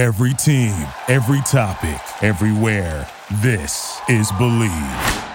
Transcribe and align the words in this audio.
Every 0.00 0.32
team, 0.32 0.72
every 1.08 1.42
topic, 1.42 2.00
everywhere. 2.22 3.06
This 3.42 4.00
is 4.08 4.32
Bleav. 4.32 5.26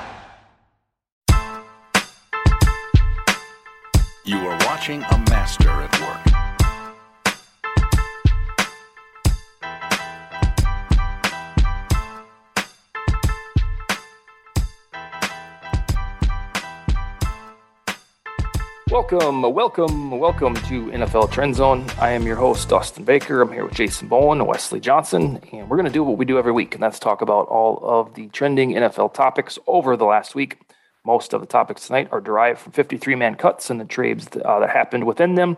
You 4.26 4.38
are 4.38 4.58
watching 4.66 5.04
a 5.04 5.18
master 5.30 5.70
at 5.70 6.02
work. 6.02 6.35
Welcome, 18.96 19.42
welcome, 19.42 20.10
welcome 20.12 20.54
to 20.54 20.86
NFL 20.86 21.30
Trend 21.30 21.54
Zone. 21.54 21.86
I 22.00 22.12
am 22.12 22.26
your 22.26 22.38
host, 22.38 22.70
Dustin 22.70 23.04
Baker. 23.04 23.42
I'm 23.42 23.52
here 23.52 23.66
with 23.66 23.74
Jason 23.74 24.08
Bowen 24.08 24.40
and 24.40 24.48
Wesley 24.48 24.80
Johnson, 24.80 25.42
and 25.52 25.70
we're 25.70 25.76
going 25.76 25.86
to 25.86 25.92
do 25.92 26.02
what 26.02 26.18
we 26.18 26.24
do 26.24 26.38
every 26.38 26.54
week, 26.54 26.74
and 26.76 26.82
that's 26.82 26.98
talk 26.98 27.22
about 27.22 27.50
all 27.50 27.78
of 27.84 28.14
the 28.14 28.30
trending 28.30 28.72
NFL 28.72 29.14
topics 29.14 29.60
over 29.68 29.98
the 29.98 30.06
last 30.06 30.34
week. 30.34 30.62
Most 31.06 31.34
of 31.34 31.42
the 31.42 31.46
topics 31.46 31.88
tonight 31.88 32.08
are 32.14 32.22
derived 32.22 32.62
from 32.62 32.72
53 32.72 33.16
man 33.16 33.36
cuts 33.36 33.70
and 33.70 33.82
the 33.82 33.86
trades 33.86 34.30
uh, 34.46 34.60
that 34.60 34.70
happened 34.70 35.04
within 35.04 35.36
them, 35.36 35.58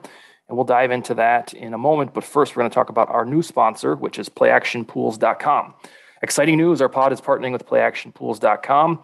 and 0.49 0.57
we'll 0.57 0.65
dive 0.65 0.90
into 0.90 1.13
that 1.13 1.54
in 1.54 1.76
a 1.76 1.77
moment. 1.77 2.15
But 2.15 2.23
first, 2.23 2.55
we're 2.55 2.62
going 2.62 2.71
to 2.71 2.76
talk 2.76 2.90
about 2.90 3.09
our 3.09 3.23
new 3.23 3.43
sponsor, 3.43 3.95
which 3.95 4.17
is 4.17 4.29
PlayActionPools.com. 4.29 5.76
Exciting 6.23 6.57
news 6.57 6.81
our 6.81 6.90
pod 6.90 7.13
is 7.13 7.21
partnering 7.21 7.51
with 7.51 7.67
PlayActionPools.com 7.67 9.04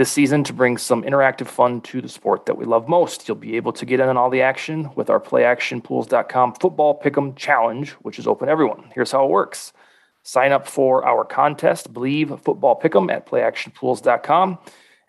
this 0.00 0.10
season 0.10 0.42
to 0.42 0.54
bring 0.54 0.78
some 0.78 1.02
interactive 1.02 1.46
fun 1.46 1.78
to 1.82 2.00
the 2.00 2.08
sport 2.08 2.46
that 2.46 2.56
we 2.56 2.64
love 2.64 2.88
most. 2.88 3.28
You'll 3.28 3.36
be 3.36 3.56
able 3.56 3.74
to 3.74 3.84
get 3.84 4.00
in 4.00 4.08
on 4.08 4.16
all 4.16 4.30
the 4.30 4.40
action 4.40 4.88
with 4.96 5.10
our 5.10 5.20
playactionpools.com 5.20 6.54
football 6.54 6.98
pick'em 6.98 7.36
challenge, 7.36 7.90
which 8.00 8.18
is 8.18 8.26
open 8.26 8.46
to 8.46 8.50
everyone. 8.50 8.90
Here's 8.94 9.12
how 9.12 9.26
it 9.26 9.30
works. 9.30 9.74
Sign 10.22 10.52
up 10.52 10.66
for 10.66 11.04
our 11.04 11.26
contest, 11.26 11.92
Bleav 11.92 12.40
Football 12.42 12.80
Pick'em 12.80 13.12
at 13.12 13.26
playactionpools.com, 13.26 14.58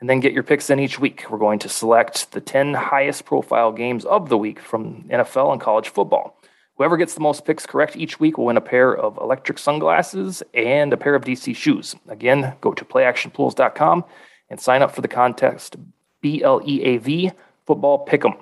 and 0.02 0.10
then 0.10 0.20
get 0.20 0.34
your 0.34 0.44
picks 0.44 0.70
in 0.70 0.78
each 0.78 1.00
week. 1.00 1.24
We're 1.30 1.38
going 1.38 1.60
to 1.60 1.70
select 1.70 2.34
the 2.34 2.42
10 2.42 2.74
highest 2.74 3.24
profile 3.24 3.72
games 3.72 4.04
of 4.04 4.28
the 4.28 4.38
week 4.38 4.60
from 4.60 5.04
NFL 5.04 5.54
and 5.54 5.62
college 5.62 5.88
football. 5.88 6.38
Whoever 6.76 6.98
gets 6.98 7.14
the 7.14 7.22
most 7.22 7.46
picks 7.46 7.66
correct 7.66 7.96
each 7.96 8.20
week 8.20 8.38
will 8.38 8.48
win 8.48 8.58
a 8.58 8.62
pair 8.62 8.94
of 8.94 9.16
electric 9.22 9.58
sunglasses 9.58 10.44
and 10.54 10.92
a 10.92 10.98
pair 10.98 11.16
of 11.16 11.24
DC 11.24 11.56
shoes. 11.56 11.96
Again, 12.10 12.56
go 12.60 12.74
to 12.74 12.84
playactionpools.com 12.84 14.04
and 14.52 14.60
sign 14.60 14.84
up 14.84 14.94
for 14.94 15.02
the 15.02 15.08
contest 15.08 15.78
B 16.22 16.44
L 16.44 16.62
E 16.64 16.84
A 16.84 16.98
V 16.98 17.32
Football 17.66 18.06
Pick'em. 18.06 18.38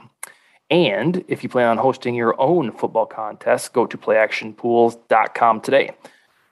And 0.70 1.24
if 1.28 1.44
you 1.44 1.50
plan 1.50 1.68
on 1.68 1.78
hosting 1.78 2.16
your 2.16 2.40
own 2.40 2.72
football 2.72 3.06
contest, 3.06 3.74
go 3.74 3.86
to 3.86 3.98
playactionpools.com 3.98 5.62
today. 5.62 5.92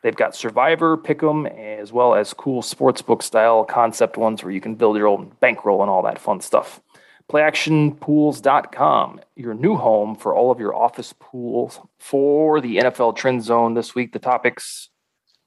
They've 0.01 0.15
got 0.15 0.35
Survivor, 0.35 0.97
Pick'em, 0.97 1.47
as 1.79 1.91
well 1.91 2.15
as 2.15 2.33
cool 2.33 2.61
sportsbook 2.61 3.21
style 3.21 3.65
concept 3.65 4.15
ones 4.15 4.43
where 4.43 4.53
you 4.53 4.61
can 4.61 4.75
build 4.75 4.95
your 4.95 5.07
own 5.07 5.33
bankroll 5.39 5.81
and 5.81 5.89
all 5.89 6.03
that 6.03 6.19
fun 6.19 6.39
stuff. 6.39 6.79
PlayActionPools.com, 7.29 9.19
your 9.35 9.53
new 9.53 9.75
home 9.75 10.15
for 10.15 10.33
all 10.33 10.49
of 10.49 10.59
your 10.59 10.73
office 10.73 11.13
pools 11.19 11.79
for 11.99 12.61
the 12.61 12.77
NFL 12.77 13.17
Trend 13.17 13.43
Zone 13.43 13.73
this 13.73 13.93
week. 13.93 14.13
The 14.13 14.19
topics 14.19 14.89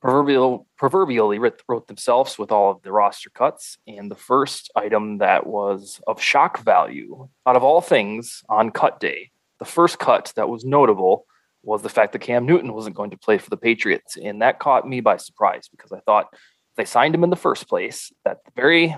proverbial, 0.01 0.67
proverbially 0.77 1.39
wrote, 1.39 1.87
themselves 1.87 2.39
with 2.39 2.51
all 2.51 2.71
of 2.71 2.83
the 2.83 2.93
roster 2.93 3.31
cuts. 3.31 3.79
And 3.87 4.11
the 4.11 4.17
first 4.17 4.71
item 4.75 5.19
that 5.19 5.47
was 5.47 6.01
of 6.07 6.21
shock 6.21 6.61
value 6.61 7.29
out 7.47 7.57
of 7.57 7.65
all 7.65 7.81
things 7.81 8.43
on 8.49 8.71
cut 8.71 9.01
day, 9.01 9.31
the 9.59 9.65
first 9.65 9.99
cut 9.99 10.33
that 10.37 10.49
was 10.49 10.65
notable 10.65 11.27
was 11.63 11.83
the 11.83 11.91
fact 11.91 12.13
that 12.13 12.21
Cam 12.21 12.47
Newton 12.47 12.73
wasn't 12.73 12.97
going 12.97 13.11
to 13.11 13.19
play 13.19 13.37
for 13.37 13.51
the 13.51 13.57
Patriots. 13.57 14.17
And 14.17 14.41
that 14.41 14.59
caught 14.59 14.89
me 14.89 15.01
by 15.01 15.19
surprise 15.19 15.69
because 15.69 15.93
I 15.93 16.01
thought 16.01 16.33
they 16.77 16.87
signed 16.87 17.15
him 17.15 17.25
in 17.25 17.31
the 17.31 17.37
first 17.37 17.69
place, 17.69 18.11
that 18.25 18.45
the 18.45 18.53
very 18.57 18.97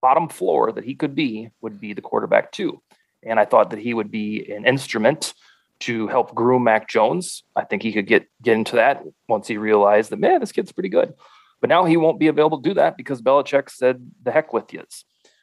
bottom 0.00 0.28
floor 0.28 0.70
that 0.72 0.84
he 0.84 0.94
could 0.94 1.14
be 1.14 1.50
would 1.60 1.80
be 1.80 1.92
the 1.92 2.02
quarterback 2.02 2.52
too. 2.52 2.80
And 3.24 3.40
I 3.40 3.44
thought 3.44 3.70
that 3.70 3.78
he 3.80 3.94
would 3.94 4.10
be 4.10 4.52
an 4.52 4.66
instrument 4.66 5.34
to 5.82 6.08
help 6.08 6.34
groom 6.34 6.64
Mac 6.64 6.88
Jones. 6.88 7.44
I 7.54 7.64
think 7.64 7.82
he 7.82 7.92
could 7.92 8.06
get 8.06 8.26
get 8.42 8.54
into 8.54 8.76
that 8.76 9.02
once 9.28 9.48
he 9.48 9.56
realized 9.56 10.10
that 10.10 10.18
man, 10.18 10.40
this 10.40 10.52
kid's 10.52 10.72
pretty 10.72 10.88
good. 10.88 11.14
But 11.60 11.68
now 11.68 11.84
he 11.84 11.96
won't 11.96 12.18
be 12.18 12.26
available 12.26 12.60
to 12.60 12.68
do 12.68 12.74
that 12.74 12.96
because 12.96 13.22
Belichick 13.22 13.70
said 13.70 14.10
the 14.22 14.32
heck 14.32 14.52
with 14.52 14.72
you. 14.72 14.84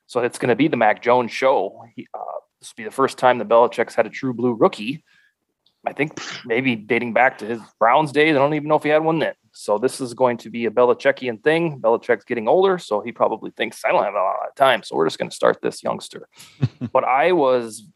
So 0.07 0.19
it's 0.21 0.37
going 0.37 0.49
to 0.49 0.55
be 0.55 0.67
the 0.67 0.75
Mac 0.75 1.01
Jones 1.01 1.31
show. 1.31 1.83
He, 1.95 2.07
uh, 2.13 2.19
this 2.59 2.71
will 2.71 2.83
be 2.83 2.83
the 2.83 2.91
first 2.91 3.17
time 3.17 3.37
the 3.37 3.45
Belichick's 3.45 3.95
had 3.95 4.05
a 4.05 4.09
true 4.09 4.33
blue 4.33 4.53
rookie. 4.53 5.03
I 5.85 5.93
think 5.93 6.19
maybe 6.45 6.75
dating 6.75 7.13
back 7.13 7.37
to 7.37 7.45
his 7.45 7.61
Browns 7.79 8.11
days. 8.11 8.35
I 8.35 8.39
don't 8.39 8.53
even 8.53 8.67
know 8.67 8.75
if 8.75 8.83
he 8.83 8.89
had 8.89 9.03
one 9.03 9.19
then. 9.19 9.33
So 9.53 9.77
this 9.77 10.01
is 10.01 10.13
going 10.13 10.37
to 10.37 10.49
be 10.49 10.65
a 10.65 10.71
Belichickian 10.71 11.41
thing. 11.41 11.79
Belichick's 11.79 12.25
getting 12.25 12.47
older, 12.47 12.77
so 12.77 13.01
he 13.01 13.11
probably 13.11 13.51
thinks 13.51 13.83
I 13.85 13.91
don't 13.91 14.03
have 14.03 14.13
a 14.13 14.17
lot 14.17 14.47
of 14.47 14.55
time. 14.55 14.83
So 14.83 14.95
we're 14.95 15.07
just 15.07 15.17
going 15.17 15.29
to 15.29 15.35
start 15.35 15.61
this 15.61 15.81
youngster. 15.81 16.27
but 16.91 17.05
I 17.05 17.31
was 17.31 17.87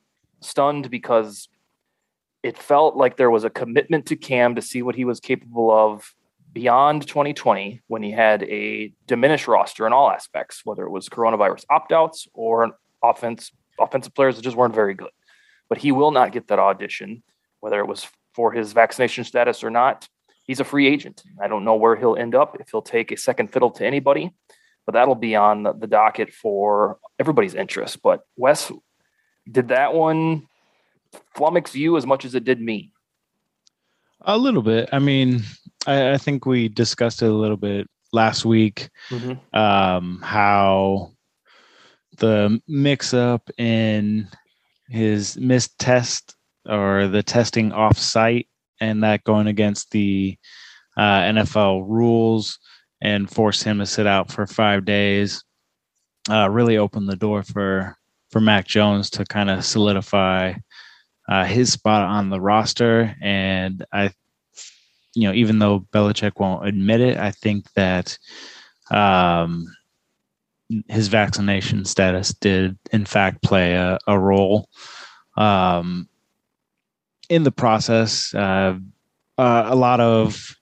stunned 0.42 0.90
because 0.90 1.50
it 2.44 2.58
felt 2.58 2.98
like 2.98 3.16
there 3.16 3.32
was 3.32 3.46
a 3.46 3.50
commitment 3.50 4.06
to 4.08 4.18
Cam 4.18 4.56
to 4.56 4.62
see 4.62 4.82
what 4.82 4.96
he 4.96 5.06
was 5.06 5.20
capable 5.22 5.72
of 5.72 6.14
beyond 6.52 7.08
2020 7.08 7.82
when 7.88 8.04
he 8.04 8.12
had 8.12 8.44
a 8.44 8.94
diminished 9.08 9.48
roster 9.48 9.88
in 9.88 9.94
all 9.94 10.12
aspects, 10.12 10.62
whether 10.64 10.84
it 10.84 10.92
was 10.92 11.10
coronavirus 11.10 11.66
opt-outs 11.70 12.28
or 12.34 12.78
offense 13.02 13.52
offensive 13.80 14.14
players 14.14 14.36
that 14.36 14.44
just 14.44 14.56
weren't 14.56 14.76
very 14.76 14.94
good. 14.94 15.10
But 15.68 15.80
he 15.80 15.92
will 15.92 16.12
not 16.12 16.32
get 16.32 16.48
that 16.50 16.60
audition, 16.60 17.24
whether 17.60 17.80
it 17.80 17.88
was 17.88 18.08
for 18.36 18.52
his 18.52 18.74
vaccination 18.74 19.24
status 19.24 19.64
or 19.64 19.72
not. 19.72 20.08
He's 20.44 20.60
a 20.60 20.64
free 20.64 20.88
agent. 20.88 21.24
I 21.42 21.48
don't 21.48 21.66
know 21.66 21.76
where 21.76 21.96
he'll 21.96 22.16
end 22.16 22.36
up 22.36 22.58
if 22.60 22.70
he'll 22.70 22.84
take 22.84 23.12
a 23.12 23.18
second 23.18 23.52
fiddle 23.52 23.72
to 23.72 23.86
anybody, 23.86 24.32
but 24.86 24.92
that'll 24.92 25.16
be 25.16 25.36
on 25.36 25.64
the 25.64 25.88
docket 25.88 26.34
for 26.34 27.00
everybody's 27.18 27.56
interest. 27.56 28.02
But 28.04 28.22
Wes, 28.36 28.72
did 29.50 29.70
that 29.70 29.94
one 29.94 30.48
flummox 31.36 31.74
you 31.74 31.98
as 31.98 32.06
much 32.06 32.26
as 32.26 32.36
it 32.36 32.44
did 32.44 32.62
me? 32.62 32.92
A 34.22 34.38
little 34.38 34.62
bit. 34.62 34.90
I 34.92 35.00
mean, 35.00 35.44
I, 35.86 36.14
I 36.14 36.18
think 36.18 36.46
we 36.46 36.70
discussed 36.70 37.22
it 37.22 37.30
a 37.30 37.34
little 37.34 37.58
bit 37.58 37.88
last 38.12 38.46
week. 38.46 38.90
Mm-hmm. 39.10 39.58
Um, 39.58 40.22
how 40.22 41.12
the 42.18 42.62
mix 42.68 43.14
up 43.14 43.50
in 43.58 44.28
his 44.88 45.38
missed 45.38 45.78
test 45.80 46.36
or 46.70 47.08
the 47.08 47.24
testing 47.24 47.72
off 47.72 47.98
site 47.98 48.48
and 48.80 49.04
that 49.04 49.24
going 49.24 49.48
against 49.48 49.92
the 49.92 50.38
uh, 50.96 51.22
NFL 51.22 51.86
rules 51.88 52.60
and 53.02 53.30
forced 53.30 53.64
him 53.64 53.80
to 53.80 53.86
sit 53.86 54.08
out 54.08 54.32
for 54.32 54.46
five 54.46 54.86
days 54.86 55.44
uh, 56.30 56.50
really 56.50 56.78
opened 56.78 57.10
the 57.10 57.16
door 57.16 57.44
for 57.44 57.98
for 58.32 58.40
Mac 58.40 58.66
Jones 58.66 59.10
to 59.12 59.26
kind 59.26 59.50
of 59.50 59.64
solidify 59.64 60.54
uh, 61.28 61.46
his 61.46 61.72
spot 61.72 62.04
on 62.04 62.30
the 62.30 62.42
roster. 62.42 63.16
And 63.22 63.86
I, 63.92 64.12
you 65.16 65.28
know, 65.28 65.34
even 65.34 65.60
though 65.60 65.88
Belichick 65.94 66.40
won't 66.40 66.68
admit 66.68 67.02
it, 67.02 67.18
I 67.18 67.32
think 67.32 67.72
that 67.74 68.18
um, 68.92 69.66
his 70.88 71.08
vaccination 71.08 71.86
status 71.86 72.34
did, 72.34 72.78
in 72.92 73.06
fact, 73.06 73.42
play 73.42 73.74
a, 73.74 74.00
a 74.08 74.18
role 74.20 74.70
um, 75.38 76.08
in 77.30 77.44
the 77.44 77.52
process. 77.52 78.34
Uh, 78.34 78.78
uh, 79.38 79.66
a 79.68 79.76
lot 79.76 80.00
of, 80.00 80.56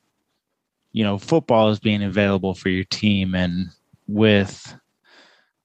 you 0.92 1.04
know, 1.04 1.18
football 1.18 1.70
is 1.70 1.80
being 1.80 2.04
available 2.04 2.54
for 2.54 2.70
your 2.70 2.84
team, 2.86 3.36
and 3.36 3.70
with 4.08 4.76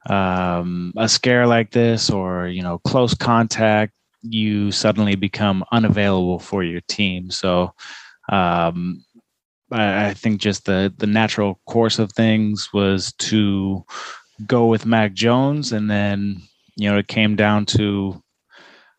um, 0.08 0.92
a 0.96 1.08
scare 1.08 1.46
like 1.46 1.72
this 1.72 2.10
or 2.10 2.46
you 2.46 2.62
know 2.62 2.78
close 2.78 3.14
contact 3.14 3.92
you 4.32 4.70
suddenly 4.70 5.14
become 5.14 5.64
unavailable 5.72 6.38
for 6.38 6.62
your 6.62 6.80
team. 6.82 7.30
So 7.30 7.72
um, 8.30 9.04
I, 9.70 10.08
I, 10.08 10.14
think 10.14 10.40
just 10.40 10.64
the 10.64 10.92
the 10.96 11.06
natural 11.06 11.60
course 11.66 11.98
of 11.98 12.12
things 12.12 12.72
was 12.72 13.12
to 13.14 13.84
go 14.46 14.66
with 14.66 14.86
Mac 14.86 15.12
Jones, 15.12 15.72
and 15.72 15.90
then 15.90 16.42
you 16.76 16.90
know 16.90 16.98
it 16.98 17.08
came 17.08 17.36
down 17.36 17.66
to 17.66 18.22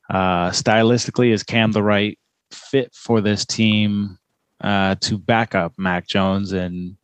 uh, 0.10 0.50
stylistically 0.52 1.31
is 1.31 1.44
Cam 1.44 1.72
the 1.72 1.84
right 1.84 2.18
fit 2.52 2.94
for 2.94 3.22
this 3.22 3.46
team 3.46 4.18
uh, 4.62 4.96
to 5.02 5.18
back 5.18 5.56
up 5.56 5.74
Mac 5.78 6.07
Jones, 6.07 6.54
and 6.54 6.98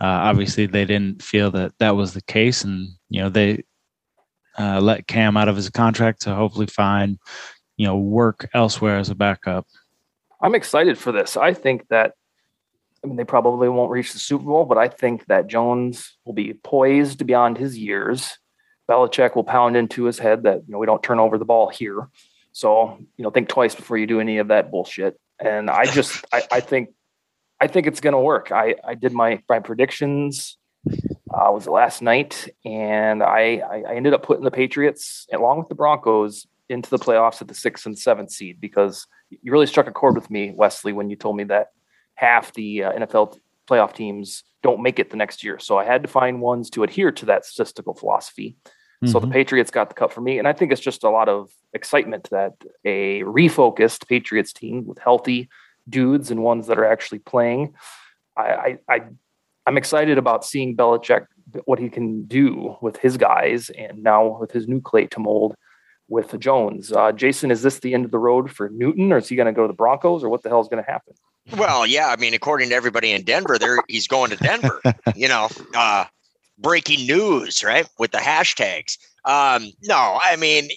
uh, 0.00 0.06
obviously 0.06 0.66
they 0.66 0.84
didn't 0.84 1.22
feel 1.22 1.50
that 1.52 1.72
that 1.78 1.96
was 1.96 2.14
the 2.14 2.22
case, 2.22 2.64
and 2.64 2.88
you 3.08 3.20
know 3.20 3.28
they 3.28 3.62
uh, 4.58 4.80
let 4.80 5.06
Cam 5.06 5.36
out 5.36 5.48
of 5.48 5.56
his 5.56 5.70
contract 5.70 6.22
to 6.22 6.34
hopefully 6.34 6.66
find 6.66 7.18
you 7.80 7.86
know 7.86 7.96
work 7.96 8.46
elsewhere 8.52 8.98
as 8.98 9.08
a 9.08 9.14
backup. 9.14 9.66
I'm 10.42 10.54
excited 10.54 10.98
for 10.98 11.12
this. 11.12 11.38
I 11.38 11.54
think 11.54 11.88
that 11.88 12.12
I 13.02 13.06
mean 13.06 13.16
they 13.16 13.24
probably 13.24 13.70
won't 13.70 13.90
reach 13.90 14.12
the 14.12 14.18
Super 14.18 14.44
Bowl, 14.44 14.66
but 14.66 14.76
I 14.76 14.88
think 14.88 15.24
that 15.28 15.46
Jones 15.46 16.18
will 16.26 16.34
be 16.34 16.52
poised 16.52 17.26
beyond 17.26 17.56
his 17.56 17.78
years. 17.78 18.36
Belichick 18.86 19.34
will 19.34 19.44
pound 19.44 19.78
into 19.78 20.04
his 20.04 20.18
head 20.18 20.42
that 20.42 20.56
you 20.66 20.72
know 20.72 20.78
we 20.78 20.84
don't 20.84 21.02
turn 21.02 21.20
over 21.20 21.38
the 21.38 21.46
ball 21.46 21.70
here. 21.70 22.10
So, 22.52 22.98
you 23.16 23.22
know, 23.22 23.30
think 23.30 23.48
twice 23.48 23.74
before 23.74 23.96
you 23.96 24.06
do 24.06 24.20
any 24.20 24.36
of 24.36 24.48
that 24.48 24.70
bullshit. 24.70 25.18
And 25.38 25.70
I 25.70 25.86
just 25.86 26.22
I, 26.34 26.42
I 26.52 26.60
think 26.60 26.90
I 27.62 27.66
think 27.66 27.86
it's 27.86 28.00
to 28.00 28.18
work. 28.18 28.52
I, 28.52 28.74
I 28.84 28.94
did 28.94 29.14
my, 29.14 29.42
my 29.48 29.60
predictions 29.60 30.58
uh, 30.86 31.50
was 31.50 31.66
last 31.66 32.02
night, 32.02 32.46
and 32.64 33.22
I, 33.22 33.62
I 33.88 33.94
ended 33.94 34.12
up 34.12 34.22
putting 34.22 34.44
the 34.44 34.50
Patriots 34.50 35.26
along 35.32 35.60
with 35.60 35.68
the 35.68 35.74
Broncos 35.74 36.46
into 36.70 36.88
the 36.88 36.98
playoffs 36.98 37.42
at 37.42 37.48
the 37.48 37.54
sixth 37.54 37.84
and 37.84 37.98
seventh 37.98 38.30
seed 38.30 38.60
because 38.60 39.06
you 39.28 39.52
really 39.52 39.66
struck 39.66 39.88
a 39.88 39.92
chord 39.92 40.14
with 40.14 40.30
me, 40.30 40.52
Wesley, 40.54 40.92
when 40.92 41.10
you 41.10 41.16
told 41.16 41.36
me 41.36 41.44
that 41.44 41.68
half 42.14 42.52
the 42.54 42.84
uh, 42.84 42.92
NFL 42.92 43.38
playoff 43.68 43.92
teams 43.92 44.44
don't 44.62 44.82
make 44.82 44.98
it 44.98 45.10
the 45.10 45.16
next 45.16 45.42
year. 45.42 45.58
So 45.58 45.78
I 45.78 45.84
had 45.84 46.02
to 46.02 46.08
find 46.08 46.40
ones 46.40 46.70
to 46.70 46.82
adhere 46.82 47.10
to 47.12 47.26
that 47.26 47.44
statistical 47.44 47.94
philosophy. 47.94 48.56
Mm-hmm. 48.64 49.08
So 49.08 49.18
the 49.18 49.26
mm-hmm. 49.26 49.32
Patriots 49.32 49.70
got 49.70 49.88
the 49.88 49.94
cut 49.94 50.12
for 50.12 50.20
me, 50.20 50.38
and 50.38 50.46
I 50.46 50.52
think 50.52 50.72
it's 50.72 50.80
just 50.80 51.04
a 51.04 51.10
lot 51.10 51.28
of 51.28 51.50
excitement 51.72 52.28
that 52.30 52.52
a 52.84 53.22
refocused 53.22 54.06
Patriots 54.06 54.52
team 54.52 54.86
with 54.86 54.98
healthy 54.98 55.48
dudes 55.88 56.30
and 56.30 56.42
ones 56.42 56.66
that 56.66 56.78
are 56.78 56.84
actually 56.84 57.20
playing. 57.20 57.74
I, 58.36 58.42
I, 58.42 58.78
I 58.88 59.00
I'm 59.66 59.76
excited 59.78 60.18
about 60.18 60.44
seeing 60.44 60.76
Belichick 60.76 61.26
what 61.64 61.78
he 61.78 61.88
can 61.88 62.24
do 62.24 62.76
with 62.80 62.96
his 62.98 63.16
guys, 63.16 63.70
and 63.70 64.02
now 64.02 64.38
with 64.38 64.52
his 64.52 64.68
new 64.68 64.80
clay 64.80 65.06
to 65.06 65.20
mold 65.20 65.56
with 66.10 66.38
Jones. 66.38 66.92
Uh, 66.92 67.12
Jason, 67.12 67.50
is 67.50 67.62
this 67.62 67.78
the 67.78 67.94
end 67.94 68.04
of 68.04 68.10
the 68.10 68.18
road 68.18 68.50
for 68.50 68.68
Newton, 68.68 69.12
or 69.12 69.18
is 69.18 69.28
he 69.28 69.36
going 69.36 69.46
to 69.46 69.52
go 69.52 69.62
to 69.62 69.68
the 69.68 69.74
Broncos, 69.74 70.22
or 70.22 70.28
what 70.28 70.42
the 70.42 70.50
hell 70.50 70.60
is 70.60 70.68
going 70.68 70.84
to 70.84 70.90
happen? 70.90 71.14
Well, 71.56 71.86
yeah, 71.86 72.08
I 72.08 72.16
mean, 72.16 72.34
according 72.34 72.68
to 72.70 72.74
everybody 72.74 73.12
in 73.12 73.22
Denver, 73.22 73.58
there 73.58 73.78
he's 73.88 74.06
going 74.06 74.30
to 74.30 74.36
Denver. 74.36 74.82
you 75.14 75.28
know, 75.28 75.48
uh, 75.74 76.04
breaking 76.58 77.06
news, 77.06 77.64
right? 77.64 77.88
With 77.98 78.10
the 78.10 78.18
hashtags. 78.18 78.98
Um, 79.24 79.70
no, 79.82 80.18
I 80.22 80.36
mean, 80.36 80.68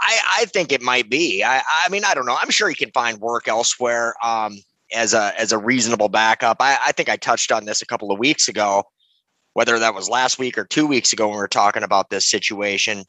I, 0.00 0.20
I 0.38 0.44
think 0.46 0.72
it 0.72 0.82
might 0.82 1.08
be. 1.08 1.42
I, 1.42 1.62
I 1.84 1.88
mean, 1.88 2.04
I 2.04 2.14
don't 2.14 2.26
know. 2.26 2.36
I'm 2.38 2.50
sure 2.50 2.68
he 2.68 2.74
can 2.74 2.90
find 2.90 3.18
work 3.18 3.48
elsewhere 3.48 4.14
um, 4.22 4.56
as 4.92 5.14
a 5.14 5.32
as 5.40 5.52
a 5.52 5.58
reasonable 5.58 6.08
backup. 6.08 6.58
I, 6.60 6.78
I 6.86 6.92
think 6.92 7.08
I 7.08 7.16
touched 7.16 7.52
on 7.52 7.64
this 7.64 7.80
a 7.80 7.86
couple 7.86 8.10
of 8.10 8.18
weeks 8.18 8.48
ago, 8.48 8.84
whether 9.54 9.78
that 9.78 9.94
was 9.94 10.08
last 10.08 10.38
week 10.38 10.58
or 10.58 10.64
two 10.64 10.86
weeks 10.86 11.12
ago 11.12 11.28
when 11.28 11.36
we 11.36 11.40
were 11.40 11.48
talking 11.48 11.82
about 11.82 12.10
this 12.10 12.28
situation 12.28 13.04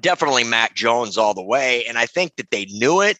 definitely 0.00 0.44
Mac 0.44 0.74
Jones 0.74 1.18
all 1.18 1.34
the 1.34 1.42
way. 1.42 1.84
And 1.86 1.98
I 1.98 2.06
think 2.06 2.36
that 2.36 2.50
they 2.50 2.66
knew 2.66 3.00
it. 3.00 3.18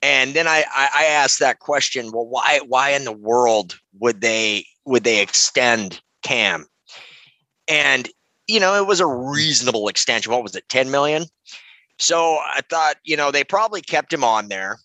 And 0.00 0.34
then 0.34 0.46
I, 0.46 0.64
I, 0.72 0.88
I 0.94 1.04
asked 1.04 1.40
that 1.40 1.58
question, 1.58 2.12
well, 2.12 2.26
why 2.26 2.60
why 2.66 2.90
in 2.90 3.04
the 3.04 3.12
world 3.12 3.78
would 3.98 4.20
they 4.20 4.64
would 4.84 5.04
they 5.04 5.20
extend 5.20 6.00
Cam? 6.22 6.66
And 7.66 8.08
you 8.46 8.60
know, 8.60 8.74
it 8.74 8.86
was 8.86 9.00
a 9.00 9.06
reasonable 9.06 9.88
extension. 9.88 10.32
What 10.32 10.42
was 10.42 10.56
it, 10.56 10.68
10 10.68 10.90
million? 10.90 11.24
So 11.98 12.36
I 12.36 12.62
thought, 12.70 12.96
you 13.04 13.16
know, 13.16 13.30
they 13.30 13.44
probably 13.44 13.82
kept 13.82 14.12
him 14.12 14.24
on 14.24 14.48
there 14.48 14.78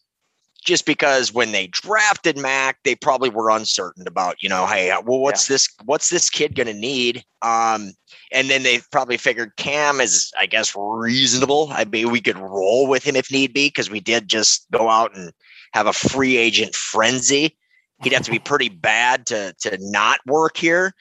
just 0.64 0.86
because 0.86 1.34
when 1.34 1.52
they 1.52 1.68
drafted 1.68 2.38
Mac, 2.38 2.78
they 2.84 2.96
probably 2.96 3.30
were 3.30 3.50
uncertain 3.50 4.08
about, 4.08 4.42
you 4.42 4.50
know, 4.50 4.66
hey, 4.66 4.90
uh, 4.92 5.02
well, 5.02 5.20
what's 5.20 5.50
yeah. 5.50 5.56
this? 5.56 5.70
What's 5.86 6.10
this 6.10 6.30
kid 6.30 6.56
going 6.56 6.68
to 6.68 6.74
need? 6.74 7.24
Um, 7.42 7.94
and 8.32 8.50
then 8.50 8.64
they 8.64 8.80
probably 8.92 9.18
figured 9.18 9.56
Cam 9.58 10.00
is, 10.00 10.32
I 10.40 10.46
guess, 10.46 10.74
reasonable. 10.76 11.70
I 11.72 11.86
mean, 11.86 12.12
we 12.12 12.22
could 12.22 12.38
roll 12.38 12.88
with 12.88 13.04
him 13.04 13.16
if 13.16 13.32
need 13.32 13.54
be 13.54 13.68
because 13.68 13.90
we 13.90 14.00
did 14.00 14.28
just 14.28 14.66
go 14.72 14.90
out 14.90 15.16
and 15.16 15.32
have 15.74 15.88
a 15.88 15.94
free 15.94 16.38
agent 16.38 16.74
frenzy. 16.76 17.58
He'd 18.02 18.14
have 18.14 18.24
to 18.24 18.32
be 18.32 18.40
pretty 18.52 18.70
bad 18.70 19.26
to 19.28 19.54
to 19.62 19.78
not 19.82 20.20
work 20.26 20.58
here. 20.58 20.94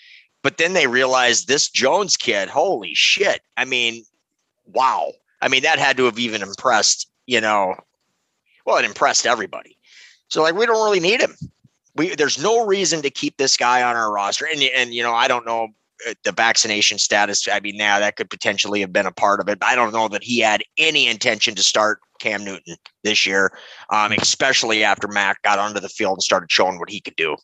But 0.43 0.59
then 0.59 0.73
they 0.73 0.89
realized 0.89 1.47
this 1.47 1.71
Jones 1.71 2.17
kid, 2.17 2.49
holy 2.49 2.95
shit! 2.95 3.43
I 3.57 3.65
mean, 3.65 4.05
wow. 4.67 5.13
I 5.41 5.49
mean, 5.49 5.63
that 5.63 5.79
had 5.79 5.97
to 5.97 6.05
have 6.05 6.19
even 6.19 6.43
impressed, 6.43 7.11
you 7.27 7.41
know, 7.41 7.77
well, 8.65 8.77
it 8.77 8.85
impressed 8.85 9.27
everybody. 9.27 9.77
So 10.29 10.43
like 10.43 10.55
we 10.55 10.67
don't 10.67 10.85
really 10.85 11.01
need 11.01 11.21
him. 11.21 11.35
We 11.95 12.15
there's 12.15 12.43
no 12.43 12.67
reason 12.67 13.03
to 13.03 13.11
keep 13.11 13.37
this 13.37 13.57
guy 13.57 13.83
on 13.83 13.97
our 13.97 14.13
roster. 14.13 14.47
And 14.47 14.63
and 14.63 14.95
you 14.95 15.03
know, 15.03 15.15
I 15.15 15.29
don't 15.29 15.45
know 15.45 15.69
uh, 16.09 16.15
the 16.25 16.33
vaccination 16.33 16.99
status. 16.99 17.47
I 17.49 17.61
mean, 17.61 17.77
now 17.77 17.99
that 17.99 18.17
could 18.17 18.31
potentially 18.31 18.81
have 18.81 18.93
been 18.93 19.07
a 19.07 19.13
part 19.13 19.41
of 19.41 19.49
it. 19.49 19.59
I 19.63 19.75
don't 19.75 19.93
know 19.93 20.09
that 20.09 20.23
he 20.23 20.41
had 20.41 20.63
any 20.79 21.07
intention 21.07 21.55
to 21.55 21.63
start 21.63 22.01
Cam 22.19 22.45
Newton 22.45 22.77
this 23.05 23.27
year, 23.27 23.53
um, 23.91 24.13
especially 24.13 24.85
after 24.85 25.09
Mac 25.09 25.43
got 25.43 25.59
onto 25.59 25.81
the 25.81 25.89
field 25.89 26.17
and 26.17 26.23
started 26.23 26.51
showing 26.51 26.79
what 26.79 26.89
he 26.89 27.01
could 27.01 27.17
do. 27.17 27.37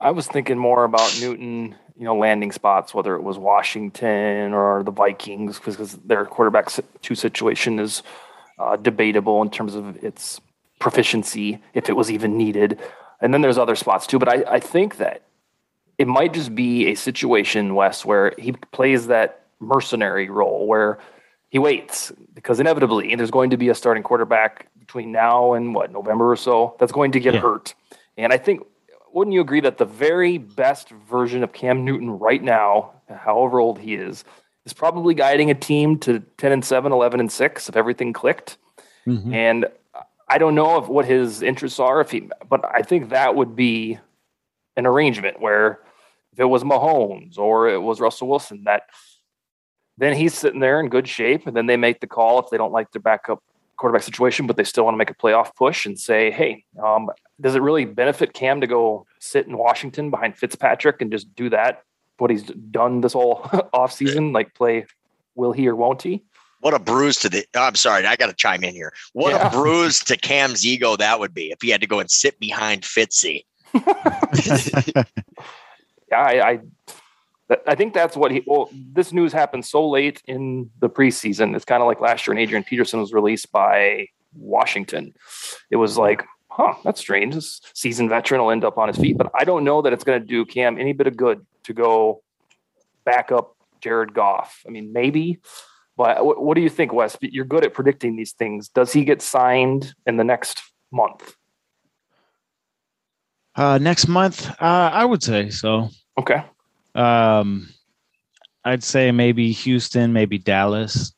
I 0.00 0.10
was 0.10 0.26
thinking 0.28 0.58
more 0.58 0.84
about 0.84 1.18
Newton, 1.20 1.74
you 1.96 2.04
know, 2.04 2.16
landing 2.16 2.52
spots, 2.52 2.94
whether 2.94 3.14
it 3.14 3.22
was 3.22 3.38
Washington 3.38 4.52
or 4.52 4.82
the 4.82 4.90
Vikings, 4.90 5.58
because 5.58 5.94
their 5.96 6.26
quarterback 6.26 6.68
two 7.00 7.14
situation 7.14 7.78
is 7.78 8.02
uh, 8.58 8.76
debatable 8.76 9.42
in 9.42 9.50
terms 9.50 9.74
of 9.74 10.02
its 10.04 10.40
proficiency, 10.78 11.62
if 11.74 11.88
it 11.88 11.96
was 11.96 12.10
even 12.10 12.36
needed. 12.36 12.80
And 13.20 13.32
then 13.32 13.40
there's 13.40 13.58
other 13.58 13.76
spots 13.76 14.06
too. 14.06 14.18
But 14.18 14.28
I, 14.28 14.54
I 14.54 14.60
think 14.60 14.98
that 14.98 15.22
it 15.98 16.06
might 16.06 16.34
just 16.34 16.54
be 16.54 16.86
a 16.88 16.94
situation, 16.94 17.74
Wes, 17.74 18.04
where 18.04 18.34
he 18.38 18.52
plays 18.52 19.06
that 19.06 19.46
mercenary 19.58 20.28
role 20.28 20.66
where 20.66 20.98
he 21.48 21.58
waits 21.58 22.12
because 22.34 22.60
inevitably 22.60 23.14
there's 23.14 23.30
going 23.30 23.50
to 23.50 23.56
be 23.56 23.68
a 23.70 23.74
starting 23.74 24.02
quarterback 24.02 24.68
between 24.78 25.12
now 25.12 25.54
and 25.54 25.74
what, 25.74 25.90
November 25.90 26.30
or 26.30 26.36
so, 26.36 26.76
that's 26.78 26.92
going 26.92 27.12
to 27.12 27.20
get 27.20 27.34
yeah. 27.34 27.40
hurt. 27.40 27.74
And 28.16 28.32
I 28.32 28.38
think, 28.38 28.62
wouldn't 29.12 29.34
you 29.34 29.40
agree 29.40 29.60
that 29.60 29.78
the 29.78 29.84
very 29.84 30.38
best 30.38 30.90
version 30.90 31.42
of 31.42 31.52
Cam 31.52 31.84
Newton 31.84 32.10
right 32.18 32.42
now, 32.42 32.92
however 33.08 33.60
old 33.60 33.78
he 33.78 33.94
is, 33.94 34.24
is 34.66 34.74
probably 34.74 35.14
guiding 35.14 35.50
a 35.50 35.54
team 35.54 35.98
to 36.00 36.20
10 36.36 36.52
and 36.52 36.64
7, 36.64 36.92
11 36.92 37.20
and 37.20 37.32
6 37.32 37.68
if 37.68 37.76
everything 37.76 38.12
clicked. 38.12 38.58
Mm-hmm. 39.06 39.32
And 39.32 39.66
I 40.28 40.38
don't 40.38 40.56
know 40.56 40.82
if 40.82 40.88
what 40.88 41.04
his 41.04 41.40
interests 41.40 41.78
are 41.78 42.00
if 42.00 42.10
he 42.10 42.28
but 42.48 42.64
I 42.64 42.82
think 42.82 43.10
that 43.10 43.36
would 43.36 43.54
be 43.54 43.98
an 44.76 44.86
arrangement 44.86 45.40
where 45.40 45.80
if 46.32 46.40
it 46.40 46.46
was 46.46 46.64
Mahomes 46.64 47.38
or 47.38 47.68
it 47.68 47.78
was 47.78 48.00
Russell 48.00 48.28
Wilson 48.28 48.64
that 48.64 48.82
then 49.98 50.16
he's 50.16 50.34
sitting 50.34 50.60
there 50.60 50.80
in 50.80 50.88
good 50.88 51.08
shape 51.08 51.46
and 51.46 51.56
then 51.56 51.66
they 51.66 51.76
make 51.76 52.00
the 52.00 52.06
call 52.06 52.40
if 52.40 52.50
they 52.50 52.56
don't 52.56 52.72
like 52.72 52.90
their 52.90 53.00
backup 53.00 53.42
quarterback 53.76 54.02
situation 54.02 54.46
but 54.46 54.56
they 54.56 54.64
still 54.64 54.84
want 54.84 54.94
to 54.94 54.98
make 54.98 55.10
a 55.10 55.14
playoff 55.14 55.54
push 55.54 55.86
and 55.86 55.98
say 55.98 56.30
hey 56.30 56.64
um, 56.84 57.08
does 57.40 57.54
it 57.54 57.62
really 57.62 57.84
benefit 57.84 58.32
Cam 58.32 58.60
to 58.60 58.66
go 58.66 59.06
sit 59.20 59.46
in 59.46 59.56
Washington 59.56 60.10
behind 60.10 60.36
Fitzpatrick 60.36 61.00
and 61.00 61.12
just 61.12 61.32
do 61.36 61.48
that 61.50 61.84
what 62.18 62.30
he's 62.30 62.42
done 62.42 63.00
this 63.00 63.12
whole 63.12 63.48
off 63.72 63.92
season, 63.92 64.32
like 64.32 64.54
play 64.54 64.86
will 65.34 65.52
he 65.52 65.68
or 65.68 65.76
won't 65.76 66.02
he? 66.02 66.22
What 66.60 66.74
a 66.74 66.78
bruise 66.78 67.18
to 67.18 67.28
the 67.28 67.46
I'm 67.54 67.74
sorry, 67.74 68.04
I 68.06 68.16
gotta 68.16 68.32
chime 68.32 68.64
in 68.64 68.74
here. 68.74 68.92
What 69.12 69.32
yeah. 69.32 69.48
a 69.48 69.50
bruise 69.50 70.00
to 70.00 70.16
Cam's 70.16 70.66
ego 70.66 70.96
that 70.96 71.20
would 71.20 71.34
be 71.34 71.50
if 71.50 71.62
he 71.62 71.70
had 71.70 71.80
to 71.82 71.86
go 71.86 72.00
and 72.00 72.10
sit 72.10 72.40
behind 72.40 72.82
Fitzy. 72.82 73.44
yeah, 73.74 75.04
I, 76.12 76.50
I 76.50 76.60
I 77.66 77.74
think 77.76 77.94
that's 77.94 78.16
what 78.16 78.32
he. 78.32 78.42
Well, 78.46 78.68
this 78.72 79.12
news 79.12 79.32
happened 79.32 79.64
so 79.64 79.88
late 79.88 80.22
in 80.26 80.70
the 80.80 80.88
preseason. 80.88 81.54
It's 81.54 81.64
kind 81.64 81.82
of 81.82 81.86
like 81.86 82.00
last 82.00 82.26
year 82.26 82.34
when 82.34 82.42
Adrian 82.42 82.64
Peterson 82.64 83.00
was 83.00 83.12
released 83.12 83.52
by 83.52 84.08
Washington. 84.34 85.14
It 85.70 85.76
was 85.76 85.96
like, 85.96 86.24
huh, 86.48 86.74
that's 86.82 87.00
strange. 87.00 87.34
This 87.34 87.60
seasoned 87.72 88.08
veteran 88.08 88.40
will 88.40 88.50
end 88.50 88.64
up 88.64 88.78
on 88.78 88.88
his 88.88 88.96
feet, 88.96 89.16
but 89.16 89.30
I 89.38 89.44
don't 89.44 89.62
know 89.62 89.80
that 89.82 89.92
it's 89.92 90.02
going 90.02 90.20
to 90.20 90.26
do 90.26 90.44
Cam 90.44 90.78
any 90.78 90.92
bit 90.92 91.06
of 91.06 91.16
good 91.16 91.46
to 91.66 91.72
go 91.72 92.22
back 93.04 93.30
up 93.30 93.56
Jared 93.80 94.14
Goff. 94.14 94.62
I 94.66 94.70
mean, 94.70 94.92
maybe, 94.92 95.38
but 95.96 96.24
what, 96.24 96.42
what 96.42 96.54
do 96.54 96.60
you 96.60 96.68
think, 96.68 96.92
Wes? 96.92 97.16
You're 97.20 97.44
good 97.44 97.64
at 97.64 97.74
predicting 97.74 98.16
these 98.16 98.32
things. 98.32 98.68
Does 98.68 98.92
he 98.92 99.04
get 99.04 99.22
signed 99.22 99.94
in 100.06 100.16
the 100.16 100.24
next 100.24 100.62
month? 100.90 101.36
Uh, 103.54 103.78
next 103.78 104.06
month, 104.06 104.50
uh, 104.60 104.90
I 104.92 105.04
would 105.04 105.22
say 105.22 105.48
so. 105.50 105.88
Okay. 106.18 106.42
Um, 106.94 107.68
I'd 108.64 108.84
say 108.84 109.12
maybe 109.12 109.52
Houston, 109.52 110.12
maybe 110.12 110.38
Dallas. 110.38 111.14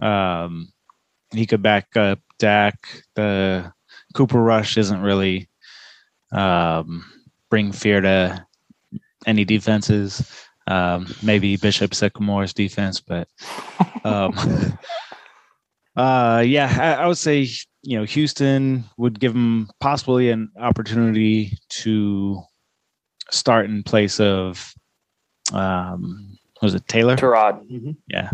Um, 0.00 0.72
he 1.32 1.46
could 1.46 1.62
back 1.62 1.96
up 1.96 2.20
Dak. 2.38 2.76
The 3.14 3.72
Cooper 4.14 4.40
Rush 4.40 4.76
isn't 4.76 5.00
really 5.00 5.48
um, 6.30 7.04
bring 7.50 7.72
fear 7.72 8.00
to 8.00 8.46
any 9.26 9.44
defenses. 9.44 10.30
Um, 10.66 11.14
maybe 11.22 11.56
Bishop 11.56 11.92
Sycamore's 11.92 12.54
defense, 12.54 13.00
but 13.00 13.28
um, 14.04 14.32
uh, 15.96 16.42
yeah, 16.46 16.76
I, 16.80 17.02
I, 17.02 17.06
would 17.06 17.18
say 17.18 17.46
you 17.82 17.98
know 17.98 18.04
Houston 18.04 18.84
would 18.96 19.20
give 19.20 19.34
him 19.34 19.68
possibly 19.80 20.30
an 20.30 20.50
opportunity 20.58 21.58
to 21.68 22.42
start 23.30 23.66
in 23.66 23.82
place 23.82 24.20
of 24.20 24.72
um, 25.52 26.38
was 26.62 26.74
it 26.74 26.88
Taylor? 26.88 27.16
Tyrod. 27.16 27.70
Mm-hmm. 27.70 27.92
Yeah. 28.08 28.30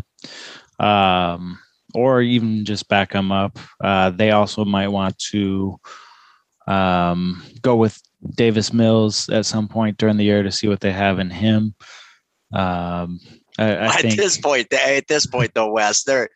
Um, 0.79 1.59
or 1.95 2.23
even 2.23 2.65
just 2.65 2.89
back 2.89 3.13
him 3.13 3.33
up. 3.33 3.59
Uh, 3.83 4.11
they 4.11 4.31
also 4.31 4.65
might 4.65 4.89
want 4.89 5.19
to 5.31 5.79
um, 6.67 7.43
go 7.63 7.77
with 7.77 8.01
Davis 8.37 8.73
Mills 8.73 9.29
at 9.31 9.47
some 9.47 9.69
point 9.69 9.99
during 9.99 10.17
the 10.17 10.25
year 10.25 10.43
to 10.43 10.53
see 10.53 10.69
what 10.69 10.81
they 10.81 10.93
have 10.93 11.19
in 11.19 11.31
him. 11.31 11.75
Um, 12.53 13.21
I, 13.59 13.65
I 13.65 13.87
at 13.87 14.01
think, 14.03 14.17
this 14.17 14.39
point, 14.39 14.73
at 14.73 15.07
this 15.09 15.27
point, 15.27 15.53
though, 15.55 15.71
Wes, 15.73 16.03
they're 16.05 16.29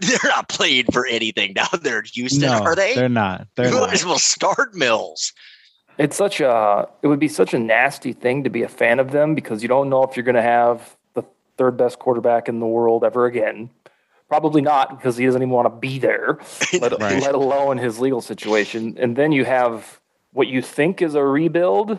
they're 0.00 0.18
not 0.24 0.48
playing 0.48 0.86
for 0.92 1.06
anything 1.06 1.52
down 1.52 1.68
there 1.82 1.98
in 1.98 2.04
Houston, 2.14 2.42
no, 2.42 2.62
are 2.62 2.74
they? 2.74 2.94
They're 2.94 3.08
not. 3.08 3.46
They're 3.56 3.66
you 3.66 3.72
not. 3.74 3.88
might 3.88 3.94
as 3.94 4.04
well 4.04 4.18
start 4.18 4.74
Mills. 4.74 5.32
It's 5.98 6.16
such 6.16 6.40
a 6.40 6.88
it 7.02 7.06
would 7.06 7.20
be 7.20 7.28
such 7.28 7.54
a 7.54 7.58
nasty 7.58 8.12
thing 8.12 8.44
to 8.44 8.50
be 8.50 8.62
a 8.62 8.68
fan 8.68 8.98
of 8.98 9.12
them 9.12 9.34
because 9.34 9.62
you 9.62 9.68
don't 9.68 9.88
know 9.88 10.02
if 10.02 10.16
you're 10.16 10.24
going 10.24 10.34
to 10.34 10.42
have 10.42 10.96
the 11.14 11.22
third 11.56 11.76
best 11.76 11.98
quarterback 11.98 12.48
in 12.48 12.58
the 12.60 12.66
world 12.66 13.04
ever 13.04 13.26
again. 13.26 13.70
Probably 14.28 14.62
not 14.62 14.90
because 14.98 15.16
he 15.16 15.26
doesn't 15.26 15.40
even 15.42 15.50
want 15.50 15.66
to 15.66 15.78
be 15.78 15.98
there, 15.98 16.38
let, 16.80 16.98
Right. 16.98 17.22
let 17.22 17.34
alone 17.34 17.78
his 17.78 18.00
legal 18.00 18.20
situation. 18.20 18.96
And 18.98 19.14
then 19.14 19.30
you 19.32 19.44
have 19.44 20.00
what 20.34 20.48
you 20.48 20.60
think 20.60 21.00
is 21.00 21.14
a 21.14 21.24
rebuild, 21.24 21.98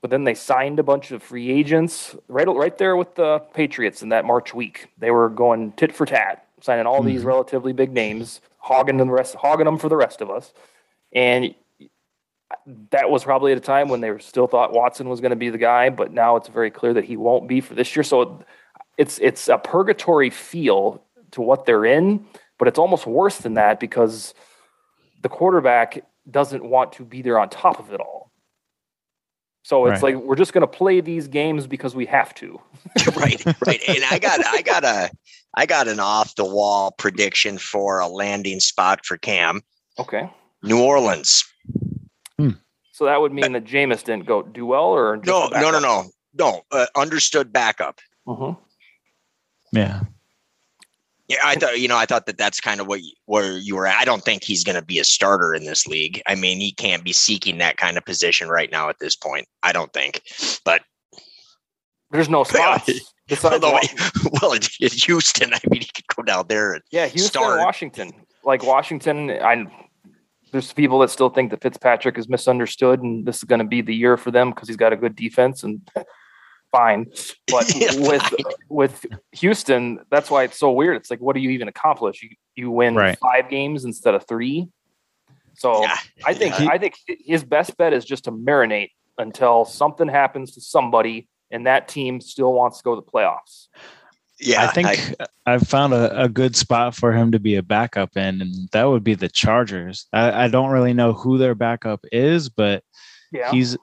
but 0.00 0.10
then 0.10 0.24
they 0.24 0.34
signed 0.34 0.78
a 0.78 0.82
bunch 0.82 1.10
of 1.10 1.22
free 1.22 1.50
agents 1.50 2.16
right 2.28 2.46
right 2.46 2.78
there 2.78 2.96
with 2.96 3.14
the 3.16 3.40
Patriots 3.52 4.02
in 4.02 4.08
that 4.10 4.24
March 4.24 4.54
week. 4.54 4.88
They 4.96 5.10
were 5.10 5.28
going 5.28 5.72
tit 5.72 5.92
for 5.92 6.06
tat, 6.06 6.46
signing 6.60 6.86
all 6.86 7.02
these 7.02 7.20
mm-hmm. 7.20 7.28
relatively 7.28 7.72
big 7.72 7.92
names, 7.92 8.40
hogging 8.58 8.96
the 8.96 9.04
rest, 9.04 9.34
hogging 9.34 9.66
them 9.66 9.78
for 9.78 9.88
the 9.88 9.96
rest 9.96 10.20
of 10.20 10.30
us. 10.30 10.52
And 11.12 11.54
that 12.90 13.10
was 13.10 13.24
probably 13.24 13.52
at 13.52 13.58
a 13.58 13.60
time 13.60 13.88
when 13.88 14.00
they 14.00 14.10
were 14.10 14.20
still 14.20 14.46
thought 14.46 14.72
Watson 14.72 15.08
was 15.08 15.20
going 15.20 15.30
to 15.30 15.36
be 15.36 15.50
the 15.50 15.58
guy, 15.58 15.90
but 15.90 16.12
now 16.12 16.36
it's 16.36 16.48
very 16.48 16.70
clear 16.70 16.94
that 16.94 17.04
he 17.04 17.16
won't 17.16 17.48
be 17.48 17.60
for 17.60 17.74
this 17.74 17.94
year. 17.96 18.04
So 18.04 18.44
it's 18.96 19.18
it's 19.18 19.48
a 19.48 19.58
purgatory 19.58 20.30
feel 20.30 21.02
to 21.32 21.40
what 21.40 21.66
they're 21.66 21.84
in, 21.84 22.24
but 22.56 22.68
it's 22.68 22.78
almost 22.78 23.04
worse 23.04 23.38
than 23.38 23.54
that 23.54 23.80
because 23.80 24.32
the 25.22 25.28
quarterback 25.28 26.04
doesn't 26.30 26.64
want 26.64 26.92
to 26.94 27.04
be 27.04 27.22
there 27.22 27.38
on 27.38 27.48
top 27.48 27.78
of 27.78 27.92
it 27.92 28.00
all. 28.00 28.30
So 29.62 29.86
it's 29.86 30.02
Right. 30.02 30.14
like 30.14 30.24
we're 30.24 30.36
just 30.36 30.52
going 30.52 30.60
to 30.62 30.66
play 30.66 31.00
these 31.00 31.26
games 31.28 31.66
because 31.66 31.94
we 31.94 32.04
have 32.06 32.34
to. 32.34 32.60
right, 33.16 33.42
right. 33.66 33.80
And 33.88 34.04
I 34.10 34.18
got 34.18 34.44
I 34.46 34.60
got 34.62 34.84
a 34.84 35.10
I 35.56 35.64
got 35.66 35.88
an 35.88 36.00
off 36.00 36.34
the 36.34 36.44
wall 36.44 36.90
prediction 36.92 37.56
for 37.58 37.98
a 38.00 38.06
landing 38.08 38.60
spot 38.60 39.06
for 39.06 39.16
Cam. 39.16 39.62
Okay. 39.98 40.28
New 40.62 40.82
Orleans. 40.82 41.44
So 42.92 43.06
that 43.06 43.20
would 43.20 43.32
mean 43.32 43.52
that 43.54 43.64
Jameis 43.64 44.04
didn't 44.04 44.24
go 44.26 44.42
do 44.42 44.66
well 44.66 44.84
or 44.84 45.16
just 45.16 45.26
No, 45.26 45.48
no, 45.48 45.72
no, 45.72 45.80
no, 45.80 46.04
no. 46.34 46.62
Uh, 46.70 46.86
understood 46.94 47.52
backup. 47.52 47.98
Mhm. 48.26 48.56
Yeah. 49.72 50.02
Yeah, 51.28 51.38
I 51.42 51.54
thought 51.54 51.80
you 51.80 51.88
know 51.88 51.96
I 51.96 52.04
thought 52.04 52.26
that 52.26 52.36
that's 52.36 52.60
kind 52.60 52.80
of 52.80 52.86
what 52.86 53.02
you, 53.02 53.12
where 53.26 53.56
you 53.56 53.76
were. 53.76 53.86
at. 53.86 53.98
I 53.98 54.04
don't 54.04 54.22
think 54.22 54.44
he's 54.44 54.62
going 54.62 54.76
to 54.76 54.84
be 54.84 54.98
a 54.98 55.04
starter 55.04 55.54
in 55.54 55.64
this 55.64 55.86
league. 55.86 56.20
I 56.26 56.34
mean, 56.34 56.60
he 56.60 56.72
can't 56.72 57.02
be 57.02 57.12
seeking 57.12 57.58
that 57.58 57.78
kind 57.78 57.96
of 57.96 58.04
position 58.04 58.48
right 58.48 58.70
now 58.70 58.88
at 58.88 58.98
this 58.98 59.16
point. 59.16 59.46
I 59.62 59.72
don't 59.72 59.92
think. 59.92 60.22
But 60.64 60.82
There's 62.10 62.28
no 62.28 62.44
spots. 62.44 62.90
although, 63.42 63.78
well, 64.42 64.52
in 64.52 64.60
in 64.80 64.90
Houston, 64.90 65.54
I 65.54 65.60
mean, 65.70 65.80
he 65.80 65.90
could 65.94 66.06
go 66.14 66.22
down 66.22 66.46
there. 66.48 66.74
And, 66.74 66.82
Yeah, 66.90 67.06
Houston 67.06 67.42
start. 67.42 67.60
Washington. 67.60 68.12
Like 68.44 68.62
Washington, 68.62 69.30
I 69.30 69.64
there's 70.54 70.72
people 70.72 71.00
that 71.00 71.10
still 71.10 71.30
think 71.30 71.50
that 71.50 71.60
Fitzpatrick 71.60 72.16
is 72.16 72.28
misunderstood 72.28 73.02
and 73.02 73.26
this 73.26 73.38
is 73.38 73.44
going 73.44 73.58
to 73.58 73.66
be 73.66 73.82
the 73.82 73.94
year 73.94 74.16
for 74.16 74.30
them 74.30 74.50
because 74.50 74.68
he's 74.68 74.76
got 74.76 74.92
a 74.92 74.96
good 74.96 75.16
defense 75.16 75.64
and 75.64 75.80
fine. 76.74 77.06
But 77.50 77.72
Yeah, 77.76 78.08
with 78.10 78.22
fine. 78.22 78.52
with 78.68 79.06
Houston, 79.32 80.00
that's 80.10 80.30
why 80.30 80.44
it's 80.44 80.58
so 80.58 80.70
weird. 80.72 80.96
It's 80.96 81.10
like, 81.10 81.20
what 81.20 81.34
do 81.36 81.40
you 81.40 81.50
even 81.50 81.68
accomplish? 81.68 82.22
You 82.22 82.30
you 82.56 82.70
win 82.70 82.94
Right. 82.94 83.18
five 83.18 83.48
games 83.50 83.84
instead 83.84 84.14
of 84.14 84.26
three. 84.26 84.68
So 85.56 85.82
yeah, 85.82 85.96
I 86.24 86.34
think 86.34 86.58
yeah. 86.58 86.68
I 86.70 86.78
think 86.78 86.94
his 87.06 87.44
best 87.44 87.76
bet 87.76 87.92
is 87.92 88.04
just 88.04 88.24
to 88.24 88.32
marinate 88.32 88.90
until 89.18 89.64
something 89.64 90.08
happens 90.08 90.52
to 90.54 90.60
somebody 90.60 91.28
and 91.50 91.66
that 91.66 91.86
team 91.86 92.20
still 92.20 92.52
wants 92.52 92.78
to 92.78 92.82
go 92.84 92.94
to 92.96 93.00
the 93.00 93.10
playoffs. 93.10 93.68
yeah. 94.40 94.64
I 94.64 94.66
think 94.72 94.88
I, 95.46 95.52
have 95.52 95.68
found 95.68 95.92
a, 95.94 96.22
a 96.24 96.28
good 96.28 96.56
spot 96.56 96.96
for 96.96 97.12
him 97.12 97.30
to 97.32 97.38
be 97.38 97.54
a 97.54 97.62
backup 97.62 98.16
in, 98.16 98.40
and 98.42 98.68
that 98.72 98.84
would 98.84 99.04
be 99.04 99.14
the 99.14 99.28
Chargers. 99.28 100.06
I, 100.12 100.44
I 100.44 100.48
don't 100.48 100.70
really 100.70 100.94
know 100.94 101.12
who 101.12 101.38
their 101.38 101.54
backup 101.54 102.00
is, 102.10 102.48
but 102.48 102.82
Yeah. 103.30 103.52
he's 103.52 103.76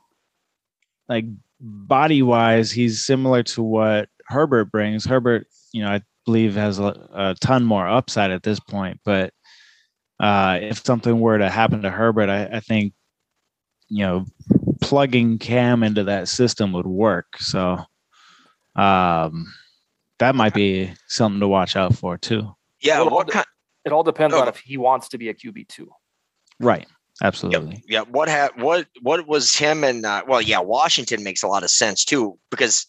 like 1.08 1.26
body 1.62 2.22
wise, 2.24 2.72
he's 2.72 3.06
similar 3.06 3.44
to 3.44 3.62
what 3.62 4.10
Herbert 4.27 4.72
brings. 4.72 5.06
Herbert, 5.06 5.48
you 5.72 5.84
know, 5.84 5.89
I 5.91 6.01
believe 6.25 6.56
has 6.56 6.80
a, 6.80 7.08
a 7.13 7.36
ton 7.39 7.63
more 7.63 7.88
upside 7.88 8.32
at 8.32 8.44
this 8.44 8.60
point, 8.60 9.00
but 9.06 9.34
uh, 10.20 10.60
if 10.62 10.84
something 10.86 11.20
were 11.20 11.38
to 11.38 11.50
happen 11.50 11.82
to 11.84 11.89
Herbert, 11.91 12.30
I, 12.30 12.46
I 12.58 12.60
think, 12.60 12.94
you 13.89 14.06
know, 14.06 14.25
plugging 14.82 15.38
Cam 15.39 15.84
into 15.84 16.03
that 16.06 16.27
system 16.27 16.74
would 16.74 16.86
work. 16.88 17.38
So, 17.39 17.84
um, 18.75 19.51
that 20.20 20.36
might 20.36 20.53
be 20.53 20.94
something 21.08 21.39
to 21.39 21.48
watch 21.48 21.75
out 21.75 21.96
for 21.96 22.18
too. 22.18 22.56
yeah. 22.82 23.00
Well, 23.01 23.10
What 23.12 23.27
the- 23.27 23.34
kind? 23.34 23.46
It 23.84 23.91
all 23.91 24.03
depends 24.03 24.36
Oh. 24.36 24.41
on 24.41 24.48
if 24.48 24.58
he 24.58 24.77
wants 24.77 25.10
to 25.10 25.18
be 25.18 25.30
a 25.30 25.34
QB 25.34 25.68
two. 25.68 25.89
Right. 26.60 26.88
Yep, 27.22 27.28
Absolutely. 27.28 27.84
yeah. 27.88 28.01
What 28.01 28.30
ha- 28.30 28.50
What? 28.56 28.88
What 29.01 29.28
was 29.28 29.56
him 29.56 29.84
and? 29.84 30.06
Uh, 30.06 30.24
well, 30.28 30.42
yeah. 30.42 30.60
Washington 30.60 31.24
makes 31.24 31.44
a 31.44 31.48
lot 31.48 31.63
of 31.63 31.70
sense 31.70 32.04
too 32.04 32.38
because 32.50 32.88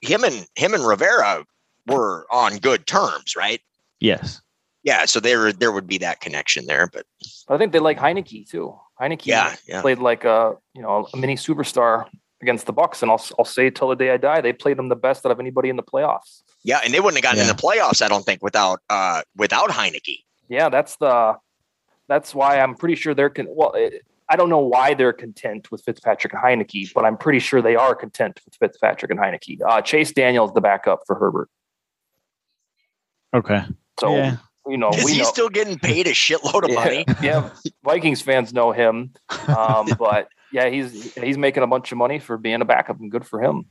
him 0.00 0.24
and 0.24 0.46
him 0.56 0.74
and 0.74 0.86
Rivera 0.86 1.44
were 1.86 2.26
on 2.30 2.58
good 2.58 2.86
terms, 2.86 3.36
right? 3.36 3.60
Yes. 4.00 4.40
Yeah. 4.82 5.04
So 5.04 5.20
there 5.20 5.52
there 5.52 5.70
would 5.72 5.86
be 5.86 5.98
that 5.98 6.20
connection 6.20 6.66
there, 6.66 6.88
but 6.92 7.06
I 7.48 7.56
think 7.56 7.72
they 7.72 7.78
like 7.78 7.98
Heinicke 7.98 8.48
too. 8.48 8.74
Heinicke 9.00 9.26
yeah, 9.26 9.56
yeah. 9.66 9.80
played 9.80 9.98
like 9.98 10.24
a 10.24 10.56
you 10.74 10.82
know 10.82 11.08
a 11.12 11.16
mini 11.16 11.36
superstar 11.36 12.06
against 12.42 12.66
the 12.66 12.72
Bucks, 12.72 13.02
and 13.02 13.10
I'll 13.10 13.24
I'll 13.38 13.44
say 13.44 13.70
till 13.70 13.88
the 13.88 13.96
day 13.96 14.10
I 14.10 14.16
die, 14.16 14.40
they 14.40 14.52
played 14.52 14.76
them 14.76 14.88
the 14.88 14.96
best 14.96 15.24
out 15.24 15.32
of 15.32 15.40
anybody 15.40 15.68
in 15.68 15.76
the 15.76 15.82
playoffs. 15.82 16.42
Yeah, 16.64 16.80
and 16.84 16.92
they 16.92 17.00
wouldn't 17.00 17.22
have 17.22 17.34
gotten 17.34 17.40
in 17.40 17.46
the 17.48 17.60
playoffs, 17.60 18.02
I 18.02 18.08
don't 18.08 18.24
think, 18.24 18.42
without 18.42 18.80
uh 18.90 19.22
without 19.36 19.70
Heinicke. 19.70 20.18
Yeah, 20.48 20.68
that's 20.68 20.96
the 20.96 21.36
that's 22.08 22.34
why 22.34 22.58
I'm 22.60 22.74
pretty 22.74 22.94
sure 22.96 23.14
they're 23.14 23.30
con- 23.30 23.46
well. 23.50 23.72
It, 23.74 24.04
I 24.28 24.36
don't 24.36 24.48
know 24.48 24.58
why 24.60 24.94
they're 24.94 25.12
content 25.12 25.70
with 25.70 25.82
Fitzpatrick 25.82 26.32
and 26.32 26.42
Heinicke, 26.42 26.92
but 26.94 27.04
I'm 27.04 27.16
pretty 27.18 27.40
sure 27.40 27.60
they 27.60 27.76
are 27.76 27.94
content 27.94 28.40
with 28.44 28.54
Fitzpatrick 28.54 29.10
and 29.10 29.20
Heinicke. 29.20 29.58
Uh, 29.66 29.82
Chase 29.82 30.12
Daniel's 30.12 30.52
the 30.54 30.62
backup 30.62 31.00
for 31.06 31.14
Herbert, 31.16 31.50
Okay. 33.34 33.62
so 34.00 34.14
Yeah. 34.16 34.36
you 34.66 34.76
know 34.78 34.90
Is 34.90 35.04
we 35.04 35.12
he 35.12 35.18
know. 35.18 35.24
still 35.24 35.48
getting 35.48 35.78
paid 35.78 36.06
a 36.06 36.12
shitload 36.12 36.64
of 36.64 36.70
yeah, 36.70 36.74
money? 36.74 37.04
yeah, 37.22 37.50
Vikings 37.84 38.22
fans 38.22 38.52
know 38.54 38.72
him, 38.72 39.12
um, 39.48 39.88
but 39.98 40.28
yeah, 40.52 40.68
he's 40.70 41.14
he's 41.14 41.36
making 41.38 41.62
a 41.62 41.66
bunch 41.66 41.92
of 41.92 41.98
money 41.98 42.18
for 42.18 42.36
being 42.38 42.60
a 42.62 42.64
backup, 42.64 43.00
and 43.00 43.10
good 43.10 43.26
for 43.26 43.42
him. 43.42 43.66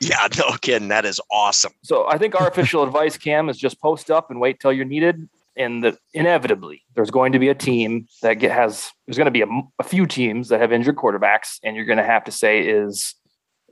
Yeah, 0.00 0.26
no 0.38 0.56
kidding. 0.60 0.88
That 0.88 1.04
is 1.04 1.20
awesome. 1.30 1.72
So 1.82 2.08
I 2.08 2.16
think 2.18 2.34
our 2.40 2.48
official 2.48 2.82
advice, 2.88 3.16
Cam, 3.18 3.48
is 3.48 3.58
just 3.58 3.80
post 3.80 4.10
up 4.10 4.30
and 4.30 4.40
wait 4.40 4.58
till 4.58 4.72
you're 4.72 4.84
needed. 4.84 5.28
And 5.56 5.84
that 5.84 5.98
inevitably 6.14 6.82
there's 6.94 7.10
going 7.10 7.32
to 7.32 7.38
be 7.38 7.48
a 7.48 7.54
team 7.54 8.06
that 8.22 8.34
get, 8.34 8.52
has 8.52 8.90
there's 9.06 9.18
going 9.18 9.26
to 9.26 9.30
be 9.30 9.42
a, 9.42 9.46
a, 9.78 9.82
few 9.82 10.06
teams 10.06 10.48
that 10.48 10.60
have 10.60 10.72
injured 10.72 10.96
quarterbacks, 10.96 11.58
and 11.62 11.76
you're 11.76 11.84
going 11.84 11.98
to 11.98 12.04
have 12.04 12.24
to 12.24 12.32
say 12.32 12.60
is, 12.60 13.14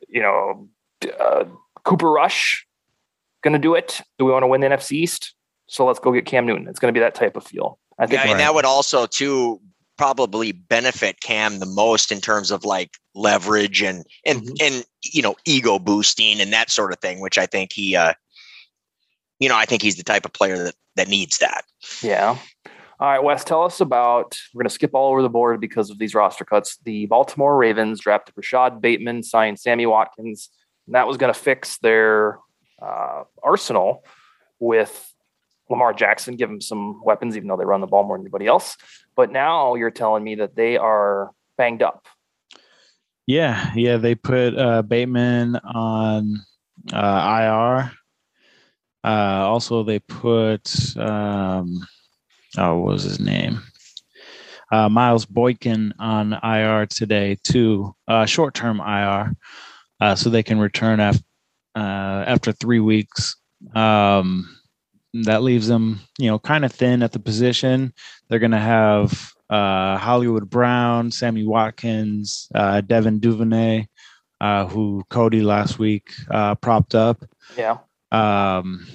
you 0.08 0.20
know, 0.20 0.68
uh, 1.18 1.44
Cooper 1.84 2.10
Rush 2.10 2.66
going 3.42 3.52
to 3.54 3.58
do 3.58 3.74
it? 3.74 4.02
Do 4.18 4.24
we 4.26 4.32
want 4.32 4.42
to 4.42 4.46
win 4.46 4.60
the 4.60 4.68
NFC 4.68 4.92
East? 4.92 5.34
So 5.66 5.86
let's 5.86 5.98
go 5.98 6.12
get 6.12 6.26
Cam 6.26 6.46
Newton. 6.46 6.68
It's 6.68 6.78
going 6.78 6.92
to 6.92 6.98
be 6.98 7.02
that 7.02 7.14
type 7.14 7.36
of 7.36 7.44
feel. 7.44 7.78
I 7.98 8.06
think. 8.06 8.14
Yeah, 8.14 8.22
and 8.22 8.32
Right. 8.32 8.38
that 8.38 8.54
would 8.54 8.64
also 8.64 9.06
too 9.06 9.60
probably 9.96 10.52
benefit 10.52 11.20
Cam 11.20 11.58
the 11.58 11.66
most 11.66 12.10
in 12.10 12.20
terms 12.20 12.50
of 12.50 12.64
like 12.64 12.96
leverage 13.14 13.82
and 13.82 14.04
and 14.24 14.40
Mhm. 14.40 14.62
and 14.62 14.84
you 15.02 15.20
know 15.20 15.36
ego 15.44 15.78
boosting 15.78 16.40
and 16.40 16.52
that 16.52 16.70
sort 16.70 16.92
of 16.92 16.98
thing, 17.00 17.20
which 17.20 17.36
I 17.36 17.46
think 17.46 17.72
he 17.72 17.94
uh 17.94 18.14
you 19.40 19.48
know, 19.48 19.56
I 19.56 19.64
think 19.64 19.82
he's 19.82 19.96
the 19.96 20.04
type 20.04 20.24
of 20.24 20.32
player 20.32 20.56
that 20.62 20.74
that 20.96 21.08
needs 21.08 21.38
that. 21.38 21.64
Yeah. 22.02 22.36
All 23.00 23.08
right, 23.08 23.22
Wes, 23.22 23.42
tell 23.44 23.62
us 23.62 23.80
about. 23.80 24.36
We're 24.52 24.60
going 24.60 24.68
to 24.68 24.74
skip 24.74 24.90
all 24.94 25.10
over 25.10 25.22
the 25.22 25.30
board 25.30 25.58
because 25.58 25.88
of 25.88 25.98
these 25.98 26.14
roster 26.14 26.44
cuts. 26.44 26.76
The 26.84 27.06
Baltimore 27.06 27.56
Ravens 27.56 28.00
drafted 28.00 28.36
Rashod 28.36 28.82
Bateman, 28.82 29.22
signed 29.22 29.58
Sammy 29.58 29.86
Watkins, 29.86 30.50
and 30.86 30.94
that 30.94 31.06
was 31.06 31.16
going 31.16 31.32
to 31.32 31.38
fix 31.38 31.78
their 31.78 32.38
uh, 32.82 33.22
arsenal 33.42 34.04
with 34.58 35.14
Lamar 35.70 35.94
Jackson, 35.94 36.36
give 36.36 36.50
him 36.50 36.60
some 36.60 37.02
weapons, 37.02 37.38
even 37.38 37.48
though 37.48 37.56
they 37.56 37.64
run 37.64 37.80
the 37.80 37.86
ball 37.86 38.02
more 38.04 38.18
than 38.18 38.26
anybody 38.26 38.46
else. 38.46 38.76
But 39.16 39.32
now 39.32 39.76
you're 39.76 39.90
telling 39.90 40.22
me 40.22 40.34
that 40.34 40.54
they 40.54 40.76
are 40.76 41.30
banged 41.56 41.82
up. 41.82 42.06
Yeah. 43.26 43.72
Yeah. 43.74 43.96
They 43.96 44.14
put 44.14 44.58
uh, 44.58 44.82
Bateman 44.82 45.56
on 45.56 46.44
uh, 46.92 47.86
IR. 47.86 47.92
Uh, 49.02 49.46
also, 49.46 49.82
they 49.82 49.98
put, 49.98 50.96
um, 50.96 51.86
oh, 52.58 52.78
what 52.78 52.92
was 52.92 53.02
his 53.02 53.20
name? 53.20 53.62
Uh, 54.70 54.88
Miles 54.88 55.26
Boykin 55.26 55.92
on 55.98 56.34
IR 56.44 56.86
today, 56.86 57.36
too, 57.42 57.94
uh, 58.06 58.26
short 58.26 58.54
term 58.54 58.78
IR, 58.80 59.34
uh, 60.00 60.14
so 60.14 60.30
they 60.30 60.42
can 60.42 60.58
return 60.58 61.00
after, 61.00 61.24
uh, 61.74 62.24
after 62.26 62.52
three 62.52 62.80
weeks. 62.80 63.36
Um, 63.74 64.56
that 65.12 65.42
leaves 65.42 65.66
them, 65.66 66.00
you 66.18 66.30
know, 66.30 66.38
kind 66.38 66.64
of 66.64 66.72
thin 66.72 67.02
at 67.02 67.10
the 67.12 67.18
position. 67.18 67.92
They're 68.28 68.38
going 68.38 68.52
to 68.52 68.58
have 68.58 69.32
uh, 69.50 69.96
Hollywood 69.98 70.48
Brown, 70.48 71.10
Sammy 71.10 71.44
Watkins, 71.44 72.48
Devin 72.54 73.18
Duvernay, 73.18 73.88
who 74.40 75.02
Cody 75.10 75.42
last 75.42 75.80
week 75.80 76.12
propped 76.60 76.94
up, 76.94 77.24
Yeah. 77.56 77.78
Um, 78.10 78.86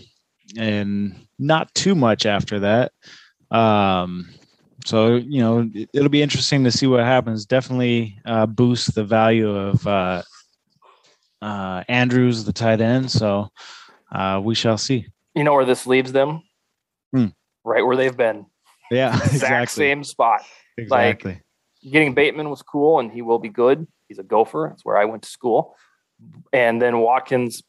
and 0.57 1.15
not 1.39 1.73
too 1.75 1.95
much 1.95 2.25
after 2.25 2.59
that. 2.59 2.91
Um, 3.51 4.29
so 4.85 5.15
you 5.15 5.41
know 5.41 5.69
it'll 5.93 6.09
be 6.09 6.21
interesting 6.21 6.63
to 6.63 6.71
see 6.71 6.87
what 6.87 7.03
happens. 7.03 7.45
Definitely 7.45 8.19
uh, 8.25 8.45
boost 8.45 8.93
the 8.95 9.03
value 9.03 9.49
of 9.49 9.85
uh, 9.87 10.21
uh, 11.41 11.83
Andrews, 11.87 12.43
the 12.43 12.53
tight 12.53 12.81
end. 12.81 13.09
So 13.11 13.49
uh, 14.11 14.41
we 14.43 14.55
shall 14.55 14.77
see. 14.77 15.07
You 15.33 15.43
know 15.43 15.53
where 15.53 15.65
this 15.65 15.87
leaves 15.87 16.11
them? 16.11 16.41
Hmm. 17.11 17.27
Right 17.63 17.85
where 17.85 17.97
they've 17.97 18.15
been. 18.15 18.45
Yeah, 18.91 19.15
exact 19.15 19.33
exactly. 19.33 19.85
same 19.85 20.03
spot. 20.03 20.41
Exactly. 20.77 21.33
Like 21.33 21.91
getting 21.91 22.13
Bateman 22.13 22.49
was 22.49 22.61
cool, 22.61 22.99
and 22.99 23.11
he 23.11 23.21
will 23.21 23.39
be 23.39 23.49
good. 23.49 23.87
He's 24.07 24.19
a 24.19 24.23
gopher. 24.23 24.67
That's 24.69 24.85
where 24.85 24.97
I 24.97 25.05
went 25.05 25.23
to 25.23 25.29
school. 25.29 25.75
And 26.53 26.81
then 26.81 26.99
Watkins, 26.99 27.63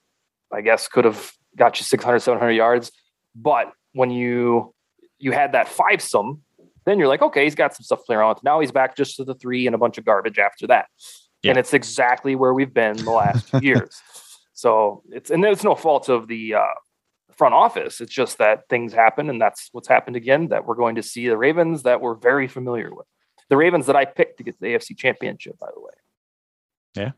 I 0.53 0.61
guess, 0.61 0.87
could 0.89 1.05
have 1.05 1.33
got 1.57 1.79
you 1.79 1.85
600, 1.85 2.21
700 2.21 2.53
yards. 2.53 2.93
But 3.35 3.73
when 3.93 4.11
you 4.11 4.75
you 5.19 5.33
had 5.33 5.53
that 5.53 5.69
five 5.69 6.03
some, 6.03 6.43
then 6.85 6.99
you're 6.99 7.09
like, 7.09 7.23
okay, 7.23 7.45
he's 7.45 7.55
got 7.55 7.75
some 7.75 7.83
stuff 7.83 8.01
to 8.01 8.05
play 8.05 8.17
around 8.17 8.35
with. 8.37 8.45
Now 8.45 8.61
he's 8.61 8.73
back 8.73 8.97
just 8.97 9.17
to 9.17 9.25
the 9.25 9.35
three 9.35 9.67
and 9.67 9.75
a 9.75 9.79
bunch 9.79 9.99
of 9.99 10.05
garbage 10.05 10.39
after 10.39 10.67
that. 10.69 10.87
Yeah. 11.43 11.51
And 11.51 11.59
it's 11.59 11.75
exactly 11.75 12.35
where 12.35 12.55
we've 12.55 12.73
been 12.73 12.97
the 12.97 13.11
last 13.11 13.49
two 13.49 13.59
years. 13.63 14.01
So 14.53 15.03
it's 15.11 15.31
and 15.31 15.45
it's 15.45 15.65
no 15.65 15.75
fault 15.75 16.09
of 16.09 16.29
the 16.29 16.55
uh, 16.55 16.75
front 17.37 17.55
office. 17.55 18.01
It's 18.01 18.13
just 18.13 18.39
that 18.39 18.69
things 18.69 18.93
happen, 18.93 19.29
and 19.29 19.41
that's 19.41 19.69
what's 19.73 19.89
happened 19.89 20.17
again. 20.17 20.49
That 20.49 20.67
we're 20.67 20.75
going 20.75 20.97
to 20.97 21.03
see 21.03 21.29
the 21.29 21.37
Ravens 21.37 21.83
that 21.83 22.01
we're 22.01 22.15
very 22.15 22.49
familiar 22.49 22.95
with. 22.95 23.07
The 23.49 23.57
Ravens 23.57 23.87
that 23.87 23.97
I 23.97 24.05
picked 24.05 24.39
to 24.39 24.45
get 24.45 24.59
the 24.59 24.69
AFC 24.69 24.97
Championship, 24.97 25.59
by 25.59 25.69
the 25.75 25.81
way. 25.81 25.93
Yeah. 26.97 27.11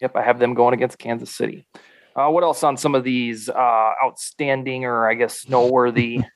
Yep, 0.00 0.16
I 0.16 0.22
have 0.22 0.38
them 0.38 0.54
going 0.54 0.74
against 0.74 0.98
Kansas 0.98 1.34
City. 1.34 1.66
Uh, 2.16 2.28
what 2.28 2.44
else 2.44 2.62
on 2.62 2.76
some 2.76 2.94
of 2.94 3.02
these 3.04 3.48
uh, 3.48 3.92
outstanding 4.02 4.84
or 4.84 5.08
I 5.08 5.14
guess 5.14 5.48
noteworthy? 5.48 6.20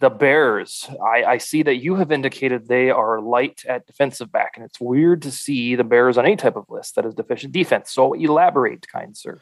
the 0.00 0.10
Bears. 0.10 0.88
I, 1.02 1.24
I 1.24 1.38
see 1.38 1.62
that 1.64 1.76
you 1.76 1.96
have 1.96 2.12
indicated 2.12 2.68
they 2.68 2.90
are 2.90 3.20
light 3.20 3.64
at 3.66 3.86
defensive 3.86 4.30
back, 4.30 4.52
and 4.56 4.64
it's 4.64 4.80
weird 4.80 5.22
to 5.22 5.30
see 5.30 5.74
the 5.74 5.84
Bears 5.84 6.16
on 6.16 6.24
any 6.24 6.36
type 6.36 6.56
of 6.56 6.66
list 6.68 6.94
that 6.94 7.04
is 7.04 7.14
deficient 7.14 7.52
defense. 7.52 7.90
So 7.90 8.12
elaborate, 8.12 8.86
kind 8.88 9.16
sir. 9.16 9.40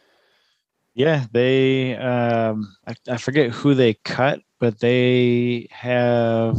Yeah, 0.95 1.26
they 1.30 1.95
um 1.97 2.75
I, 2.87 2.95
I 3.09 3.16
forget 3.18 3.50
who 3.50 3.75
they 3.75 3.95
cut, 3.95 4.40
but 4.59 4.80
they 4.80 5.68
have 5.71 6.56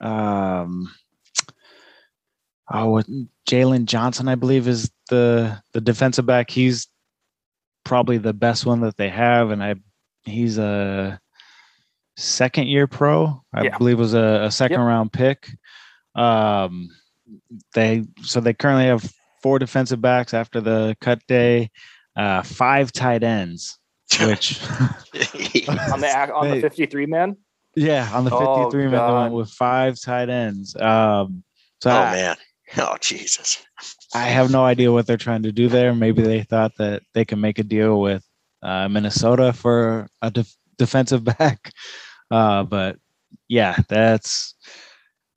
um 0.00 0.92
oh 2.70 3.02
Jaylon 3.48 3.86
Johnson, 3.86 4.28
I 4.28 4.34
believe, 4.34 4.68
is 4.68 4.90
the 5.08 5.62
the 5.72 5.80
defensive 5.80 6.26
back. 6.26 6.50
He's 6.50 6.86
probably 7.88 8.18
the 8.18 8.34
best 8.34 8.66
one 8.66 8.80
that 8.82 8.96
they 8.98 9.08
have, 9.08 9.50
and 9.50 9.64
I 9.64 9.74
he's 10.24 10.58
a 10.58 11.18
second 12.18 12.68
year 12.68 12.86
pro. 12.86 13.42
I 13.52 13.64
Yeah. 13.64 13.78
believe 13.78 13.98
was 13.98 14.12
a, 14.14 14.42
a 14.44 14.50
second 14.50 14.80
Yep. 14.80 14.86
round 14.86 15.12
pick. 15.12 15.48
Um 16.14 16.90
they 17.74 18.04
so 18.22 18.40
they 18.40 18.52
currently 18.52 18.86
have 18.86 19.10
four 19.42 19.58
defensive 19.58 20.00
backs 20.00 20.34
after 20.34 20.60
the 20.60 20.96
cut 21.00 21.20
day, 21.26 21.70
uh 22.14 22.42
five 22.42 22.92
tight 22.92 23.22
ends, 23.22 23.78
which 24.26 24.60
On 25.90 26.00
the 26.00 26.30
on 26.34 26.50
the 26.50 26.60
53 26.60 27.06
man. 27.06 27.36
yeah, 27.74 28.10
on 28.12 28.24
the 28.24 28.32
Oh, 28.32 28.64
53 28.70 28.82
man 28.84 28.90
they 28.92 28.96
God. 28.98 29.22
went 29.22 29.34
with 29.34 29.50
five 29.50 29.98
tight 30.00 30.28
ends. 30.28 30.76
Um 30.76 31.42
so 31.82 31.90
oh 31.90 31.94
I, 31.94 32.12
man. 32.12 32.36
Oh 32.76 32.96
Jesus. 33.00 33.64
I 34.14 34.24
have 34.26 34.50
no 34.50 34.64
idea 34.64 34.92
what 34.92 35.06
they're 35.06 35.16
trying 35.16 35.42
to 35.42 35.52
do 35.52 35.68
there. 35.68 35.94
Maybe 35.94 36.22
they 36.22 36.42
thought 36.42 36.72
that 36.78 37.02
they 37.14 37.24
can 37.24 37.40
make 37.40 37.58
a 37.58 37.62
deal 37.62 38.00
with 38.00 38.24
uh, 38.62 38.88
Minnesota 38.88 39.52
for 39.52 40.08
a 40.22 40.30
def- 40.30 40.56
defensive 40.76 41.24
back. 41.38 41.72
Uh, 42.30 42.62
but 42.64 42.96
yeah, 43.48 43.76
that's 43.88 44.54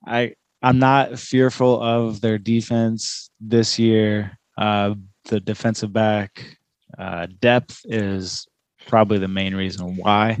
I. 0.06 0.34
I'm 0.64 0.78
not 0.78 1.18
fearful 1.18 1.82
of 1.82 2.20
their 2.20 2.38
defense 2.38 3.30
this 3.40 3.80
year. 3.80 4.38
Uh, 4.56 4.94
the 5.24 5.40
defensive 5.40 5.92
back 5.92 6.56
uh, 6.96 7.26
depth 7.40 7.80
is 7.84 8.46
probably 8.86 9.18
the 9.18 9.26
main 9.26 9.56
reason 9.56 9.96
why. 9.96 10.38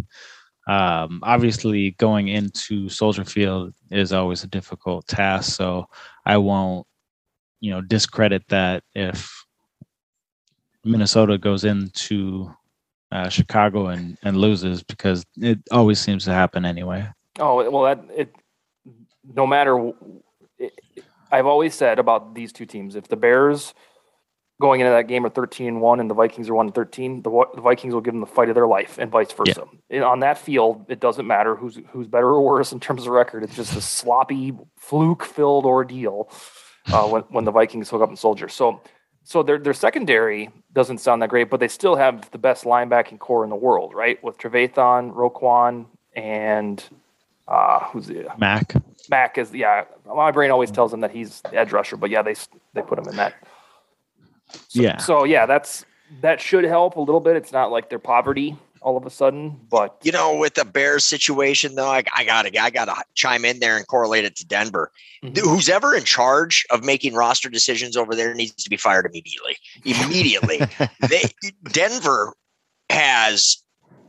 Um, 0.68 1.20
obviously, 1.24 1.90
going 1.92 2.28
into 2.28 2.88
Soldier 2.88 3.24
Field 3.24 3.74
is 3.90 4.12
always 4.12 4.44
a 4.44 4.48
difficult 4.48 5.08
task, 5.08 5.56
so 5.56 5.88
I 6.24 6.36
won't 6.36 6.86
you 7.62 7.70
know 7.70 7.80
discredit 7.80 8.42
that 8.48 8.82
if 8.94 9.32
Minnesota 10.84 11.38
goes 11.38 11.64
into 11.64 12.52
uh, 13.12 13.28
Chicago 13.28 13.86
and 13.86 14.18
and 14.22 14.36
loses 14.36 14.82
because 14.82 15.24
it 15.36 15.60
always 15.70 16.00
seems 16.00 16.24
to 16.24 16.32
happen 16.32 16.66
anyway. 16.66 17.08
Oh 17.38 17.70
well, 17.70 17.84
that 17.84 18.04
it. 18.14 18.34
No 19.34 19.46
matter, 19.46 19.92
it, 20.58 20.72
I've 21.30 21.46
always 21.46 21.76
said 21.76 22.00
about 22.00 22.34
these 22.34 22.52
two 22.52 22.66
teams, 22.66 22.96
if 22.96 23.06
the 23.06 23.14
Bears 23.14 23.72
going 24.60 24.80
into 24.80 24.90
that 24.90 25.06
game 25.06 25.24
are 25.24 25.30
thirteen 25.30 25.68
and 25.68 25.80
one, 25.80 26.00
and 26.00 26.10
the 26.10 26.14
Vikings 26.14 26.48
are 26.48 26.54
one 26.54 26.66
and 26.66 26.74
thirteen, 26.74 27.22
the, 27.22 27.30
the 27.54 27.60
Vikings 27.60 27.94
will 27.94 28.00
give 28.00 28.14
them 28.14 28.20
the 28.20 28.26
fight 28.26 28.48
of 28.48 28.56
their 28.56 28.66
life, 28.66 28.98
and 28.98 29.12
vice 29.12 29.30
versa. 29.30 29.64
And 29.88 30.02
on 30.02 30.18
that 30.20 30.38
field, 30.38 30.86
it 30.88 30.98
doesn't 30.98 31.26
matter 31.26 31.54
who's 31.54 31.78
who's 31.90 32.08
better 32.08 32.26
or 32.26 32.42
worse 32.42 32.72
in 32.72 32.80
terms 32.80 33.06
of 33.06 33.12
record. 33.12 33.44
It's 33.44 33.54
just 33.54 33.76
a 33.76 33.80
sloppy, 33.80 34.52
fluke-filled 34.76 35.64
ordeal 35.64 36.28
uh, 36.86 37.06
when 37.08 37.22
when 37.22 37.44
the 37.44 37.52
Vikings 37.52 37.90
hook 37.90 38.02
up 38.02 38.10
in 38.10 38.16
Soldier. 38.16 38.48
So. 38.48 38.80
So 39.24 39.44
their 39.44 39.56
their 39.56 39.72
secondary 39.72 40.50
doesn't 40.72 40.98
sound 40.98 41.22
that 41.22 41.28
great, 41.28 41.48
but 41.48 41.60
they 41.60 41.68
still 41.68 41.94
have 41.94 42.28
the 42.32 42.38
best 42.38 42.64
linebacking 42.64 43.20
corps 43.20 43.44
in 43.44 43.50
the 43.50 43.54
world, 43.56 43.94
right? 43.94 44.20
With 44.20 44.36
Trevathan, 44.36 45.14
Roquan, 45.14 45.86
and 46.16 46.82
uh, 47.46 47.84
who's 47.84 48.08
the 48.08 48.26
Mac, 48.36 48.74
Mac 49.08 49.38
is 49.38 49.52
yeah. 49.54 49.84
My 50.04 50.32
brain 50.32 50.50
always 50.50 50.72
tells 50.72 50.90
them 50.90 51.02
that 51.02 51.12
he's 51.12 51.40
the 51.42 51.54
edge 51.54 51.70
rusher, 51.70 51.96
but 51.96 52.10
yeah, 52.10 52.22
they 52.22 52.34
they 52.74 52.82
put 52.82 52.98
him 52.98 53.06
in 53.06 53.14
that. 53.14 53.34
So, 54.68 54.82
Yeah. 54.82 54.96
So 54.96 55.22
yeah, 55.22 55.46
that's 55.46 55.84
that 56.20 56.40
should 56.40 56.64
help 56.64 56.96
a 56.96 57.00
little 57.00 57.20
bit. 57.20 57.36
It's 57.36 57.52
not 57.52 57.70
like 57.70 57.88
they're 57.88 58.00
poverty 58.00 58.56
all 58.82 58.96
of 58.96 59.06
a 59.06 59.10
sudden, 59.10 59.58
but 59.70 59.96
You 60.02 60.12
know, 60.12 60.36
with 60.36 60.54
the 60.54 60.64
Bears 60.64 61.04
situation 61.04 61.74
though, 61.74 61.88
I, 61.90 62.02
I 62.16 62.24
gotta 62.24 62.60
I 62.60 62.70
gotta 62.70 62.94
chime 63.14 63.44
in 63.44 63.60
there 63.60 63.76
and 63.76 63.86
correlate 63.86 64.24
it 64.24 64.36
to 64.36 64.46
Denver. 64.46 64.90
Mhm. 65.24 65.38
Who's 65.38 65.68
ever 65.68 65.94
in 65.94 66.04
charge 66.04 66.64
of 66.70 66.84
making 66.84 67.14
roster 67.14 67.48
decisions 67.48 67.96
over 67.96 68.14
there 68.14 68.34
needs 68.34 68.62
to 68.64 68.70
be 68.70 68.76
fired 68.76 69.06
immediately. 69.06 69.56
Immediately. 69.84 70.60
they 71.08 71.22
Denver 71.70 72.34
has 72.90 73.56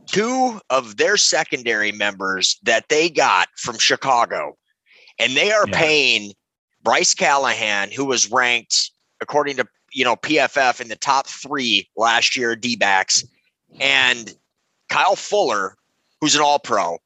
two 0.06 0.60
of 0.70 0.96
their 0.96 1.16
secondary 1.16 1.92
members 1.92 2.58
that 2.62 2.88
they 2.88 3.08
got 3.08 3.48
from 3.56 3.78
Chicago, 3.78 4.56
and 5.18 5.34
they 5.36 5.52
are 5.52 5.66
Yeah. 5.68 5.78
paying 5.78 6.32
Bryce 6.82 7.14
Callahan, 7.14 7.90
who 7.90 8.04
was 8.04 8.30
ranked 8.30 8.90
according 9.20 9.56
to 9.56 9.66
you 9.92 10.04
know 10.04 10.16
PFF 10.16 10.80
in 10.80 10.88
the 10.88 10.96
top 10.96 11.26
three 11.28 11.88
last 11.96 12.36
year 12.36 12.56
D 12.56 12.76
backs, 12.76 13.24
and 13.80 14.34
Kyle 14.88 15.16
Fuller, 15.16 15.76
who's 16.20 16.34
an 16.34 16.42
All 16.42 16.58
Pro. 16.58 16.98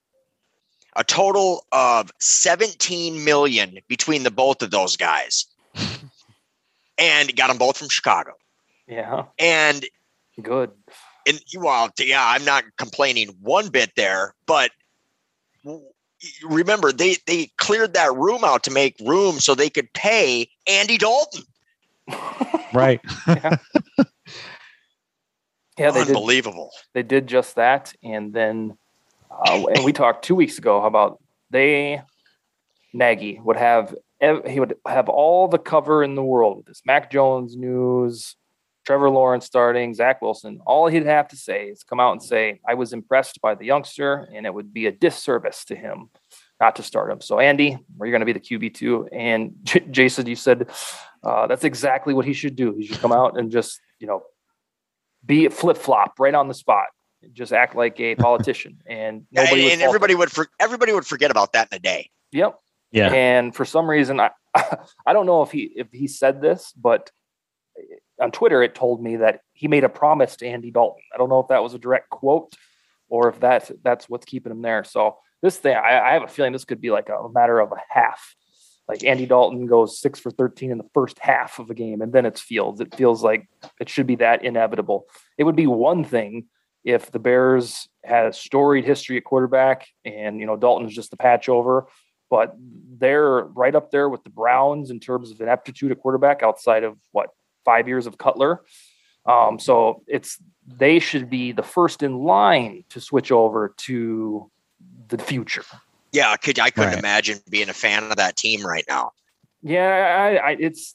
A 0.97 1.05
total 1.05 1.64
of 1.71 2.11
17 2.19 3.25
million 3.25 3.79
between 3.88 4.25
the 4.25 4.31
both 4.31 4.62
of 4.62 4.71
those 4.71 4.97
guys. 4.97 5.47
and 6.99 7.37
got 7.37 7.49
them 7.49 7.59
both 7.59 7.77
from 7.79 7.88
Chicago. 7.88 8.33
yeah, 8.88 9.25
And 9.38 9.85
good. 10.43 10.71
and 11.27 11.41
well, 11.57 11.91
yeah, 12.01 12.25
I'm 12.27 12.45
not 12.45 12.64
complaining 12.79 13.29
one 13.41 13.69
bit 13.69 13.93
there, 13.97 14.35
but 14.47 14.73
remember 16.43 16.91
they 16.91 17.17
they 17.27 17.51
cleared 17.59 17.95
that 17.95 18.12
room 18.14 18.43
out 18.43 18.64
to 18.64 18.71
make 18.73 18.97
room 19.01 19.38
so 19.38 19.55
they 19.55 19.71
could 19.71 19.93
pay 19.93 20.49
Andy 20.67 20.99
Dalton. 20.99 21.45
right? 22.73 23.01
Yeah, 25.79 25.91
they 25.91 26.01
did. 26.01 26.17
Unbelievable. 26.17 26.71
They 26.95 27.03
did 27.03 27.27
just 27.27 27.57
that, 27.57 27.95
and 28.03 28.33
then 28.33 28.77
uh, 29.31 29.67
and 29.67 29.85
we 29.85 29.93
talked 29.93 30.25
two 30.25 30.35
weeks 30.35 30.59
ago 30.59 30.85
about 30.85 31.23
they 31.51 32.03
Nagy 32.93 33.41
would 33.43 33.57
have 33.57 33.95
he 34.21 34.59
would 34.59 34.75
have 34.87 35.09
all 35.09 35.47
the 35.47 35.59
cover 35.59 36.03
in 36.03 36.17
the 36.17 36.25
world 36.25 36.57
with 36.57 36.67
this 36.67 36.83
Mac 36.85 37.11
Jones 37.11 37.57
news, 37.57 38.35
Trevor 38.85 39.11
Lawrence 39.11 39.47
starting, 39.47 39.95
Zach 39.95 40.21
Wilson. 40.21 40.61
All 40.67 40.88
he'd 40.88 41.07
have 41.07 41.29
to 41.29 41.37
say 41.37 41.67
is 41.67 41.85
come 41.85 42.01
out 42.01 42.12
and 42.12 42.23
say, 42.23 42.59
I 42.67 42.75
was 42.75 42.93
impressed 42.93 43.41
by 43.41 43.55
the 43.55 43.64
youngster, 43.64 44.29
and 44.35 44.45
it 44.45 44.53
would 44.53 44.75
be 44.75 44.87
a 44.87 44.93
disservice 44.93 45.64
to 45.67 45.77
him 45.77 46.11
not 46.61 46.77
to 46.77 46.83
start 46.83 47.11
him. 47.11 47.21
So, 47.21 47.38
Andy, 47.38 47.79
we're 47.97 48.11
going 48.11 48.21
to 48.21 48.27
be 48.27 48.33
the 48.33 48.41
QB2. 48.41 49.09
And 49.12 49.55
J- 49.62 49.87
Jason, 49.91 50.27
you 50.27 50.37
said 50.37 50.71
uh, 51.23 51.47
that's 51.47 51.64
exactly 51.64 52.14
what 52.14 52.25
he 52.25 52.33
should 52.33 52.57
do. 52.57 52.75
He 52.77 52.87
should 52.87 52.99
come 52.99 53.12
out 53.12 53.38
and 53.38 53.51
just, 53.51 53.81
you 54.01 54.07
know, 54.07 54.23
be 55.29 55.47
a 55.47 55.51
flip 55.51 55.77
flop 55.77 56.14
right 56.19 56.35
on 56.35 56.49
the 56.49 56.55
spot. 56.55 56.87
Just 57.33 57.53
act 57.53 57.77
like 57.77 58.01
a 58.01 58.14
politician. 58.17 58.79
And 58.87 59.27
nobody 59.31 59.64
and, 59.64 59.75
and 59.75 59.83
everybody 59.83 60.17
would 60.17 60.33
for, 60.33 60.49
everybody 60.59 60.93
would 60.93 61.07
forget 61.07 61.31
about 61.31 61.53
that 61.53 61.69
in 61.71 61.77
a 61.77 61.79
day. 61.79 62.11
Yep. 62.33 62.59
Yeah. 62.91 63.12
And 63.12 63.55
for 63.55 63.64
some 63.64 63.88
reason, 63.88 64.19
I 64.19 64.31
I 65.07 65.12
don't 65.12 65.27
know 65.27 65.43
if 65.43 65.53
he 65.53 65.71
if 65.77 65.93
he 65.93 66.09
said 66.09 66.41
this, 66.41 66.73
but 66.73 67.11
on 68.21 68.33
Twitter 68.33 68.62
it 68.62 68.75
told 68.75 69.01
me 69.03 69.17
that 69.17 69.43
he 69.53 69.69
made 69.69 69.85
a 69.85 69.88
promise 69.88 70.37
to 70.37 70.47
Andy 70.47 70.73
Dalton. 70.73 71.03
I 71.14 71.19
don't 71.19 71.29
know 71.29 71.38
if 71.38 71.49
that 71.49 71.62
was 71.62 71.75
a 71.75 71.79
direct 71.79 72.11
quote 72.11 72.55
or 73.09 73.29
if 73.29 73.38
that's 73.38 73.71
that's 73.85 74.09
what's 74.09 74.25
keeping 74.25 74.51
him 74.51 74.62
there. 74.62 74.83
So 74.85 75.19
this 75.43 75.57
thing, 75.57 75.77
I, 75.77 76.01
I 76.01 76.12
have 76.14 76.25
a 76.25 76.29
feeling 76.29 76.53
this 76.53 76.64
could 76.64 76.81
be 76.81 76.91
like 76.91 77.09
a 77.11 77.29
matter 77.33 77.61
of 77.61 77.71
a 77.73 77.81
half 77.88 78.35
like 78.88 79.05
Andy 79.05 79.27
Dalton 79.27 79.66
goes 79.66 80.01
six 80.01 80.18
for 80.18 80.31
13 80.31 80.70
in 80.70 80.79
the 80.79 80.88
first 80.94 81.18
half 81.18 81.59
of 81.59 81.70
a 81.70 81.74
game 81.74 82.01
and 82.01 82.12
then 82.12 82.24
it's 82.24 82.40
Fields. 82.40 82.81
It 82.81 82.94
feels 82.94 83.22
like 83.22 83.48
it 83.81 83.88
should 83.88 84.07
be 84.07 84.16
that 84.16 84.44
inevitable. 84.44 85.07
It 85.37 85.44
would 85.44 85.57
be 85.57 85.66
one 85.66 86.05
thing 86.05 86.46
if 86.85 87.11
the 87.11 87.18
Bears 87.18 87.88
had 88.03 88.27
a 88.27 88.33
storied 88.33 88.85
history 88.85 89.18
at 89.18 89.24
quarterback 89.24 89.88
and, 90.05 90.40
you 90.40 90.46
know, 90.46 90.57
Dalton's 90.57 90.94
just 90.94 91.11
the 91.11 91.16
patch 91.16 91.48
over, 91.48 91.87
but 92.31 92.55
they're 92.98 93.42
right 93.42 93.74
up 93.74 93.90
there 93.90 94.09
with 94.09 94.24
the 94.24 94.31
Browns 94.31 94.90
in 94.90 95.01
terms 95.01 95.31
of 95.31 95.40
ineptitude 95.40 95.92
at 95.92 95.98
quarterback 95.98 96.42
outside 96.42 96.85
of 96.85 96.96
what, 97.12 97.31
five 97.64 97.88
years 97.88 98.07
of 98.07 98.16
Cutler. 98.16 98.62
Um, 99.27 99.59
so 99.59 100.03
it's 100.07 100.38
they 100.66 100.98
should 100.98 101.29
be 101.29 101.53
the 101.53 101.62
first 101.62 102.03
in 102.03 102.18
line 102.20 102.85
to 102.90 103.01
switch 103.01 103.31
over 103.31 103.74
to 103.77 104.51
the 105.09 105.18
future. 105.18 105.64
Yeah, 106.12 106.31
I 106.31 106.37
could 106.37 106.59
I 106.59 106.71
couldn't 106.71 106.90
right. 106.90 106.99
imagine 106.99 107.38
being 107.51 107.68
a 107.68 107.75
fan 107.75 108.05
of 108.05 108.16
that 108.16 108.37
team 108.37 108.64
right 108.64 108.85
now. 108.88 109.12
Yeah, 109.62 110.40
I, 110.42 110.51
I, 110.51 110.57
it's 110.59 110.94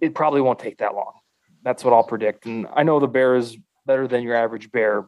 it 0.00 0.14
probably 0.14 0.40
won't 0.40 0.58
take 0.58 0.78
that 0.78 0.94
long. 0.94 1.12
That's 1.62 1.84
what 1.84 1.92
I'll 1.92 2.04
predict. 2.04 2.46
And 2.46 2.66
I 2.74 2.82
know 2.82 3.00
the 3.00 3.08
bear 3.08 3.34
is 3.36 3.56
better 3.86 4.06
than 4.06 4.22
your 4.22 4.34
average 4.34 4.70
bear, 4.70 5.04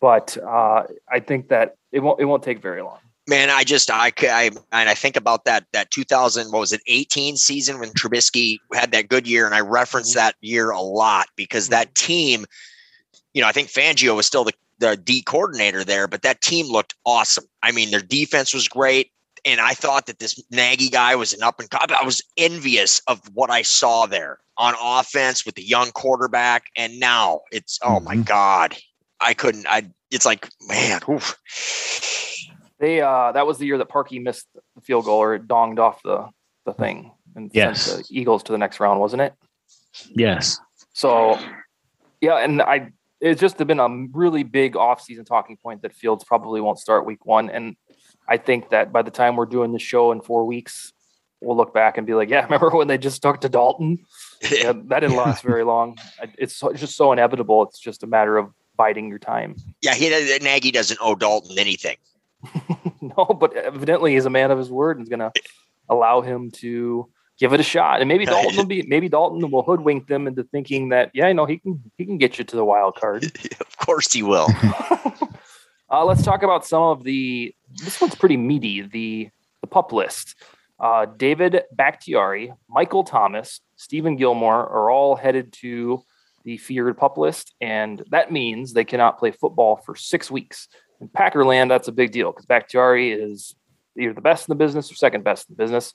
but 0.00 0.36
uh, 0.38 0.84
I 1.10 1.20
think 1.20 1.48
that 1.48 1.76
it 1.92 2.00
won't 2.00 2.20
it 2.20 2.24
won't 2.24 2.42
take 2.42 2.60
very 2.60 2.82
long. 2.82 2.98
Man, 3.28 3.50
I 3.50 3.62
just 3.62 3.90
I 3.90 4.12
I 4.22 4.50
and 4.72 4.88
I 4.88 4.94
think 4.94 5.16
about 5.16 5.44
that 5.44 5.66
that 5.72 5.90
2000 5.90 6.50
what 6.50 6.58
was 6.60 6.72
it 6.72 6.80
18 6.86 7.36
season 7.36 7.78
when 7.78 7.90
Trubisky 7.90 8.58
had 8.74 8.90
that 8.92 9.08
good 9.08 9.28
year, 9.28 9.46
and 9.46 9.54
I 9.54 9.60
reference 9.60 10.10
mm-hmm. 10.10 10.18
that 10.18 10.34
year 10.40 10.70
a 10.70 10.80
lot 10.80 11.28
because 11.36 11.68
that 11.68 11.94
mm-hmm. 11.94 12.06
team, 12.06 12.46
you 13.32 13.42
know, 13.42 13.48
I 13.48 13.52
think 13.52 13.68
Fangio 13.68 14.16
was 14.16 14.26
still 14.26 14.44
the 14.44 14.54
the 14.82 14.96
D 14.96 15.22
coordinator 15.22 15.84
there, 15.84 16.08
but 16.08 16.22
that 16.22 16.40
team 16.40 16.66
looked 16.66 16.94
awesome. 17.06 17.44
I 17.62 17.70
mean, 17.70 17.92
their 17.92 18.00
defense 18.00 18.52
was 18.52 18.68
great. 18.68 19.10
And 19.44 19.60
I 19.60 19.74
thought 19.74 20.06
that 20.06 20.18
this 20.18 20.42
Nagy 20.50 20.88
guy 20.88 21.14
was 21.14 21.32
an 21.32 21.42
up 21.42 21.58
and 21.58 21.70
come. 21.70 21.86
I 21.88 22.04
was 22.04 22.20
envious 22.36 23.00
of 23.06 23.20
what 23.32 23.50
I 23.50 23.62
saw 23.62 24.06
there 24.06 24.38
on 24.56 24.74
offense 24.80 25.46
with 25.46 25.54
the 25.54 25.62
young 25.62 25.90
quarterback. 25.92 26.64
And 26.76 27.00
now 27.00 27.40
it's 27.50 27.78
oh 27.82 27.96
mm-hmm. 27.96 28.04
my 28.04 28.16
God. 28.16 28.76
I 29.20 29.34
couldn't 29.34 29.66
I 29.68 29.90
it's 30.10 30.26
like, 30.26 30.48
man, 30.68 31.00
oof. 31.08 31.36
They 32.78 33.00
uh 33.00 33.32
that 33.32 33.46
was 33.46 33.58
the 33.58 33.66
year 33.66 33.78
that 33.78 33.88
Parky 33.88 34.18
missed 34.18 34.46
the 34.54 34.80
field 34.80 35.06
goal 35.06 35.18
or 35.18 35.34
it 35.34 35.48
donged 35.48 35.78
off 35.78 36.02
the 36.02 36.28
the 36.64 36.72
thing 36.72 37.10
and 37.34 37.50
yes. 37.52 37.82
sent 37.82 38.06
the 38.06 38.20
Eagles 38.20 38.44
to 38.44 38.52
the 38.52 38.58
next 38.58 38.78
round, 38.78 39.00
wasn't 39.00 39.22
it? 39.22 39.34
Yes. 40.14 40.60
So 40.92 41.38
yeah, 42.20 42.36
and 42.36 42.62
I 42.62 42.92
it's 43.22 43.40
just 43.40 43.56
been 43.56 43.78
a 43.78 43.88
really 44.12 44.42
big 44.42 44.74
offseason 44.74 45.24
talking 45.24 45.56
point 45.56 45.82
that 45.82 45.94
Fields 45.94 46.24
probably 46.24 46.60
won't 46.60 46.78
start 46.78 47.06
week 47.06 47.24
one. 47.24 47.48
And 47.50 47.76
I 48.28 48.36
think 48.36 48.70
that 48.70 48.92
by 48.92 49.02
the 49.02 49.12
time 49.12 49.36
we're 49.36 49.46
doing 49.46 49.72
the 49.72 49.78
show 49.78 50.10
in 50.10 50.20
four 50.20 50.44
weeks, 50.44 50.92
we'll 51.40 51.56
look 51.56 51.72
back 51.72 51.98
and 51.98 52.06
be 52.06 52.14
like, 52.14 52.28
yeah, 52.28 52.42
remember 52.44 52.70
when 52.70 52.88
they 52.88 52.98
just 52.98 53.22
talked 53.22 53.42
to 53.42 53.48
Dalton? 53.48 54.04
yeah, 54.50 54.72
that 54.86 55.00
didn't 55.00 55.16
last 55.16 55.42
very 55.44 55.62
long. 55.62 55.98
It's, 56.36 56.60
just 56.74 56.96
so 56.96 57.12
inevitable. 57.12 57.62
It's 57.62 57.78
just 57.78 58.02
a 58.02 58.08
matter 58.08 58.36
of 58.36 58.52
biding 58.76 59.08
your 59.08 59.20
time. 59.20 59.54
Yeah, 59.82 59.94
he 59.94 60.10
Nagy 60.40 60.72
doesn't 60.72 60.98
owe 61.00 61.14
Dalton 61.14 61.58
anything. 61.60 61.98
no, 63.00 63.24
but 63.26 63.56
evidently 63.56 64.14
he's 64.14 64.26
a 64.26 64.30
man 64.30 64.50
of 64.50 64.58
his 64.58 64.70
word 64.70 64.96
and 64.96 65.06
is 65.06 65.08
going 65.08 65.20
to 65.20 65.32
allow 65.88 66.22
him 66.22 66.50
to 66.50 67.08
give 67.42 67.52
it 67.52 67.58
a 67.58 67.64
shot. 67.64 68.00
And 68.00 68.08
maybe 68.08 68.24
Dalton 68.32 68.56
will 68.56 68.66
be 68.66 68.82
maybe 68.82 69.08
Dalton 69.08 69.50
will 69.50 69.64
hoodwink 69.64 70.06
them 70.06 70.26
into 70.26 70.44
thinking 70.44 70.90
that 70.90 71.10
yeah, 71.12 71.26
I 71.26 71.32
know 71.32 71.44
he 71.44 71.58
can 71.58 71.82
he 71.98 72.06
can 72.06 72.16
get 72.16 72.38
you 72.38 72.44
to 72.44 72.56
the 72.56 72.64
wild 72.64 72.94
card. 72.94 73.24
of 73.60 73.76
course 73.78 74.12
he 74.12 74.22
will. 74.22 74.48
uh, 75.90 76.04
let's 76.04 76.22
talk 76.22 76.42
about 76.42 76.64
some 76.64 76.82
of 76.82 77.04
the. 77.04 77.54
This 77.84 78.00
one's 78.00 78.14
pretty 78.14 78.36
meaty. 78.36 78.82
The 78.82 79.30
the 79.60 79.66
pup 79.66 79.92
list. 79.92 80.36
Uh, 80.78 81.06
David 81.06 81.62
Bakhtiari, 81.72 82.52
Michael 82.68 83.04
Thomas, 83.04 83.60
Stephon 83.78 84.18
Gilmore 84.18 84.66
are 84.68 84.90
all 84.90 85.14
headed 85.14 85.52
to 85.60 86.02
the 86.44 86.56
feared 86.56 86.96
pup 86.96 87.16
list, 87.18 87.54
and 87.60 88.02
that 88.10 88.32
means 88.32 88.72
they 88.72 88.84
cannot 88.84 89.18
play 89.18 89.30
football 89.30 89.76
for 89.76 89.94
six 89.94 90.28
weeks. 90.28 90.66
In 91.00 91.08
Packerland, 91.08 91.68
that's 91.68 91.86
a 91.86 91.92
big 91.92 92.10
deal 92.10 92.32
because 92.32 92.46
Bakhtiari 92.46 93.12
is 93.12 93.54
either 93.96 94.12
the 94.12 94.20
best 94.20 94.48
in 94.48 94.52
the 94.52 94.64
business 94.64 94.90
or 94.90 94.96
second 94.96 95.22
best 95.22 95.48
in 95.48 95.54
the 95.54 95.62
business. 95.62 95.94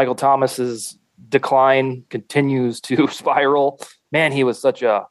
Michael 0.00 0.14
Thomas's 0.14 0.96
decline 1.28 2.04
continues 2.08 2.80
to 2.80 3.06
spiral. 3.10 3.78
Man, 4.10 4.32
he 4.32 4.44
was 4.44 4.58
such 4.58 4.80
a 4.80 5.06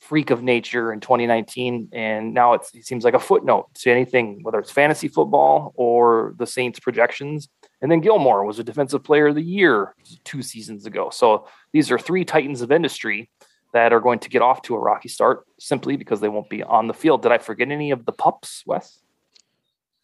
freak 0.00 0.30
of 0.30 0.42
nature 0.42 0.90
in 0.90 1.00
2019, 1.00 1.90
and 1.92 2.32
now 2.32 2.54
it 2.54 2.64
seems 2.80 3.04
like 3.04 3.12
a 3.12 3.18
footnote 3.18 3.68
to 3.74 3.90
anything, 3.90 4.42
whether 4.42 4.58
it's 4.58 4.70
fantasy 4.70 5.06
football 5.06 5.74
or 5.76 6.32
the 6.38 6.46
Saints 6.46 6.80
projections. 6.80 7.50
And 7.82 7.92
then 7.92 8.00
Gilmore 8.00 8.46
was 8.46 8.58
a 8.58 8.64
defensive 8.64 9.04
player 9.04 9.26
of 9.26 9.34
the 9.34 9.42
year 9.42 9.94
two 10.24 10.40
seasons 10.40 10.86
ago. 10.86 11.10
So 11.10 11.46
these 11.74 11.90
are 11.90 11.98
three 11.98 12.24
titans 12.24 12.62
of 12.62 12.72
industry 12.72 13.28
that 13.74 13.92
are 13.92 14.00
going 14.00 14.20
to 14.20 14.30
get 14.30 14.40
off 14.40 14.62
to 14.62 14.74
a 14.74 14.78
rocky 14.78 15.10
start 15.10 15.44
simply 15.58 15.98
because 15.98 16.20
they 16.20 16.30
won't 16.30 16.48
be 16.48 16.62
on 16.62 16.86
the 16.86 16.94
field. 16.94 17.20
Did 17.20 17.32
I 17.32 17.38
forget 17.38 17.70
any 17.70 17.90
of 17.90 18.06
the 18.06 18.12
pups, 18.12 18.62
Wes? 18.64 18.98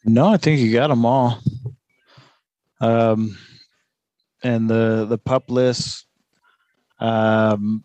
No, 0.05 0.29
I 0.29 0.37
think 0.37 0.61
you 0.61 0.71
got 0.71 0.89
them 0.89 1.07
all. 1.07 1.41
Um, 2.79 3.39
and 4.43 4.69
the 4.69 5.07
the 5.09 5.19
pup 5.19 5.51
list. 5.51 6.07
Um, 7.01 7.85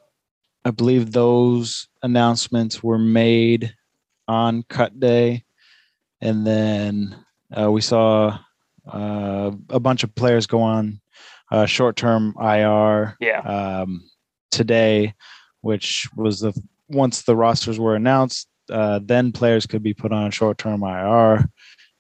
I 0.66 0.72
believe 0.72 1.12
those 1.12 1.88
announcements 2.02 2.82
were 2.82 2.98
made 2.98 3.76
on 4.28 4.64
cut 4.70 5.00
day, 5.00 5.44
and 6.22 6.48
then 6.48 7.16
uh, 7.56 7.72
we 7.72 7.82
saw 7.82 8.40
uh, 8.92 9.52
a 9.70 9.80
bunch 9.80 10.04
of 10.04 10.16
players 10.16 10.48
go 10.48 10.62
on 10.62 11.02
uh, 11.52 11.66
short 11.66 11.96
term 11.96 12.34
IR. 12.40 13.16
Yeah. 13.20 13.40
Um, 13.42 14.10
today, 14.52 15.14
which 15.62 16.08
was 16.16 16.40
the 16.40 16.54
once 16.90 17.24
the 17.24 17.36
rosters 17.36 17.80
were 17.80 17.96
announced, 17.96 18.48
uh, 18.70 19.00
then 19.04 19.32
players 19.32 19.66
could 19.66 19.84
be 19.84 19.94
put 19.94 20.14
on 20.14 20.32
short 20.32 20.58
term 20.58 20.84
IR, 20.84 21.46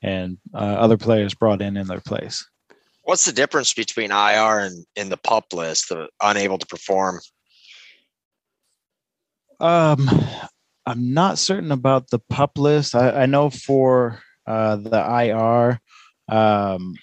and 0.02 0.38
uh, 0.54 0.58
other 0.58 0.98
players 0.98 1.34
brought 1.34 1.62
in 1.62 1.78
in 1.78 1.88
their 1.88 2.02
place. 2.02 2.48
What's 3.04 3.26
the 3.26 3.34
difference 3.34 3.74
between 3.74 4.12
IR 4.12 4.60
and 4.60 4.86
in 4.96 5.10
the 5.10 5.18
pup 5.18 5.54
list, 5.54 5.90
the 5.90 6.08
unable 6.22 6.58
to 6.58 6.66
perform? 6.66 7.20
Um, 9.60 10.10
I'm 10.86 11.14
not 11.14 11.38
certain 11.38 11.72
about 11.72 12.10
the 12.10 12.20
pup 12.20 12.58
list. 12.58 12.96
I, 12.96 13.24
I 13.24 13.26
know 13.26 13.50
for 13.50 14.22
uh, 14.48 14.78
the 14.78 15.00
IR, 15.00 15.80
um, 16.34 16.96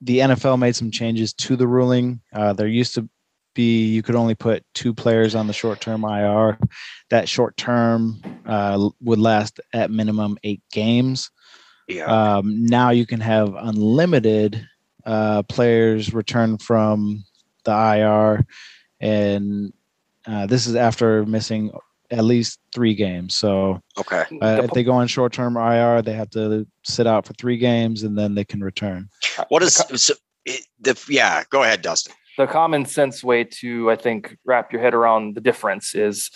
the 0.00 0.18
NFL 0.18 0.58
made 0.58 0.76
some 0.76 0.90
changes 0.90 1.32
to 1.34 1.56
the 1.56 1.66
ruling. 1.66 2.20
Uh, 2.32 2.52
there 2.52 2.68
used 2.68 2.94
to 2.94 3.08
be 3.54 3.86
you 3.86 4.02
could 4.02 4.14
only 4.14 4.34
put 4.34 4.64
two 4.74 4.94
players 4.94 5.34
on 5.34 5.46
the 5.46 5.52
short 5.52 5.80
term 5.80 6.04
IR. 6.04 6.58
That 7.10 7.28
short 7.28 7.56
term 7.56 8.22
uh, 8.46 8.88
would 9.00 9.18
last 9.18 9.60
at 9.72 9.90
minimum 9.90 10.38
eight 10.44 10.62
games. 10.72 11.30
Yeah. 11.88 12.04
Um, 12.04 12.66
now 12.66 12.90
you 12.90 13.06
can 13.06 13.20
have 13.20 13.54
unlimited 13.56 14.68
uh, 15.08 15.42
players 15.44 16.12
return 16.12 16.58
from 16.58 17.24
the 17.64 17.72
IR, 17.72 18.46
and 19.00 19.72
uh, 20.26 20.46
this 20.46 20.66
is 20.66 20.74
after 20.74 21.24
missing 21.24 21.72
at 22.10 22.24
least 22.24 22.60
three 22.74 22.94
games. 22.94 23.34
So, 23.34 23.80
okay, 23.96 24.24
uh, 24.42 24.60
if 24.64 24.70
they 24.72 24.84
go 24.84 24.92
on 24.92 25.06
short 25.06 25.32
term 25.32 25.56
IR, 25.56 26.02
they 26.02 26.12
have 26.12 26.28
to 26.30 26.66
sit 26.84 27.06
out 27.06 27.26
for 27.26 27.32
three 27.34 27.56
games, 27.56 28.02
and 28.02 28.18
then 28.18 28.34
they 28.34 28.44
can 28.44 28.60
return. 28.60 29.08
What 29.48 29.62
is 29.62 29.76
so, 29.76 30.14
the? 30.80 31.02
Yeah, 31.08 31.42
go 31.48 31.62
ahead, 31.62 31.80
Dustin. 31.80 32.12
The 32.36 32.46
common 32.46 32.84
sense 32.84 33.24
way 33.24 33.44
to, 33.44 33.90
I 33.90 33.96
think, 33.96 34.36
wrap 34.44 34.72
your 34.72 34.82
head 34.82 34.92
around 34.92 35.36
the 35.36 35.40
difference 35.40 35.94
is 35.94 36.30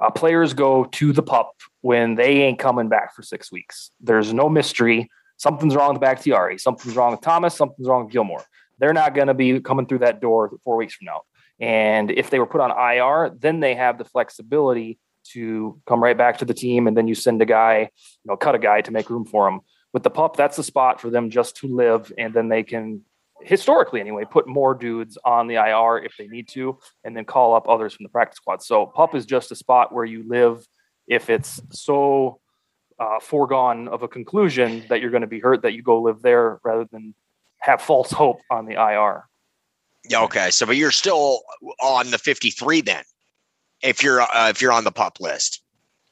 uh, 0.00 0.10
players 0.10 0.54
go 0.54 0.84
to 0.84 1.12
the 1.12 1.22
pup 1.22 1.52
when 1.82 2.14
they 2.14 2.40
ain't 2.40 2.58
coming 2.58 2.88
back 2.88 3.14
for 3.14 3.22
six 3.22 3.52
weeks. 3.52 3.90
There's 4.00 4.32
no 4.32 4.48
mystery 4.48 5.10
something's 5.44 5.76
wrong 5.76 5.92
with 5.92 6.00
Bakhtiari, 6.00 6.58
something's 6.58 6.96
wrong 6.96 7.12
with 7.12 7.20
Thomas, 7.20 7.54
something's 7.54 7.86
wrong 7.86 8.04
with 8.04 8.12
Gilmore. 8.12 8.42
They're 8.78 8.94
not 8.94 9.14
going 9.14 9.28
to 9.28 9.34
be 9.34 9.60
coming 9.60 9.86
through 9.86 10.00
that 10.00 10.20
door 10.20 10.50
four 10.64 10.76
weeks 10.76 10.94
from 10.94 11.04
now. 11.04 11.20
And 11.60 12.10
if 12.10 12.30
they 12.30 12.38
were 12.38 12.46
put 12.46 12.62
on 12.62 12.70
IR, 12.70 13.30
then 13.38 13.60
they 13.60 13.74
have 13.74 13.98
the 13.98 14.06
flexibility 14.06 14.98
to 15.32 15.80
come 15.86 16.02
right 16.02 16.16
back 16.16 16.38
to 16.38 16.46
the 16.46 16.54
team, 16.54 16.86
and 16.86 16.96
then 16.96 17.06
you 17.06 17.14
send 17.14 17.40
a 17.42 17.46
guy, 17.46 17.90
you 18.24 18.26
know, 18.28 18.36
cut 18.36 18.54
a 18.54 18.58
guy 18.58 18.80
to 18.80 18.90
make 18.90 19.10
room 19.10 19.26
for 19.26 19.46
him. 19.46 19.60
With 19.92 20.02
the 20.02 20.10
pup, 20.10 20.34
that's 20.36 20.56
the 20.56 20.62
spot 20.62 21.00
for 21.00 21.10
them 21.10 21.30
just 21.30 21.56
to 21.58 21.68
live, 21.68 22.10
and 22.18 22.32
then 22.34 22.48
they 22.48 22.62
can, 22.62 23.02
historically 23.42 24.00
anyway, 24.00 24.24
put 24.28 24.48
more 24.48 24.74
dudes 24.74 25.16
on 25.24 25.46
the 25.46 25.54
IR 25.54 25.98
if 25.98 26.14
they 26.18 26.26
need 26.26 26.48
to, 26.48 26.78
and 27.04 27.16
then 27.16 27.24
call 27.24 27.54
up 27.54 27.68
others 27.68 27.94
from 27.94 28.04
the 28.04 28.10
practice 28.10 28.38
squad. 28.38 28.62
So 28.62 28.86
pup 28.86 29.14
is 29.14 29.26
just 29.26 29.52
a 29.52 29.56
spot 29.56 29.92
where 29.92 30.04
you 30.06 30.24
live 30.26 30.66
if 31.06 31.28
it's 31.30 31.60
so 31.70 32.40
uh, 32.98 33.20
foregone 33.20 33.88
of 33.88 34.02
a 34.02 34.08
conclusion 34.08 34.84
that 34.88 35.00
you're 35.00 35.10
going 35.10 35.22
to 35.22 35.26
be 35.26 35.40
hurt 35.40 35.62
that 35.62 35.72
you 35.72 35.82
go 35.82 36.00
live 36.02 36.22
there 36.22 36.60
rather 36.64 36.86
than 36.90 37.14
have 37.60 37.80
false 37.80 38.10
hope 38.10 38.40
on 38.50 38.66
the 38.66 38.74
IR. 38.74 39.24
Yeah. 40.08 40.22
Okay. 40.22 40.50
So, 40.50 40.66
but 40.66 40.76
you're 40.76 40.90
still 40.90 41.40
on 41.82 42.10
the 42.10 42.18
53 42.18 42.82
then, 42.82 43.04
if 43.82 44.02
you're 44.02 44.20
uh, 44.20 44.50
if 44.50 44.60
you're 44.60 44.72
on 44.72 44.84
the 44.84 44.92
pup 44.92 45.18
list. 45.20 45.62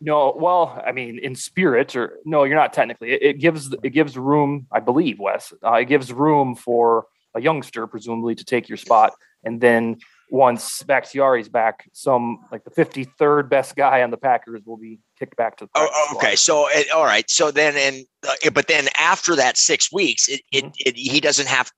No, 0.00 0.36
well, 0.36 0.82
I 0.84 0.90
mean, 0.90 1.20
in 1.20 1.36
spirit, 1.36 1.94
or 1.94 2.18
no, 2.24 2.42
you're 2.42 2.56
not 2.56 2.72
technically. 2.72 3.12
It, 3.12 3.22
it 3.22 3.32
gives 3.38 3.72
it 3.82 3.90
gives 3.90 4.18
room, 4.18 4.66
I 4.72 4.80
believe, 4.80 5.20
Wes. 5.20 5.52
Uh, 5.64 5.74
it 5.74 5.84
gives 5.84 6.12
room 6.12 6.56
for 6.56 7.06
a 7.34 7.40
youngster, 7.40 7.86
presumably, 7.86 8.34
to 8.34 8.44
take 8.44 8.68
your 8.68 8.78
spot. 8.78 9.12
And 9.44 9.60
then 9.60 9.98
once 10.32 10.82
Bakhtiari's 10.82 11.50
back, 11.50 11.90
some 11.92 12.38
like 12.50 12.64
the 12.64 12.70
53rd 12.70 13.50
best 13.50 13.76
guy 13.76 14.02
on 14.02 14.10
the 14.10 14.16
Packers 14.16 14.62
will 14.64 14.78
be 14.78 14.98
kicked 15.18 15.36
back 15.36 15.58
to 15.58 15.66
the. 15.66 15.70
Oh, 15.74 16.14
okay. 16.16 16.36
So, 16.36 16.68
it, 16.70 16.90
all 16.90 17.04
right. 17.04 17.28
So 17.28 17.50
then, 17.50 17.74
and 17.76 18.06
uh, 18.26 18.50
but 18.50 18.66
then 18.66 18.88
after 18.98 19.36
that 19.36 19.58
six 19.58 19.92
weeks, 19.92 20.28
it, 20.28 20.40
mm-hmm. 20.52 20.68
it, 20.68 20.96
it 20.96 20.96
he 20.96 21.20
doesn't 21.20 21.48
have 21.48 21.70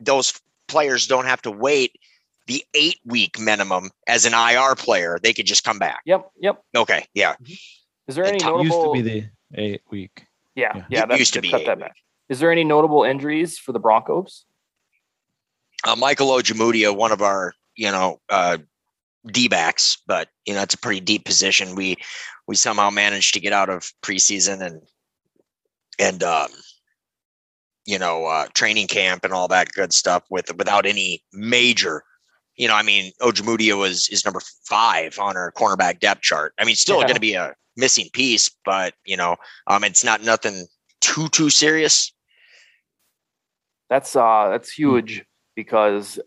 those 0.00 0.40
players 0.66 1.06
don't 1.06 1.26
have 1.26 1.42
to 1.42 1.50
wait 1.50 1.92
the 2.46 2.64
eight 2.72 3.00
week 3.04 3.38
minimum 3.38 3.90
as 4.08 4.24
an 4.24 4.32
IR 4.32 4.76
player. 4.76 5.18
They 5.22 5.34
could 5.34 5.46
just 5.46 5.62
come 5.62 5.78
back. 5.78 6.00
Yep. 6.06 6.30
Yep. 6.40 6.64
Okay. 6.74 7.06
Yeah. 7.12 7.34
Mm-hmm. 7.34 7.52
Is 8.08 8.14
there 8.14 8.24
any 8.24 8.38
notable? 8.38 8.64
Used 8.64 8.80
to 8.80 8.92
be 8.92 9.02
the 9.02 9.62
eight 9.62 9.82
week. 9.90 10.24
Yeah. 10.54 10.72
Yeah. 10.74 10.84
yeah 10.88 11.06
that 11.06 11.18
used 11.18 11.34
to 11.34 11.42
be 11.42 11.50
cut 11.50 11.66
that 11.66 11.78
back. 11.78 11.96
Is 12.30 12.40
there 12.40 12.50
any 12.50 12.64
notable 12.64 13.04
injuries 13.04 13.58
for 13.58 13.72
the 13.72 13.78
Broncos? 13.78 14.46
Uh, 15.84 15.96
Michael 15.96 16.28
Ojemudia, 16.28 16.94
one 16.96 17.12
of 17.12 17.20
our 17.20 17.54
you 17.80 17.90
know 17.90 18.20
uh, 18.28 18.58
D 19.26 19.48
backs, 19.48 19.96
but 20.06 20.28
you 20.44 20.52
know 20.54 20.60
it's 20.60 20.74
a 20.74 20.78
pretty 20.78 21.00
deep 21.00 21.24
position. 21.24 21.74
We 21.74 21.96
we 22.46 22.54
somehow 22.54 22.90
managed 22.90 23.32
to 23.34 23.40
get 23.40 23.54
out 23.54 23.70
of 23.70 23.90
preseason 24.02 24.60
and 24.60 24.82
and 25.98 26.22
um, 26.22 26.50
you 27.86 27.98
know 27.98 28.26
uh, 28.26 28.48
training 28.52 28.88
camp 28.88 29.24
and 29.24 29.32
all 29.32 29.48
that 29.48 29.72
good 29.72 29.94
stuff 29.94 30.24
with 30.28 30.54
without 30.58 30.84
any 30.84 31.24
major 31.32 32.04
you 32.56 32.68
know, 32.68 32.74
I 32.74 32.82
mean, 32.82 33.12
Ojemudia 33.22 33.78
was 33.78 34.06
is 34.10 34.22
number 34.22 34.42
five 34.66 35.18
on 35.18 35.34
our 35.34 35.50
cornerback 35.52 36.00
depth 36.00 36.20
chart. 36.20 36.52
I 36.58 36.66
mean, 36.66 36.76
still 36.76 36.98
yeah. 36.98 37.04
going 37.04 37.14
to 37.14 37.20
be 37.20 37.32
a 37.32 37.54
missing 37.78 38.10
piece, 38.12 38.50
but 38.66 38.92
you 39.06 39.16
know, 39.16 39.36
um, 39.66 39.82
it's 39.82 40.04
not 40.04 40.22
nothing 40.22 40.66
too 41.00 41.28
too 41.30 41.48
serious. 41.48 42.12
That's 43.88 44.14
uh, 44.14 44.48
that's 44.50 44.70
huge 44.70 45.24
because 45.56 46.20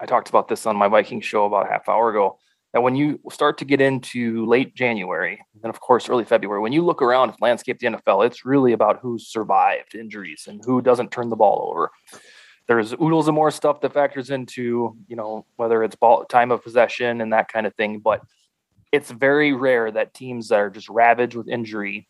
I 0.00 0.06
talked 0.06 0.28
about 0.28 0.48
this 0.48 0.66
on 0.66 0.76
my 0.76 0.88
Viking 0.88 1.20
show 1.20 1.44
about 1.44 1.66
a 1.66 1.70
half 1.70 1.88
hour 1.88 2.10
ago. 2.10 2.38
That 2.72 2.82
when 2.82 2.96
you 2.96 3.20
start 3.30 3.58
to 3.58 3.64
get 3.64 3.80
into 3.80 4.44
late 4.46 4.74
January 4.74 5.40
and 5.62 5.70
of 5.70 5.80
course 5.80 6.08
early 6.08 6.24
February, 6.24 6.60
when 6.60 6.72
you 6.72 6.82
look 6.82 7.02
around 7.02 7.30
at 7.30 7.40
landscape 7.40 7.78
the 7.78 7.86
NFL, 7.86 8.26
it's 8.26 8.44
really 8.44 8.72
about 8.72 8.98
who 9.00 9.16
survived 9.16 9.94
injuries 9.94 10.46
and 10.48 10.60
who 10.64 10.82
doesn't 10.82 11.12
turn 11.12 11.28
the 11.28 11.36
ball 11.36 11.68
over 11.70 11.92
there's 12.66 12.92
oodles 12.94 13.28
of 13.28 13.34
more 13.34 13.50
stuff 13.50 13.80
that 13.80 13.92
factors 13.92 14.30
into 14.30 14.96
you 15.08 15.16
know 15.16 15.44
whether 15.56 15.82
it's 15.82 15.96
ball 15.96 16.24
time 16.24 16.50
of 16.50 16.62
possession 16.62 17.20
and 17.20 17.32
that 17.32 17.52
kind 17.52 17.66
of 17.66 17.74
thing 17.74 17.98
but 17.98 18.20
it's 18.92 19.10
very 19.10 19.52
rare 19.52 19.90
that 19.90 20.14
teams 20.14 20.48
that 20.48 20.60
are 20.60 20.70
just 20.70 20.88
ravaged 20.88 21.34
with 21.34 21.48
injury 21.48 22.08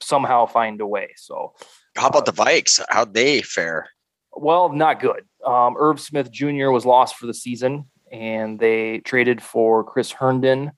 somehow 0.00 0.46
find 0.46 0.80
a 0.80 0.86
way 0.86 1.08
so 1.16 1.52
how 1.96 2.08
about 2.08 2.28
uh, 2.28 2.32
the 2.32 2.32
vikes 2.32 2.80
how'd 2.88 3.14
they 3.14 3.40
fare 3.42 3.88
well 4.36 4.72
not 4.72 5.00
good. 5.00 5.24
Um, 5.44 5.76
irv 5.78 6.00
smith 6.00 6.30
jr 6.30 6.70
was 6.70 6.86
lost 6.86 7.16
for 7.16 7.26
the 7.26 7.34
season 7.34 7.86
and 8.10 8.58
they 8.58 8.98
traded 8.98 9.42
for 9.42 9.84
chris 9.84 10.10
herndon 10.10 10.72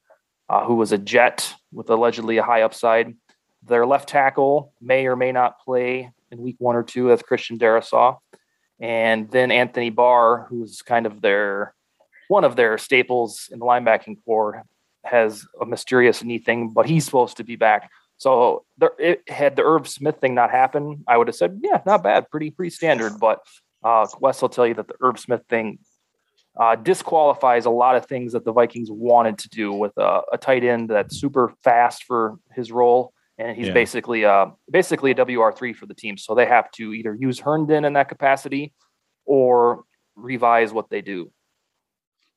uh, 0.49 0.65
who 0.65 0.75
was 0.75 0.93
a 0.93 0.99
jet 0.99 1.53
with 1.73 1.91
allegedly 1.91 2.37
a 2.39 2.43
high 2.43 2.63
upside. 2.63 3.15
Their 3.65 3.85
left 3.85 4.09
tackle 4.09 4.73
may 4.81 5.07
or 5.07 5.17
may 5.17 5.33
not 5.33 5.59
play 5.61 6.11
in 6.31 6.39
week 6.39 6.57
one 6.59 6.77
or 6.77 6.83
two 6.83 7.09
that's 7.09 7.23
christian 7.23 7.59
darrisaw 7.59 8.17
and 8.81 9.31
then 9.31 9.51
Anthony 9.51 9.91
Barr, 9.91 10.47
who's 10.49 10.83
kind 10.83 11.07
of 11.07 11.21
their 11.21 11.75
one 12.29 12.45
of 12.45 12.57
their 12.57 12.77
staples 12.77 13.49
in 13.53 13.59
the 13.59 13.65
linebacking 13.65 14.17
corps, 14.25 14.63
has 15.05 15.47
a 15.61 15.67
mysterious 15.67 16.23
knee 16.25 16.39
thing, 16.39 16.71
but 16.71 16.87
he's 16.87 17.05
supposed 17.05 17.37
to 17.37 17.45
be 17.45 17.57
back. 17.57 17.89
So 18.19 18.65
there, 18.79 18.93
it, 18.99 19.29
had 19.29 19.57
the 19.57 19.63
Irv 19.63 19.87
Smith 19.87 20.19
thing 20.21 20.35
not 20.35 20.51
happen, 20.51 21.05
I 21.07 21.19
would 21.19 21.29
have 21.29 21.37
said, 21.37 21.61
yeah, 21.63 21.83
not 21.85 22.03
bad, 22.03 22.31
pretty 22.31 22.51
pretty 22.51 22.71
standard. 22.71 23.15
But 23.21 23.41
uh, 23.85 24.07
Wes 24.21 24.41
will 24.41 24.49
tell 24.49 24.67
you 24.67 24.75
that 24.75 24.89
the 24.89 24.95
Irv 25.01 25.19
Smith 25.19 25.43
thing 25.49 25.79
uh, 26.59 26.77
disqualifies 26.77 27.67
a 27.67 27.71
lot 27.71 27.97
of 27.97 28.07
things 28.07 28.33
that 28.33 28.45
the 28.45 28.53
Vikings 28.53 28.91
wanted 28.91 29.39
to 29.39 29.49
do 29.51 29.73
with 29.73 29.93
a, 29.99 30.23
a 30.33 30.39
tight 30.39 30.65
end 30.65 30.89
that's 30.89 31.21
super 31.21 31.53
fast 31.63 32.05
for 32.05 32.39
his 32.55 32.73
role 32.73 33.13
and 33.39 33.57
he's 33.57 33.69
yeah. 33.69 33.73
basically 33.73 34.25
uh 34.25 34.47
basically 34.71 35.13
a 35.13 35.25
WR 35.25 35.53
three 35.53 35.73
for 35.73 35.87
the 35.87 35.95
team. 35.95 36.17
So 36.17 36.35
they 36.35 36.47
have 36.47 36.71
to 36.73 36.93
either 36.93 37.15
use 37.15 37.39
Herndon 37.39 37.85
in 37.85 37.93
that 37.95 38.09
capacity 38.09 38.73
or 39.25 39.85
revise 40.15 40.73
what 40.73 40.89
they 40.91 41.03
do. 41.03 41.31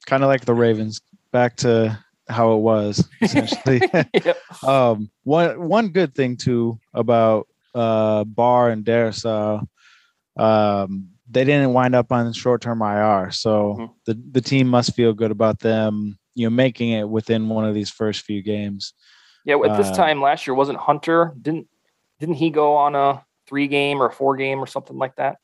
Kind 0.05 0.23
of 0.23 0.27
like 0.27 0.45
the 0.45 0.53
Ravens, 0.53 1.01
back 1.31 1.55
to 1.57 1.97
how 2.29 2.53
it 2.53 2.59
was 2.59 3.07
essentially. 3.21 3.81
um, 4.65 5.09
one 5.23 5.67
one 5.67 5.89
good 5.89 6.15
thing 6.15 6.37
too 6.37 6.79
about 6.93 7.47
uh, 7.75 8.23
Barr 8.23 8.69
and 8.69 8.85
Darrisaw, 8.85 9.65
um, 10.37 11.09
they 11.29 11.43
didn't 11.43 11.73
wind 11.73 11.95
up 11.95 12.11
on 12.11 12.31
short 12.33 12.61
term 12.61 12.81
IR, 12.81 13.31
so 13.31 13.75
mm-hmm. 13.77 13.85
the 14.05 14.21
the 14.31 14.41
team 14.41 14.67
must 14.67 14.95
feel 14.95 15.13
good 15.13 15.31
about 15.31 15.59
them, 15.59 16.17
you 16.35 16.45
know, 16.45 16.55
making 16.55 16.91
it 16.91 17.07
within 17.07 17.49
one 17.49 17.65
of 17.65 17.73
these 17.73 17.89
first 17.89 18.21
few 18.21 18.41
games. 18.41 18.93
Yeah, 19.45 19.57
at 19.65 19.77
this 19.77 19.87
uh, 19.87 19.95
time 19.95 20.21
last 20.21 20.45
year 20.47 20.53
wasn't 20.53 20.79
Hunter 20.79 21.33
didn't 21.41 21.67
didn't 22.19 22.35
he 22.35 22.49
go 22.49 22.75
on 22.75 22.95
a 22.95 23.23
three 23.47 23.67
game 23.67 24.01
or 24.01 24.09
four 24.09 24.35
game 24.35 24.59
or 24.59 24.67
something 24.67 24.97
like 24.97 25.15
that? 25.15 25.37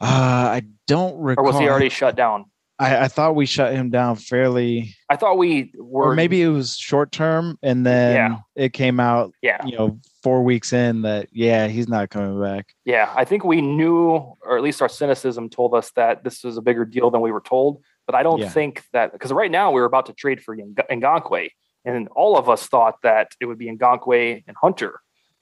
Uh, 0.00 0.06
I 0.06 0.62
don't 0.86 1.18
recall. 1.18 1.44
Or 1.44 1.46
was 1.46 1.58
he 1.58 1.68
already 1.68 1.88
shut 1.88 2.16
down? 2.16 2.46
I, 2.78 3.04
I 3.04 3.08
thought 3.08 3.36
we 3.36 3.46
shut 3.46 3.72
him 3.72 3.90
down 3.90 4.16
fairly. 4.16 4.96
I 5.08 5.16
thought 5.16 5.38
we 5.38 5.72
were, 5.78 6.10
or 6.10 6.14
maybe 6.14 6.42
it 6.42 6.48
was 6.48 6.76
short 6.76 7.12
term, 7.12 7.58
and 7.62 7.86
then 7.86 8.14
yeah. 8.14 8.38
it 8.56 8.72
came 8.72 8.98
out. 8.98 9.32
Yeah, 9.42 9.64
you 9.64 9.76
know, 9.78 10.00
four 10.22 10.42
weeks 10.42 10.72
in 10.72 11.02
that 11.02 11.28
yeah, 11.32 11.68
he's 11.68 11.88
not 11.88 12.10
coming 12.10 12.40
back. 12.40 12.74
Yeah, 12.84 13.12
I 13.14 13.24
think 13.24 13.44
we 13.44 13.62
knew, 13.62 14.10
or 14.10 14.56
at 14.56 14.62
least 14.62 14.82
our 14.82 14.88
cynicism 14.88 15.50
told 15.50 15.74
us 15.74 15.92
that 15.92 16.24
this 16.24 16.42
was 16.42 16.56
a 16.56 16.62
bigger 16.62 16.84
deal 16.84 17.10
than 17.10 17.20
we 17.20 17.30
were 17.30 17.40
told. 17.40 17.82
But 18.06 18.16
I 18.16 18.22
don't 18.22 18.40
yeah. 18.40 18.48
think 18.48 18.82
that 18.92 19.12
because 19.12 19.32
right 19.32 19.50
now 19.50 19.70
we 19.70 19.80
are 19.80 19.86
about 19.86 20.06
to 20.06 20.12
trade 20.12 20.42
for 20.42 20.56
Ngakoue, 20.56 21.50
and 21.84 22.08
all 22.08 22.36
of 22.36 22.48
us 22.48 22.66
thought 22.66 22.96
that 23.02 23.32
it 23.40 23.46
would 23.46 23.58
be 23.58 23.66
Ngakoue 23.66 24.42
and 24.46 24.56
Hunter. 24.60 25.00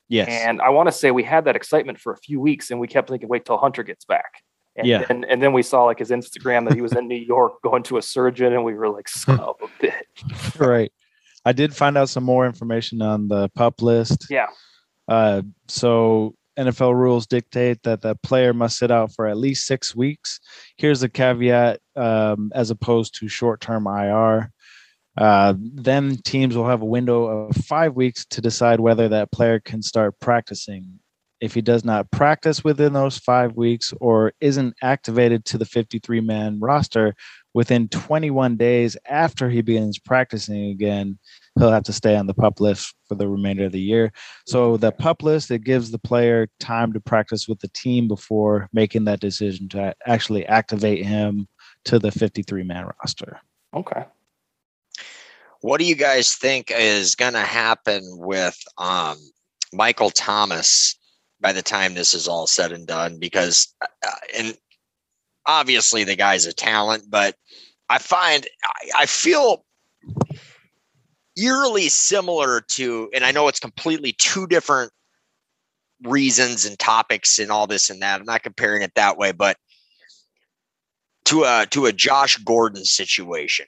Yes. 0.09 0.29
And 0.29 0.61
I 0.61 0.68
want 0.68 0.88
to 0.88 0.92
say 0.92 1.11
we 1.11 1.23
had 1.23 1.47
that 1.47 1.57
excitement 1.57 1.99
for 1.99 2.12
a 2.12 2.18
few 2.18 2.38
weeks 2.38 2.71
and 2.71 2.79
we 2.79 2.87
kept 2.87 3.09
thinking, 3.09 3.31
wait 3.31 3.47
till 3.47 3.57
Hunter 3.57 3.83
gets 3.83 4.05
back. 4.05 4.42
And, 4.76 4.87
yeah. 4.87 5.04
And, 5.08 5.24
and 5.26 5.42
then 5.42 5.52
we 5.52 5.62
saw 5.62 5.85
like 5.85 5.98
his 5.98 6.11
Instagram 6.11 6.66
that 6.68 6.74
he 6.74 6.80
was 6.80 6.92
in 6.92 7.06
New 7.06 7.14
York 7.14 7.61
going 7.62 7.82
to 7.85 7.98
a 7.98 8.02
surgeon 8.02 8.52
and 8.52 8.64
we 8.64 8.74
were 8.74 8.88
like, 8.88 9.08
son 9.08 9.40
of 9.40 9.56
a 9.62 9.85
bitch. 9.85 10.58
right. 10.58 10.92
I 11.44 11.52
did 11.52 11.74
find 11.74 11.98
out 11.98 12.08
some 12.08 12.24
more 12.24 12.46
information 12.46 13.02
on 13.02 13.28
the 13.28 13.48
pup 13.50 13.82
list. 13.82 14.26
Yeah. 14.30 14.46
Uh, 15.08 15.42
so 15.68 16.35
NFL 16.58 16.94
rules 16.94 17.26
dictate 17.26 17.82
that 17.82 18.02
the 18.02 18.14
player 18.22 18.52
must 18.52 18.78
sit 18.78 18.90
out 18.90 19.12
for 19.12 19.26
at 19.26 19.37
least 19.37 19.66
six 19.66 19.94
weeks. 19.94 20.40
Here's 20.76 21.00
the 21.00 21.08
caveat 21.08 21.80
um, 21.96 22.52
as 22.54 22.70
opposed 22.70 23.14
to 23.16 23.28
short 23.28 23.61
term 23.61 23.87
IR. 23.87 24.52
Uh, 25.16 25.54
then 25.58 26.16
teams 26.24 26.56
will 26.56 26.68
have 26.68 26.82
a 26.82 26.87
window 26.87 27.24
of 27.24 27.56
five 27.56 27.94
weeks 27.94 28.24
to 28.26 28.40
decide 28.40 28.80
whether 28.80 29.08
that 29.08 29.32
player 29.32 29.61
can 29.61 29.82
start 29.82 30.18
practicing. 30.20 30.98
If 31.42 31.55
he 31.55 31.61
does 31.61 31.85
not 31.85 32.09
practice 32.12 32.62
within 32.62 32.92
those 32.92 33.18
five 33.18 33.57
weeks 33.57 33.92
or 34.00 34.33
isn't 34.40 34.76
activated 34.81 35.44
to 35.46 35.59
the 35.59 35.64
53 35.64 36.20
man 36.20 36.61
roster 36.61 37.16
within 37.52 37.88
21 37.88 38.57
days 38.57 38.96
after 39.07 39.50
he 39.50 39.61
begins 39.61 39.98
practicing 39.98 40.70
again, 40.70 41.18
he'll 41.59 41.72
have 41.72 41.83
to 41.83 41.92
stay 41.92 42.14
on 42.14 42.28
the 42.28 42.33
pup 42.33 42.61
list 42.61 42.94
for 43.09 43.16
the 43.16 43.26
remainder 43.26 43.64
of 43.64 43.72
the 43.72 43.81
year. 43.81 44.12
So 44.46 44.76
the 44.76 44.92
pup 44.92 45.24
list 45.24 45.50
it 45.50 45.64
gives 45.64 45.90
the 45.90 45.98
player 45.98 46.46
time 46.61 46.92
to 46.92 47.00
practice 47.00 47.48
with 47.48 47.59
the 47.59 47.70
team 47.74 48.07
before 48.07 48.68
making 48.72 49.07
that 49.07 49.18
decision 49.18 49.68
to 49.70 49.96
actually 50.07 50.46
activate 50.46 51.05
him 51.05 51.48
to 51.87 51.98
the 51.98 52.12
53 52.12 52.62
man 52.62 52.88
roster. 53.00 53.40
Okay. 53.74 54.05
What 55.61 55.81
do 55.81 55.87
you 55.87 55.96
guys 55.96 56.37
think 56.37 56.70
is 56.70 57.16
going 57.16 57.33
to 57.33 57.40
happen 57.40 58.02
with 58.05 58.57
um, 58.78 59.16
Michael 59.72 60.11
Thomas 60.11 60.96
by 61.42 61.52
the 61.52 61.62
time 61.62 61.94
this 61.94 62.14
is 62.14 62.28
all 62.28 62.46
said 62.46 62.72
and 62.72 62.87
done? 62.87 63.18
Because, 63.18 63.74
uh, 63.83 63.87
uh 64.07 64.16
and 64.37 64.59
obviously 65.46 66.05
the 66.05 66.16
guy's 66.16 66.46
a 66.46 66.52
talent, 66.52 67.05
but 67.09 67.37
I 67.88 67.98
find 67.98 68.46
I, 68.64 69.02
I 69.02 69.07
feel 69.07 69.64
eerily 71.37 71.88
similar 71.88 72.61
to, 72.61 73.11
and 73.14 73.24
I 73.24 73.33
know 73.33 73.48
it's 73.48 73.61
completely 73.61 74.12
two 74.12 74.46
different 74.46 74.92
reasons 76.05 76.64
and 76.64 76.78
topics 76.78 77.38
and 77.38 77.50
all 77.50 77.66
this 77.66 77.90
and 77.90 78.02
that. 78.02 78.20
I'm 78.20 78.26
not 78.26 78.42
comparing 78.42 78.83
it 78.83 78.94
that 78.94 79.16
way, 79.16 79.33
but 79.33 79.57
to 81.26 81.44
a 81.44 81.66
to 81.70 81.87
a 81.87 81.92
Josh 81.92 82.37
Gordon 82.38 82.85
situation. 82.85 83.66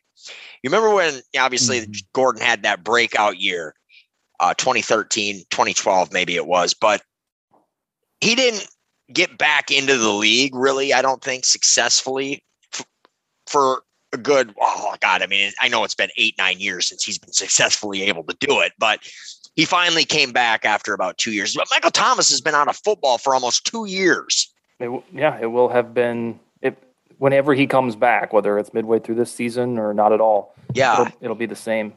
You 0.63 0.71
remember 0.71 0.95
when 0.95 1.21
obviously 1.39 1.83
mm-hmm. 1.83 1.93
Gordon 2.13 2.43
had 2.43 2.63
that 2.63 2.83
breakout 2.83 3.39
year, 3.39 3.75
uh, 4.41 4.55
2013, 4.55 5.45
2012, 5.51 6.13
maybe 6.13 6.37
it 6.37 6.47
was, 6.47 6.75
but 6.75 7.03
he 8.21 8.35
didn't 8.35 8.67
get 9.13 9.37
back 9.39 9.71
into 9.71 9.97
the 9.97 10.11
league 10.11 10.55
really, 10.55 10.93
I 10.93 11.03
don't 11.03 11.23
think 11.23 11.45
successfully 11.45 12.43
f- 12.73 12.87
for 13.47 13.83
a 14.13 14.17
good, 14.17 14.55
oh 14.61 14.97
God, 15.01 15.23
I 15.23 15.27
mean, 15.27 15.53
I 15.61 15.69
know 15.69 15.85
it's 15.85 15.95
been 15.95 16.11
eight, 16.17 16.35
nine 16.39 16.61
years 16.61 16.87
since 16.87 17.05
he's 17.05 17.19
been 17.19 17.33
successfully 17.33 18.03
able 18.03 18.25
to 18.25 18.37
do 18.41 18.61
it, 18.61 18.73
but 18.79 19.01
he 19.57 19.65
finally 19.65 20.05
came 20.05 20.33
back 20.33 20.65
after 20.65 20.95
about 20.95 21.19
two 21.19 21.33
years. 21.33 21.55
But 21.55 21.69
Michael 21.71 21.91
Thomas 21.91 22.31
has 22.31 22.41
been 22.41 22.55
out 22.55 22.69
of 22.69 22.77
football 22.77 23.19
for 23.19 23.35
almost 23.35 23.65
two 23.67 23.87
years. 23.87 24.53
It, 24.81 24.91
yeah, 25.13 25.39
it 25.41 25.47
will 25.47 25.69
have 25.69 25.95
been 25.95 26.41
it 26.61 26.77
whenever 27.19 27.55
he 27.55 27.67
comes 27.67 27.95
back, 27.95 28.33
whether 28.33 28.59
it's 28.59 28.75
midway 28.75 28.99
through 28.99 29.15
this 29.15 29.31
season 29.31 29.79
or 29.79 29.95
not 29.95 30.13
at 30.13 30.21
all. 30.21 30.55
Yeah, 30.73 31.03
it'll, 31.03 31.13
it'll 31.21 31.37
be 31.37 31.47
the 31.47 31.55
same. 31.55 31.93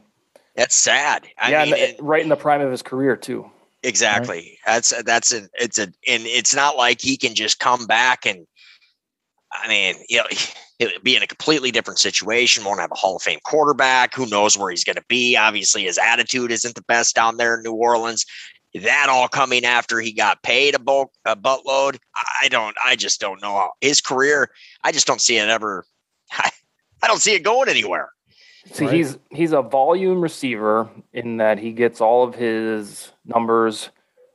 That's 0.54 0.76
sad. 0.76 1.26
I 1.38 1.50
yeah, 1.50 1.64
mean, 1.64 1.74
it, 1.74 1.96
right 2.00 2.22
in 2.22 2.28
the 2.28 2.36
prime 2.36 2.60
of 2.60 2.70
his 2.70 2.82
career 2.82 3.16
too. 3.16 3.50
Exactly. 3.82 4.36
Right. 4.36 4.74
That's 4.74 5.02
that's 5.04 5.32
an 5.32 5.48
it's 5.54 5.78
a 5.78 5.84
and 5.84 6.26
it's 6.26 6.54
not 6.54 6.76
like 6.76 7.00
he 7.00 7.16
can 7.16 7.34
just 7.34 7.60
come 7.60 7.86
back 7.86 8.26
and 8.26 8.46
I 9.52 9.68
mean, 9.68 9.94
you 10.08 10.18
know, 10.18 10.26
he'll 10.78 10.90
be 11.02 11.16
in 11.16 11.22
a 11.22 11.26
completely 11.26 11.70
different 11.70 11.98
situation, 11.98 12.64
won't 12.64 12.80
have 12.80 12.92
a 12.92 12.96
Hall 12.96 13.16
of 13.16 13.22
Fame 13.22 13.40
quarterback. 13.44 14.14
Who 14.14 14.26
knows 14.26 14.56
where 14.56 14.70
he's 14.70 14.84
going 14.84 14.96
to 14.96 15.04
be? 15.08 15.36
Obviously, 15.36 15.84
his 15.84 15.98
attitude 15.98 16.50
isn't 16.50 16.74
the 16.74 16.82
best 16.82 17.14
down 17.14 17.36
there 17.36 17.56
in 17.56 17.62
New 17.62 17.72
Orleans. 17.72 18.24
That 18.74 19.08
all 19.08 19.28
coming 19.28 19.64
after 19.64 19.98
he 19.98 20.12
got 20.12 20.42
paid 20.42 20.74
a, 20.74 20.78
bulk, 20.78 21.10
a 21.24 21.34
buttload. 21.34 21.98
I 22.42 22.48
don't, 22.48 22.76
I 22.84 22.96
just 22.96 23.18
don't 23.18 23.40
know 23.40 23.70
his 23.80 24.00
career, 24.00 24.50
I 24.84 24.92
just 24.92 25.06
don't 25.06 25.20
see 25.20 25.38
it 25.38 25.48
ever. 25.48 25.84
I, 26.32 26.50
I 27.02 27.06
don't 27.06 27.20
see 27.20 27.34
it 27.34 27.42
going 27.42 27.68
anywhere. 27.68 28.10
See, 28.72 28.84
right? 28.84 28.94
he's 28.94 29.18
he's 29.30 29.52
a 29.52 29.62
volume 29.62 30.20
receiver 30.20 30.88
in 31.12 31.38
that 31.38 31.58
he 31.58 31.72
gets 31.72 32.00
all 32.00 32.24
of 32.24 32.34
his 32.34 33.12
numbers 33.24 33.90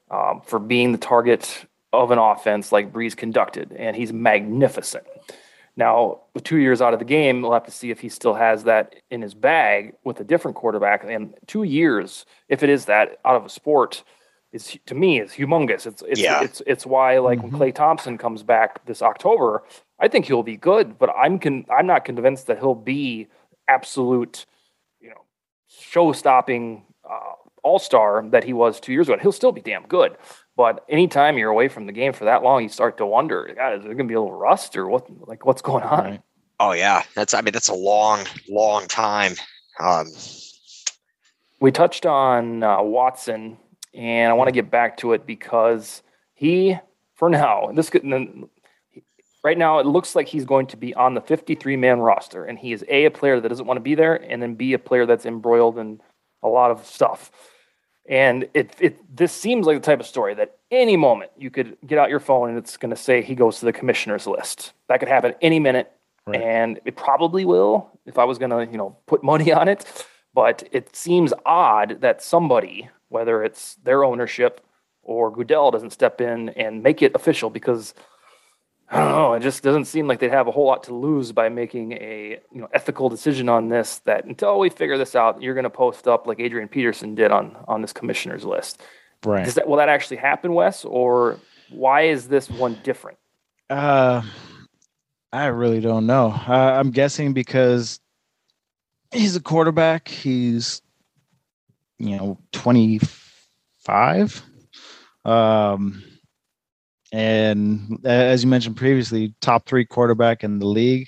um, 0.10 0.42
for 0.46 0.60
being 0.60 0.92
the 0.92 0.98
target 0.98 1.66
of 1.92 2.12
an 2.12 2.18
offense 2.18 2.72
like 2.72 2.92
Brees 2.92 3.16
conducted, 3.16 3.74
and 3.78 3.96
he's 3.96 4.12
magnificent. 4.12 5.06
Now, 5.76 6.22
with 6.34 6.44
two 6.44 6.58
years 6.58 6.82
out 6.82 6.94
of 6.94 7.00
the 7.00 7.06
game, 7.06 7.42
we'll 7.42 7.54
have 7.54 7.66
to 7.66 7.72
see 7.72 7.90
if 7.90 8.00
he 8.00 8.10
still 8.10 8.36
has 8.36 8.66
that 8.66 8.96
in 9.10 9.22
his 9.22 9.34
bag 9.34 9.96
with 10.04 10.20
a 10.20 10.24
different 10.24 10.56
quarterback. 10.56 11.04
And 11.04 11.34
two 11.48 11.64
years, 11.64 12.26
if 12.48 12.62
it 12.62 12.70
is 12.70 12.86
that 12.86 13.18
out 13.26 13.36
of 13.36 13.46
a 13.46 13.50
sport, 13.50 14.04
is 14.52 14.78
to 14.86 14.96
me 14.96 15.20
is 15.20 15.32
humongous. 15.32 15.88
It's 15.88 16.04
it's 16.08 16.20
yeah. 16.20 16.44
it's 16.44 16.62
it's 16.68 16.86
why 16.86 17.18
like 17.18 17.40
mm-hmm. 17.40 17.58
when 17.58 17.72
Klay 17.72 17.76
Thompson 17.76 18.18
comes 18.18 18.44
back 18.44 18.86
this 18.86 19.02
October, 19.02 19.64
I 20.00 20.08
think 20.08 20.26
he'll 20.26 20.44
be 20.44 20.58
good, 20.58 21.00
but 21.00 21.10
I'm 21.10 21.40
con- 21.40 21.66
I'm 21.76 21.88
not 21.88 22.06
convinced 22.06 22.48
that 22.48 22.60
he'll 22.60 22.76
be 22.76 23.28
absolute, 23.68 24.46
you 25.00 25.10
know, 25.10 25.22
show-stopping 25.68 26.84
uh, 27.10 27.34
all-star 27.64 28.26
that 28.30 28.44
he 28.44 28.54
was 28.54 28.80
two 28.80 28.92
years 28.92 29.08
ago. 29.10 29.18
He'll 29.22 29.32
still 29.32 29.52
be 29.52 29.62
damn 29.62 29.86
good, 29.88 30.18
but 30.56 30.84
anytime 30.90 31.38
you're 31.38 31.50
away 31.50 31.68
from 31.68 31.86
the 31.86 31.94
game 31.94 32.14
for 32.14 32.26
that 32.26 32.44
long, 32.44 32.64
you 32.64 32.70
start 32.70 32.98
to 32.98 33.06
wonder, 33.06 33.52
God, 33.56 33.74
is 33.76 33.84
there 33.84 33.94
going 33.94 34.08
to 34.08 34.12
be 34.12 34.16
a 34.16 34.22
little 34.22 34.38
rust 34.38 34.76
or 34.76 34.88
what? 34.88 35.08
Like, 35.28 35.46
what's 35.46 35.62
going 35.62 35.84
on? 35.84 36.04
Right. 36.04 36.22
Oh 36.60 36.72
yeah, 36.72 37.04
that's. 37.16 37.34
I 37.34 37.42
mean, 37.42 37.52
that's 37.52 37.68
a 37.68 37.74
long, 37.74 38.22
long 38.48 38.88
time. 38.88 39.34
Um, 39.80 40.08
we 41.60 41.72
touched 41.72 42.06
on 42.06 42.64
uh, 42.64 42.82
Watson, 42.82 43.58
and 43.94 44.30
I 44.30 44.34
want 44.34 44.50
to 44.50 44.54
get 44.54 44.70
back 44.70 44.98
to 44.98 45.14
it 45.14 45.26
because 45.26 46.04
he, 46.34 46.78
for 47.16 47.30
now, 47.30 47.72
this 47.74 47.90
could. 47.90 48.04
Right 49.44 49.58
now, 49.58 49.80
it 49.80 49.86
looks 49.86 50.16
like 50.16 50.28
he's 50.28 50.46
going 50.46 50.68
to 50.68 50.78
be 50.78 50.94
on 50.94 51.16
the 51.16 51.22
53 51.22 51.76
man 51.76 52.00
roster, 52.00 52.46
and 52.46 52.58
he 52.58 52.72
is 52.72 52.86
a 52.88 53.06
a 53.06 53.12
player 53.12 53.40
that 53.40 53.50
doesn't 53.50 53.66
want 53.66 53.78
to 53.78 53.82
be 53.82 53.96
there, 53.96 54.16
and 54.16 54.42
then 54.42 54.56
b 54.56 54.74
a 54.74 54.80
player 54.80 55.06
that's 55.06 55.26
embroiled 55.26 55.78
in 55.78 56.00
a 56.42 56.48
lot 56.48 56.72
of 56.72 56.86
stuff. 56.86 57.32
And 58.08 58.50
it, 58.54 58.76
it 58.80 59.16
this 59.16 59.32
seems 59.32 59.66
like 59.66 59.78
the 59.78 59.86
type 59.86 60.00
of 60.00 60.06
story 60.06 60.34
that 60.36 60.58
any 60.72 60.98
moment 60.98 61.32
you 61.38 61.50
could 61.50 61.78
get 61.86 61.98
out 61.98 62.10
your 62.10 62.20
phone 62.20 62.50
and 62.50 62.58
it's 62.58 62.76
going 62.76 62.90
to 62.90 62.98
say 62.98 63.22
he 63.22 63.36
goes 63.36 63.60
to 63.60 63.66
the 63.66 63.72
commissioner's 63.72 64.28
list. 64.28 64.74
That 64.90 65.00
could 65.00 65.08
happen 65.08 65.36
any 65.42 65.60
minute, 65.60 65.92
right. 66.26 66.42
and 66.42 66.80
it 66.84 66.96
probably 66.96 67.46
will 67.46 67.90
if 68.06 68.18
I 68.18 68.26
was 68.26 68.38
going 68.38 68.52
to 68.52 68.72
you 68.72 68.78
know 68.78 68.98
put 69.08 69.24
money 69.24 69.52
on 69.52 69.68
it. 69.68 70.06
But 70.34 70.68
it 70.72 70.96
seems 70.96 71.34
odd 71.46 72.02
that 72.02 72.24
somebody, 72.24 72.90
whether 73.10 73.44
it's 73.44 73.76
their 73.76 74.04
ownership 74.04 74.66
or 75.04 75.32
Goodell, 75.32 75.72
doesn't 75.72 75.92
step 75.92 76.22
in 76.22 76.50
and 76.50 76.82
make 76.82 77.02
it 77.02 77.14
official 77.14 77.50
because 77.50 77.94
I 78.94 78.98
don't 78.98 79.12
know. 79.12 79.34
It 79.34 79.40
just 79.40 79.64
doesn't 79.64 79.86
seem 79.86 80.08
like 80.08 80.20
they'd 80.20 80.30
have 80.30 80.48
a 80.48 80.52
whole 80.52 80.68
lot 80.68 80.84
to 80.84 80.94
lose 80.94 81.32
by 81.32 81.50
making 81.50 81.94
a 81.94 82.40
you 82.52 82.62
know 82.62 82.68
ethical 82.74 83.10
decision 83.10 83.50
on 83.50 83.70
this. 83.70 84.00
That 84.06 84.26
until 84.26 84.60
we 84.60 84.70
figure 84.70 85.00
this 85.00 85.16
out, 85.16 85.42
you're 85.42 85.56
going 85.56 85.64
to 85.64 85.72
post 85.72 86.08
up 86.08 86.28
like 86.28 86.40
Adrian 86.40 86.68
Peterson 86.68 87.16
did 87.16 87.32
on 87.32 87.58
on 87.68 87.82
this 87.82 87.92
commissioner's 87.92 88.46
list. 88.46 88.84
Right. 89.26 89.48
That 89.48 89.68
will 89.68 89.78
that 89.78 89.90
actually 89.90 90.18
happen, 90.18 90.54
Wes, 90.54 90.86
or 90.86 91.40
why 91.72 92.04
is 92.04 92.28
this 92.28 92.52
one 92.52 92.80
different? 92.84 93.18
Uh, 93.68 94.22
I 95.32 95.46
really 95.48 95.80
don't 95.80 96.06
know. 96.06 96.28
Uh, 96.28 96.76
I'm 96.78 96.92
guessing 96.92 97.34
because 97.34 98.00
he's 99.12 99.36
a 99.36 99.42
quarterback. 99.42 100.08
He's 100.08 100.84
you 101.98 102.16
know 102.16 102.38
25. 102.52 104.44
Um 105.26 106.04
and 107.14 108.04
as 108.06 108.44
you 108.44 108.50
mentioned 108.50 108.76
previously, 108.76 109.36
top 109.40 109.68
three 109.68 109.86
quarterback 109.86 110.44
in 110.44 110.58
the 110.58 110.66
league, 110.66 111.08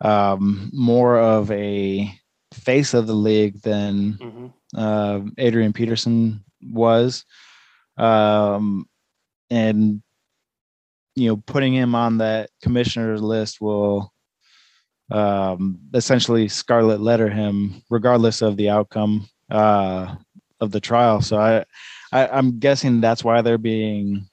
um, 0.00 0.70
more 0.72 1.18
of 1.18 1.50
a 1.50 2.10
face 2.54 2.94
of 2.94 3.06
the 3.06 3.14
league 3.14 3.60
than 3.60 4.14
mm-hmm. 4.14 4.46
uh, 4.74 5.20
Adrian 5.36 5.74
Peterson 5.74 6.42
was, 6.62 7.26
um, 7.98 8.88
and 9.50 10.02
you 11.16 11.28
know, 11.28 11.36
putting 11.36 11.74
him 11.74 11.94
on 11.94 12.18
that 12.18 12.48
commissioner's 12.62 13.20
list 13.20 13.60
will 13.60 14.10
um, 15.10 15.78
essentially 15.92 16.48
scarlet 16.48 17.00
letter 17.00 17.28
him, 17.28 17.82
regardless 17.90 18.40
of 18.40 18.56
the 18.56 18.70
outcome 18.70 19.28
uh, 19.50 20.14
of 20.60 20.70
the 20.70 20.80
trial. 20.80 21.20
So 21.20 21.38
I, 21.38 21.64
I, 22.10 22.26
I'm 22.28 22.58
guessing 22.58 23.02
that's 23.02 23.22
why 23.22 23.42
they're 23.42 23.58
being 23.58 24.26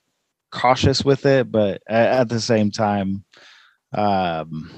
cautious 0.53 1.03
with 1.03 1.25
it, 1.25 1.51
but 1.51 1.81
at, 1.87 2.07
at 2.19 2.29
the 2.29 2.39
same 2.39 2.71
time, 2.71 3.25
um, 3.93 4.71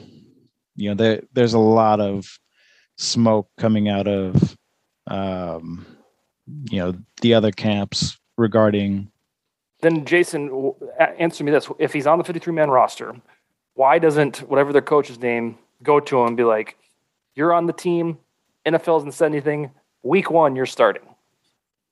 you 0.76 0.90
know, 0.90 0.96
there 0.96 1.22
there's 1.34 1.54
a 1.54 1.60
lot 1.60 2.00
of 2.00 2.40
smoke 2.98 3.50
coming 3.58 3.90
out 3.90 4.08
of 4.08 4.58
um, 5.08 5.86
you 6.72 6.80
know 6.80 6.94
the 7.22 7.34
other 7.34 7.52
camps 7.52 8.18
regarding. 8.38 9.12
Then 9.82 10.06
Jason, 10.06 10.74
answer 11.20 11.44
me 11.44 11.52
this: 11.52 11.70
If 11.78 11.94
he's 11.94 12.08
on 12.08 12.18
the 12.18 12.24
53 12.24 12.54
man 12.54 12.70
roster, 12.70 13.16
why 13.76 14.00
doesn't 14.00 14.38
whatever 14.50 14.74
their 14.74 14.82
coach's 14.82 15.20
name 15.20 15.58
go 15.84 16.00
to 16.00 16.22
him 16.22 16.28
and 16.28 16.38
be 16.38 16.44
like, 16.44 16.78
"You're 17.36 17.54
on 17.54 17.68
the 17.68 17.74
team. 17.74 18.18
NFL 18.66 18.96
hasn't 19.00 19.14
said 19.14 19.28
anything. 19.28 19.72
Week 20.04 20.32
one, 20.32 20.56
you're 20.56 20.66
starting." 20.66 21.15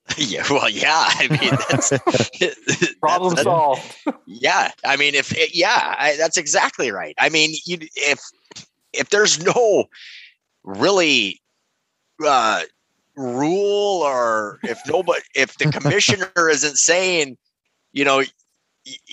Yeah, 0.18 0.46
well, 0.50 0.70
yeah. 0.70 1.06
I 1.08 1.28
mean, 1.28 1.58
that's 1.70 2.96
problem 3.00 3.36
that's, 3.36 3.44
solved. 3.44 3.96
yeah, 4.26 4.72
I 4.86 4.96
mean, 4.96 5.16
if 5.16 5.32
it, 5.32 5.56
yeah, 5.56 5.96
I, 5.98 6.16
that's 6.18 6.38
exactly 6.38 6.92
right. 6.92 7.16
I 7.18 7.30
mean, 7.30 7.56
you 7.66 7.78
if 7.96 8.20
if 8.92 9.10
there's 9.10 9.44
no 9.44 9.86
really 10.64 11.42
uh, 12.24 12.62
rule 13.16 14.02
or 14.04 14.60
if 14.64 14.80
nobody 14.88 15.22
if 15.36 15.58
the 15.58 15.72
commissioner 15.72 16.32
isn't 16.50 16.78
saying, 16.78 17.38
you 17.92 18.06
know, 18.06 18.24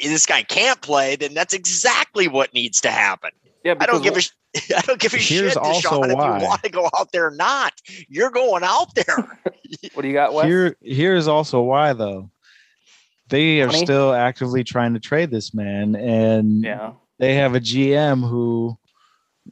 this 0.03 0.27
guy 0.27 0.43
can't 0.43 0.81
play, 0.83 1.17
then 1.17 1.35
that's 1.35 1.55
exactly 1.55 2.29
what 2.29 2.53
needs 2.53 2.81
to 2.83 2.91
happen. 2.91 3.31
Yeah, 3.65 3.75
I 3.79 3.87
don't 3.87 4.03
give 4.03 4.17
a 4.17 4.23
I 4.77 4.81
don't 4.83 4.99
give 4.99 5.15
a 5.15 5.19
Here's 5.19 5.53
shit, 5.53 5.57
also 5.57 6.01
Deshaun, 6.01 6.15
why. 6.15 6.37
if 6.37 6.43
you 6.43 6.49
want 6.49 6.63
to 6.63 6.71
go 6.71 6.89
out 6.99 7.13
there 7.13 7.27
or 7.27 7.31
not. 7.33 7.73
You're 8.09 8.31
going 8.31 8.65
out 8.65 8.95
there. 8.95 9.39
what 9.95 10.03
do 10.03 10.09
you 10.09 10.15
got, 10.15 10.33
Wes? 10.33 10.47
Here, 10.47 10.77
here's 10.81 11.29
also 11.29 11.61
why, 11.63 11.93
though. 11.93 12.31
They 13.29 13.61
are 13.61 13.71
still 13.71 14.13
actively 14.13 14.65
trying 14.65 14.95
to 14.95 15.01
trade 15.01 15.31
this 15.31 15.55
man, 15.55 15.95
and 15.95 16.65
yeah. 16.65 16.95
they 17.21 17.35
have 17.35 17.55
a 17.55 17.61
GM 17.61 18.29
who, 18.29 18.77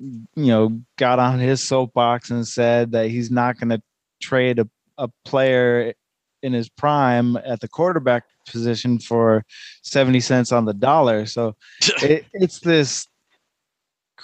you 0.00 0.24
know, 0.34 0.80
got 0.96 1.20
on 1.20 1.38
his 1.38 1.62
soapbox 1.62 2.30
and 2.30 2.46
said 2.46 2.90
that 2.92 3.08
he's 3.08 3.30
not 3.30 3.56
going 3.56 3.68
to 3.68 3.80
trade 4.20 4.58
a, 4.58 4.68
a 4.96 5.08
player 5.24 5.94
in 6.42 6.52
his 6.52 6.68
prime 6.68 7.36
at 7.36 7.60
the 7.60 7.68
quarterback 7.68 8.24
position 8.50 8.98
for 8.98 9.44
70 9.82 10.18
cents 10.20 10.50
on 10.50 10.64
the 10.64 10.74
dollar. 10.74 11.26
So 11.26 11.54
it, 12.02 12.26
it's 12.32 12.58
this 12.58 13.06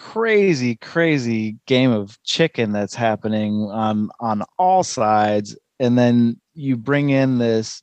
crazy, 0.05 0.77
crazy 0.77 1.57
game 1.67 1.91
of 1.91 2.23
chicken 2.25 2.73
that's 2.73 2.95
happening 2.95 3.71
on 3.73 4.11
on 4.21 4.43
all 4.59 4.85
sides, 4.85 5.57
and 5.81 5.97
then 5.97 6.39
you 6.53 6.77
bring 6.77 7.09
in 7.09 7.39
this 7.39 7.83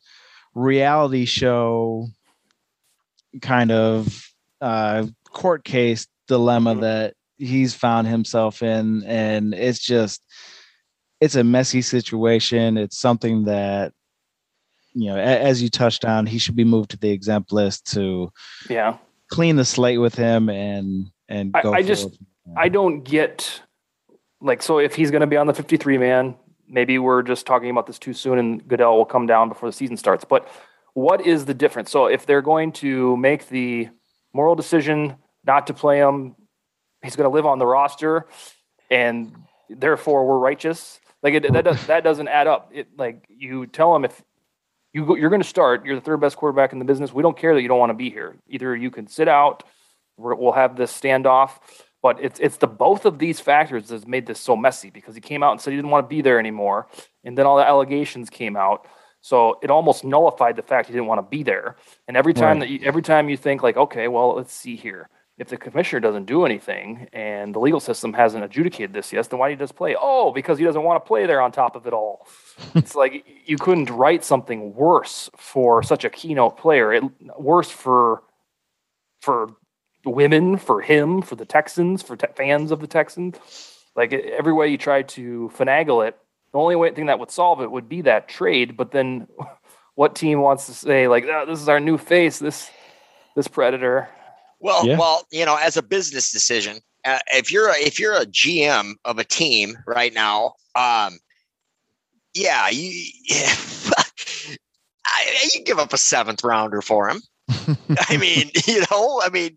reality 0.54 1.26
show 1.26 2.08
kind 3.42 3.72
of 3.72 4.30
uh, 4.62 5.08
court 5.32 5.64
case 5.64 6.08
dilemma 6.28 6.74
mm-hmm. 6.74 6.82
that 6.82 7.16
he's 7.38 7.74
found 7.74 8.08
himself 8.08 8.62
in, 8.62 9.04
and 9.06 9.56
it's 9.56 9.80
just 9.80 10.22
it's 11.22 11.36
a 11.36 11.44
messy 11.44 11.82
situation. 11.82 12.78
It's 12.78 13.00
something 13.00 13.46
that 13.46 13.94
you 14.94 15.08
know, 15.08 15.18
as 15.18 15.64
you 15.64 15.70
touched 15.70 16.06
on, 16.06 16.28
he 16.28 16.38
should 16.38 16.56
be 16.56 16.66
moved 16.66 16.92
to 16.92 16.98
the 16.98 17.10
exempt 17.10 17.52
list 17.52 17.92
to 17.94 18.32
yeah 18.70 18.98
clean 19.32 19.56
the 19.56 19.66
slate 19.66 20.00
with 20.00 20.14
him 20.14 20.50
and 20.50 21.10
and 21.28 21.56
I, 21.56 21.62
I 21.70 21.82
just 21.82 22.20
I 22.56 22.70
don't 22.70 23.02
get 23.04 23.62
like 24.42 24.62
so 24.62 24.78
if 24.78 24.94
he's 24.94 25.10
going 25.10 25.22
to 25.22 25.28
be 25.28 25.38
on 25.38 25.48
the 25.48 25.54
53 25.54 25.98
man, 25.98 26.36
maybe 26.68 27.00
we're 27.00 27.24
just 27.24 27.48
talking 27.48 27.70
about 27.70 27.88
this 27.88 27.98
too 27.98 28.14
soon 28.14 28.38
and 28.38 28.68
Goodell 28.68 28.98
will 28.98 29.06
come 29.06 29.26
down 29.26 29.50
before 29.50 29.70
the 29.70 29.74
season 29.74 29.98
starts. 29.98 30.24
But 30.26 30.48
what 30.94 31.26
is 31.26 31.46
the 31.46 31.54
difference? 31.54 31.90
So 31.90 32.06
if 32.06 32.26
they're 32.26 32.42
going 32.42 32.74
to 32.74 33.18
make 33.18 33.48
the 33.50 33.90
moral 34.34 34.56
decision 34.56 35.16
not 35.46 35.68
to 35.68 35.74
play 35.74 36.00
him. 36.00 36.36
He's 37.04 37.16
going 37.16 37.30
to 37.30 37.34
live 37.34 37.46
on 37.46 37.60
the 37.60 37.66
roster, 37.66 38.28
and 38.90 39.36
therefore 39.70 40.28
we're 40.28 40.38
righteous. 40.38 41.00
Like 41.24 41.34
it, 41.36 41.52
that 41.54 41.64
does, 41.64 41.86
that 41.88 42.04
doesn't 42.04 42.28
add 42.28 42.48
up. 42.48 42.72
It 42.74 42.90
like 42.98 43.26
you 43.30 43.68
tell 43.68 43.96
him 43.96 44.06
if 44.06 44.22
you 44.94 45.06
go, 45.06 45.16
you're 45.16 45.30
going 45.30 45.42
to 45.42 45.48
start, 45.48 45.86
you're 45.86 45.96
the 45.96 46.02
third 46.02 46.20
best 46.20 46.38
quarterback 46.38 46.74
in 46.74 46.80
the 46.80 46.86
business. 46.86 47.14
We 47.14 47.24
don't 47.24 47.38
care 47.38 47.54
that 47.54 47.62
you 47.62 47.68
don't 47.68 47.80
want 47.80 47.92
to 47.92 47.96
be 47.96 48.10
here. 48.10 48.36
Either 48.50 48.76
you 48.76 48.92
can 48.92 49.08
sit 49.08 49.28
out, 49.28 49.64
we'll 50.18 50.52
have 50.52 50.76
this 50.76 50.92
standoff. 50.92 51.52
But 52.02 52.18
it's 52.20 52.40
it's 52.40 52.58
the 52.58 52.68
both 52.68 53.06
of 53.06 53.20
these 53.20 53.40
factors 53.40 53.90
that's 53.90 54.08
made 54.08 54.26
this 54.26 54.40
so 54.40 54.56
messy 54.56 54.90
because 54.90 55.14
he 55.14 55.22
came 55.22 55.44
out 55.44 55.52
and 55.52 55.62
said 55.62 55.70
he 55.70 55.78
didn't 55.78 55.92
want 55.92 56.06
to 56.06 56.08
be 56.10 56.22
there 56.22 56.40
anymore, 56.40 56.88
and 57.24 57.38
then 57.38 57.46
all 57.46 57.58
the 57.58 57.68
allegations 57.68 58.30
came 58.30 58.56
out. 58.56 58.88
So 59.22 59.60
it 59.62 59.70
almost 59.70 60.04
nullified 60.04 60.56
the 60.56 60.64
fact 60.64 60.88
he 60.88 60.94
didn't 60.94 61.06
want 61.06 61.20
to 61.20 61.30
be 61.30 61.44
there. 61.44 61.76
And 62.08 62.18
every 62.18 62.34
time 62.34 62.58
right. 62.58 62.62
that 62.62 62.70
you, 62.70 62.80
every 62.84 63.04
time 63.04 63.30
you 63.30 63.38
think 63.38 63.62
like, 63.62 63.78
okay, 63.78 64.08
well, 64.08 64.36
let's 64.36 64.52
see 64.52 64.76
here. 64.76 65.10
If 65.38 65.48
the 65.48 65.58
commissioner 65.58 66.02
doesn't 66.02 66.26
do 66.26 66.46
anything 66.46 67.08
and 67.14 67.56
the 67.56 67.60
legal 67.60 67.80
system 67.80 68.14
hasn't 68.14 68.44
adjudicated 68.44 68.94
this 68.94 69.12
yet, 69.12 69.30
then 69.30 69.40
why 69.40 69.48
do 69.48 69.54
you 69.54 69.58
just 69.58 69.76
play? 69.76 69.96
Oh, 70.00 70.32
because 70.32 70.60
he 70.60 70.66
doesn't 70.66 70.84
want 70.84 71.04
to 71.04 71.08
play 71.08 71.26
there 71.26 71.42
on 71.42 71.52
top 71.52 71.76
of 71.76 71.88
it 71.88 71.94
all. 71.94 72.28
it's 72.76 72.94
like 72.94 73.26
you 73.46 73.58
couldn't 73.58 73.90
write 73.90 74.24
something 74.24 74.76
worse 74.76 75.30
for 75.38 75.82
such 75.82 76.04
a 76.04 76.10
keynote 76.10 76.58
player. 76.58 76.94
It 76.94 77.04
worse 77.40 77.70
for 77.70 78.24
for 79.22 79.50
women, 80.06 80.58
for 80.58 80.82
him, 80.82 81.22
for 81.22 81.36
the 81.36 81.46
Texans, 81.46 82.02
for 82.02 82.16
te- 82.16 82.28
fans 82.36 82.72
of 82.72 82.80
the 82.80 82.88
Texans. 82.88 83.38
Like 83.96 84.14
every 84.14 84.54
way 84.54 84.68
you 84.70 84.78
try 84.78 85.04
to 85.04 85.52
finagle 85.56 86.08
it, 86.08 86.18
the 86.54 86.60
only 86.60 86.76
way 86.76 86.92
thing 86.92 87.08
that 87.08 87.20
would 87.20 87.32
solve 87.32 87.62
it 87.62 87.72
would 87.72 87.90
be 87.90 88.02
that 88.02 88.28
trade. 88.28 88.78
But 88.78 88.92
then, 88.92 89.28
what 89.96 90.16
team 90.16 90.42
wants 90.42 90.68
to 90.68 90.74
say 90.74 91.08
like, 91.08 91.26
oh, 91.26 91.46
"This 91.48 91.62
is 91.62 91.70
our 91.70 91.80
new 91.80 91.98
face"? 91.98 92.40
This 92.40 92.70
this 93.36 93.48
predator. 93.48 94.10
Well, 94.62 94.86
yeah. 94.86 94.98
well, 94.98 95.26
you 95.32 95.46
know, 95.46 95.58
as 95.58 95.76
a 95.76 95.82
business 95.82 96.32
decision, 96.32 96.80
uh, 97.06 97.20
if 97.34 97.52
you're 97.52 97.70
a, 97.70 97.76
if 97.78 98.00
you're 98.00 98.16
a 98.16 98.26
GM 98.26 98.94
of 99.06 99.18
a 99.18 99.24
team 99.24 99.78
right 99.86 100.14
now, 100.14 100.54
um, 100.76 101.20
yeah, 102.34 102.70
you, 102.70 103.12
yeah, 103.26 103.54
I, 105.06 105.50
you 105.54 105.64
give 105.64 105.80
up 105.80 105.94
a 105.94 105.98
seventh 105.98 106.44
rounder 106.44 106.82
for 106.82 107.10
him. 107.10 107.22
I 108.10 108.18
mean, 108.18 108.52
you 108.68 108.84
know, 108.92 109.22
I 109.24 109.30
mean, 109.30 109.56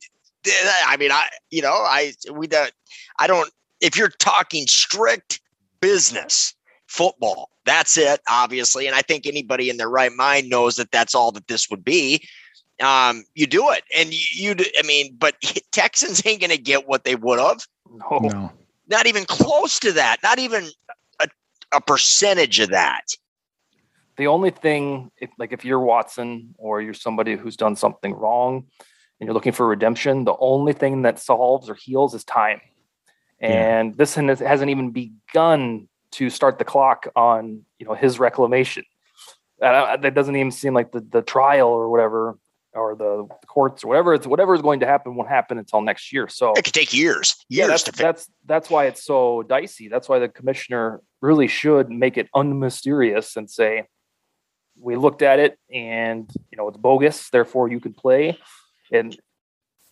I 0.87 0.97
mean, 0.97 1.13
I, 1.13 1.29
you 1.51 1.63
know, 1.63 1.73
I 1.73 2.13
we 2.33 2.47
don't, 2.47 2.73
I 3.19 3.27
don't. 3.27 3.51
If 3.81 3.97
you're 3.97 4.09
talking 4.09 4.67
strict 4.67 5.41
business, 5.81 6.55
football. 6.95 7.51
That's 7.67 7.97
it, 7.97 8.21
obviously. 8.29 8.87
And 8.87 8.95
I 8.95 9.03
think 9.03 9.27
anybody 9.27 9.69
in 9.69 9.77
their 9.77 9.91
right 9.91 10.13
mind 10.13 10.49
knows 10.49 10.77
that 10.77 10.93
that's 10.93 11.15
all 11.15 11.33
that 11.33 11.49
this 11.49 11.69
would 11.71 11.85
be. 11.85 12.27
Um, 12.83 13.25
you 13.35 13.47
do 13.47 13.71
it. 13.71 13.85
And 13.97 14.13
you, 14.13 14.55
you 14.57 14.65
I 14.79 14.87
mean, 14.87 15.17
but 15.19 15.37
Texans 15.73 16.25
ain't 16.27 16.41
going 16.41 16.51
to 16.51 16.59
get 16.59 16.89
what 16.89 17.05
they 17.05 17.15
would 17.15 17.39
have. 17.39 17.67
No. 17.91 18.19
no. 18.19 18.53
Not 18.89 19.07
even 19.07 19.25
close 19.25 19.79
to 19.81 19.93
that. 19.93 20.19
Not 20.23 20.39
even 20.39 20.69
a, 21.21 21.29
a 21.73 21.81
percentage 21.81 22.61
of 22.61 22.71
that. 22.71 23.15
The 24.17 24.27
only 24.27 24.51
thing, 24.51 25.11
if, 25.21 25.31
like 25.39 25.53
if 25.53 25.65
you're 25.65 25.81
Watson 25.81 26.55
or 26.59 26.81
you're 26.81 26.95
somebody 26.95 27.37
who's 27.37 27.57
done 27.57 27.77
something 27.77 28.13
wrong 28.13 28.67
and 29.19 29.27
you're 29.27 29.35
looking 29.35 29.53
for 29.53 29.67
redemption, 29.67 30.25
the 30.25 30.37
only 30.39 30.73
thing 30.73 31.03
that 31.03 31.19
solves 31.19 31.69
or 31.69 31.75
heals 31.75 32.15
is 32.15 32.25
time. 32.25 32.61
And 33.41 33.91
yeah. 33.91 33.95
this 33.97 34.15
hasn't 34.15 34.71
even 34.71 34.91
begun 34.91 35.89
to 36.13 36.31
start 36.31 36.59
the 36.59 36.65
clock 36.65 37.09
on 37.17 37.65
you 37.79 37.87
know 37.87 37.95
his 37.95 38.21
reclamation. 38.21 38.85
Uh, 39.61 39.97
that 39.97 40.15
doesn't 40.15 40.37
even 40.37 40.51
seem 40.51 40.75
like 40.75 40.93
the, 40.93 41.01
the 41.01 41.23
trial 41.23 41.69
or 41.69 41.89
whatever 41.89 42.39
or 42.75 42.95
the 42.95 43.27
courts 43.47 43.85
or 43.85 43.89
whatever 43.89 44.15
it's 44.15 44.27
whatever 44.27 44.55
is 44.55 44.63
going 44.63 44.81
to 44.81 44.87
happen 44.87 45.15
won't 45.15 45.29
happen 45.29 45.59
until 45.59 45.81
next 45.81 46.13
year. 46.13 46.29
So 46.29 46.53
it 46.53 46.65
could 46.65 46.75
take 46.75 46.93
years. 46.93 47.37
Years 47.49 47.49
yeah, 47.49 47.67
that's, 47.67 47.91
that's 47.91 48.31
that's 48.47 48.71
why 48.71 48.87
it's 48.87 49.05
so 49.05 49.43
dicey. 49.43 49.89
That's 49.89 50.09
why 50.09 50.19
the 50.19 50.29
commissioner 50.29 51.01
really 51.21 51.49
should 51.49 51.91
make 51.91 52.17
it 52.17 52.29
unmysterious 52.35 53.37
and 53.37 53.51
say, 53.51 53.87
we 54.79 54.97
looked 54.97 55.23
at 55.23 55.39
it 55.39 55.59
and 55.73 56.31
you 56.51 56.59
know 56.59 56.69
it's 56.69 56.79
bogus, 56.79 57.31
therefore 57.31 57.69
you 57.69 57.81
can 57.81 57.95
play. 57.95 58.39
And 58.93 59.17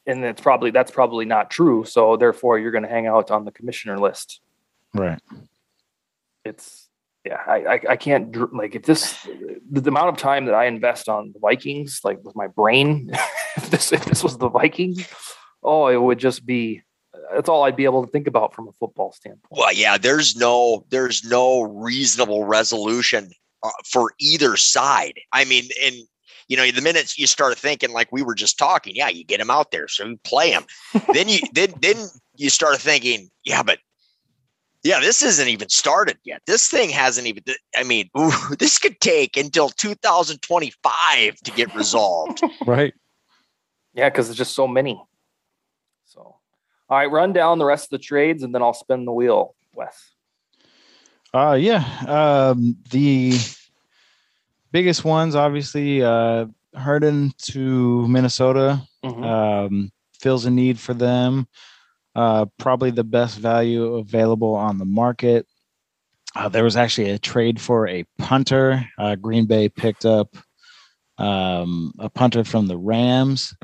and 0.06 0.24
it's 0.24 0.40
probably 0.40 0.70
that's 0.70 0.90
probably 0.90 1.24
not 1.24 1.50
true. 1.50 1.84
So 1.84 2.16
therefore 2.16 2.58
you're 2.58 2.72
going 2.72 2.84
to 2.84 2.90
hang 2.90 3.06
out 3.06 3.30
on 3.30 3.44
the 3.44 3.52
commissioner 3.52 3.98
list. 3.98 4.40
Right 4.94 5.20
it's 6.44 6.88
yeah, 7.24 7.40
I, 7.46 7.56
I, 7.56 7.80
I 7.90 7.96
can't 7.96 8.54
like 8.54 8.74
if 8.74 8.82
this 8.82 9.16
the, 9.70 9.80
the, 9.80 9.90
amount 9.90 10.08
of 10.08 10.16
time 10.16 10.46
that 10.46 10.54
I 10.54 10.66
invest 10.66 11.08
on 11.08 11.32
the 11.32 11.38
Vikings, 11.38 12.00
like 12.02 12.22
with 12.24 12.34
my 12.34 12.48
brain, 12.48 13.10
if 13.56 13.70
this 13.70 13.92
if 13.92 14.04
this 14.04 14.24
was 14.24 14.38
the 14.38 14.48
Vikings, 14.48 15.06
oh, 15.62 15.86
it 15.86 16.00
would 16.00 16.18
just 16.18 16.44
be 16.44 16.82
that's 17.32 17.48
all 17.48 17.62
I'd 17.62 17.76
be 17.76 17.84
able 17.84 18.04
to 18.04 18.10
think 18.10 18.26
about 18.26 18.54
from 18.54 18.68
a 18.68 18.72
football 18.72 19.12
standpoint. 19.12 19.46
Well, 19.50 19.72
yeah, 19.72 19.98
there's 19.98 20.36
no 20.36 20.84
there's 20.90 21.24
no 21.24 21.62
reasonable 21.62 22.44
resolution 22.44 23.30
uh, 23.62 23.70
for 23.84 24.12
either 24.18 24.56
side. 24.56 25.20
I 25.32 25.44
mean, 25.44 25.68
and 25.82 25.94
you 26.48 26.56
know, 26.56 26.68
the 26.70 26.82
minute 26.82 27.16
you 27.16 27.26
start 27.26 27.56
thinking 27.56 27.92
like 27.92 28.10
we 28.10 28.22
were 28.22 28.34
just 28.34 28.58
talking, 28.58 28.96
yeah, 28.96 29.08
you 29.08 29.24
get 29.24 29.40
him 29.40 29.50
out 29.50 29.70
there, 29.70 29.86
so 29.86 30.04
you 30.06 30.18
play 30.24 30.50
him. 30.50 30.64
then 31.12 31.28
you 31.28 31.38
then 31.52 31.72
then 31.80 32.08
you 32.36 32.50
start 32.50 32.78
thinking, 32.78 33.30
yeah, 33.44 33.62
but 33.62 33.78
yeah, 34.84 34.98
this 35.00 35.22
isn't 35.22 35.48
even 35.48 35.68
started 35.68 36.18
yet. 36.24 36.42
This 36.46 36.68
thing 36.68 36.90
hasn't 36.90 37.26
even. 37.26 37.44
I 37.76 37.84
mean, 37.84 38.10
ooh, 38.18 38.32
this 38.58 38.78
could 38.78 39.00
take 39.00 39.36
until 39.36 39.68
2025 39.68 41.36
to 41.36 41.50
get 41.52 41.74
resolved. 41.74 42.42
right. 42.66 42.94
Yeah, 43.94 44.08
because 44.08 44.26
there's 44.26 44.38
just 44.38 44.54
so 44.54 44.66
many. 44.66 45.02
So, 46.04 46.20
all 46.20 46.98
right, 46.98 47.10
run 47.10 47.32
down 47.32 47.58
the 47.58 47.64
rest 47.64 47.86
of 47.86 47.90
the 47.90 48.04
trades, 48.04 48.42
and 48.42 48.54
then 48.54 48.62
I'll 48.62 48.74
spin 48.74 49.04
the 49.04 49.12
wheel, 49.12 49.54
Wes. 49.74 50.12
Uh, 51.32 51.56
yeah. 51.58 51.84
Um, 52.06 52.76
the 52.90 53.38
biggest 54.72 55.04
ones, 55.04 55.34
obviously, 55.34 56.02
uh, 56.02 56.46
Herndon 56.74 57.32
to 57.42 58.08
Minnesota. 58.08 58.82
Mm-hmm. 59.04 59.24
Um, 59.24 59.92
fills 60.20 60.46
a 60.46 60.50
need 60.50 60.78
for 60.78 60.94
them 60.94 61.48
uh, 62.14 62.46
probably 62.58 62.90
the 62.90 63.04
best 63.04 63.38
value 63.38 63.94
available 63.94 64.54
on 64.54 64.78
the 64.78 64.84
market. 64.84 65.46
Uh, 66.34 66.48
there 66.48 66.64
was 66.64 66.76
actually 66.76 67.10
a 67.10 67.18
trade 67.18 67.60
for 67.60 67.88
a 67.88 68.04
punter. 68.18 68.88
Uh, 68.98 69.16
Green 69.16 69.46
Bay 69.46 69.68
picked 69.68 70.04
up 70.04 70.34
um, 71.18 71.92
a 71.98 72.08
punter 72.08 72.44
from 72.44 72.68
the 72.68 72.78
Rams. 72.78 73.54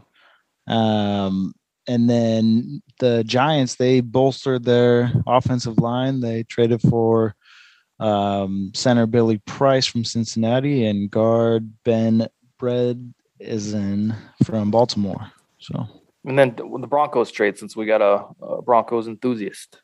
Um, 0.66 1.54
and 1.86 2.08
then 2.08 2.82
the 3.00 3.24
Giants, 3.24 3.76
they 3.76 4.00
bolstered 4.00 4.64
their 4.64 5.12
offensive 5.26 5.78
line. 5.78 6.20
They 6.20 6.42
traded 6.42 6.82
for 6.82 7.34
um, 7.98 8.70
center 8.74 9.06
Billy 9.06 9.38
Price 9.46 9.86
from 9.86 10.04
Cincinnati 10.04 10.84
and 10.84 11.10
guard 11.10 11.72
Ben 11.84 12.28
Bredeson 12.60 14.14
from 14.44 14.70
Baltimore. 14.70 15.32
So 15.58 15.86
and 16.28 16.38
then 16.38 16.54
the 16.56 16.86
Broncos 16.86 17.30
trade, 17.30 17.58
since 17.58 17.74
we 17.74 17.86
got 17.86 18.02
a, 18.02 18.26
a 18.44 18.62
Broncos 18.62 19.08
enthusiast. 19.08 19.80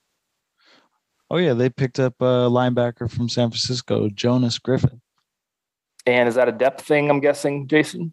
Oh 1.31 1.39
yeah, 1.39 1.55
they 1.55 1.71
picked 1.71 1.99
up 1.99 2.15
a 2.21 2.49
linebacker 2.51 3.11
from 3.11 3.31
San 3.31 3.49
Francisco, 3.49 4.11
Jonas 4.11 4.59
Griffith. 4.59 5.01
And 6.07 6.29
is 6.29 6.35
that 6.35 6.49
a 6.49 6.53
depth 6.53 6.83
thing? 6.83 7.09
I'm 7.09 7.21
guessing, 7.21 7.67
Jason. 7.67 8.13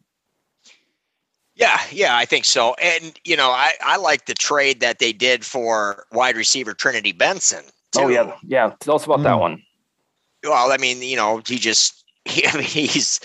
Yeah, 1.56 1.80
yeah, 1.92 2.16
I 2.16 2.24
think 2.24 2.46
so. 2.46 2.74
And 2.76 3.20
you 3.26 3.36
know, 3.36 3.50
I 3.50 3.74
I 3.82 3.98
like 3.98 4.26
the 4.26 4.34
trade 4.34 4.80
that 4.80 5.00
they 5.00 5.12
did 5.12 5.44
for 5.46 6.06
wide 6.14 6.38
receiver 6.38 6.74
Trinity 6.74 7.12
Benson. 7.12 7.66
Too. 7.92 8.04
Oh 8.04 8.08
yeah, 8.08 8.34
yeah. 8.44 8.74
Tell 8.80 8.96
us 8.96 9.06
about 9.06 9.20
mm. 9.20 9.24
that 9.24 9.34
hmm. 9.34 9.42
one. 9.42 9.64
Well, 10.46 10.72
I 10.72 10.78
mean, 10.78 11.02
you 11.02 11.18
know, 11.18 11.42
he 11.46 11.58
just 11.58 12.06
he, 12.26 12.48
I 12.48 12.54
mean, 12.54 12.64
he's 12.64 13.20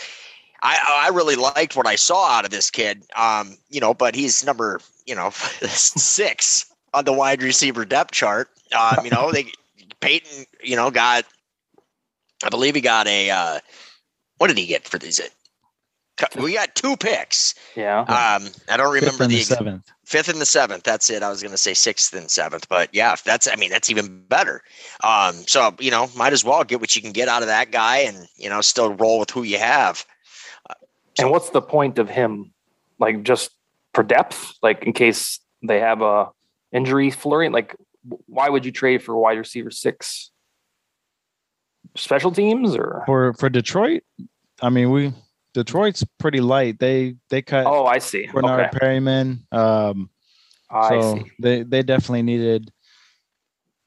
I 0.63 1.07
I 1.07 1.15
really 1.15 1.37
liked 1.37 1.77
what 1.77 1.87
I 1.87 1.97
saw 1.97 2.29
out 2.31 2.45
of 2.45 2.51
this 2.51 2.71
kid. 2.71 3.03
Um, 3.17 3.57
you 3.69 3.81
know, 3.81 3.95
but 3.95 4.15
he's 4.15 4.45
number 4.45 4.81
you 5.07 5.15
know 5.15 5.31
six 5.31 6.67
on 6.95 7.05
the 7.05 7.13
wide 7.13 7.43
receiver 7.43 7.85
depth 7.85 8.13
chart. 8.13 8.49
Um, 8.79 9.05
you 9.05 9.11
know, 9.11 9.31
they 9.33 9.53
Paton, 10.01 10.45
you 10.63 10.77
know, 10.77 10.91
got 10.91 11.25
I 12.45 12.49
believe 12.49 12.75
he 12.75 12.81
got 12.81 13.07
a 13.07 13.31
uh, 13.31 13.59
what 14.39 14.49
did 14.49 14.59
he 14.59 14.67
get 14.67 14.87
for 14.87 14.99
these? 14.99 15.21
We 16.39 16.55
got 16.55 16.75
two 16.75 16.97
picks. 16.97 17.55
Yeah. 17.75 18.01
Um, 18.01 18.49
I 18.71 18.79
don't 18.79 18.93
remember 18.93 19.11
fifth 19.11 19.29
the, 19.29 19.37
the 19.37 19.43
seventh. 19.43 19.93
Fifth 20.05 20.29
and 20.29 20.41
the 20.41 20.47
seventh. 20.47 20.83
That's 20.83 21.11
it. 21.11 21.23
I 21.23 21.29
was 21.29 21.43
going 21.43 21.53
to 21.53 21.59
say 21.59 21.75
sixth 21.75 22.15
and 22.15 22.31
seventh, 22.31 22.69
but 22.69 22.89
yeah, 22.95 23.17
that's. 23.25 23.47
I 23.47 23.57
mean, 23.57 23.71
that's 23.71 23.91
even 23.91 24.25
better. 24.27 24.63
Um, 25.05 25.35
so 25.47 25.75
you 25.79 25.91
know, 25.91 26.09
might 26.17 26.33
as 26.33 26.45
well 26.45 26.65
get 26.65 26.81
what 26.81 26.97
you 26.97 27.03
can 27.03 27.13
get 27.13 27.29
out 27.29 27.43
of 27.43 27.49
that 27.49 27.71
guy, 27.71 27.99
and 27.99 28.27
you 28.37 28.49
know, 28.49 28.63
still 28.63 28.95
roll 28.95 29.19
with 29.19 29.31
who 29.31 29.43
you 29.43 29.59
have. 29.59 30.07
And 31.19 31.31
what's 31.31 31.51
the 31.51 31.63
point 31.63 31.99
of 31.99 32.09
him? 32.09 32.53
Like 32.99 33.23
just 33.23 33.51
for 33.95 34.03
depth, 34.03 34.55
like 34.63 34.85
in 34.85 34.93
case 34.93 35.41
they 35.63 35.81
have 35.81 36.03
a 36.03 36.31
injury 36.73 37.11
flurry. 37.11 37.49
Like, 37.49 37.75
why 38.27 38.49
would 38.49 38.65
you 38.65 38.73
trade 38.73 39.03
for 39.03 39.17
wide 39.17 39.39
receiver 39.39 39.71
six? 39.71 40.31
Special 41.97 42.31
teams 42.31 42.77
or 42.77 43.03
for 43.07 43.33
for 43.35 43.49
Detroit? 43.49 44.03
I 44.61 44.69
mean, 44.69 44.91
we 44.91 45.13
Detroit's 45.55 46.05
pretty 46.19 46.41
light. 46.41 46.79
They 46.79 47.17
they 47.31 47.43
cut. 47.43 47.67
Oh, 47.67 47.87
I 47.87 47.99
see. 47.99 48.27
Bernard 48.27 48.67
okay. 48.67 48.79
Perriman. 48.79 49.53
Um, 49.53 50.11
I 50.71 51.01
so 51.01 51.17
see. 51.17 51.31
they 51.41 51.63
they 51.63 51.83
definitely 51.83 52.23
needed. 52.23 52.71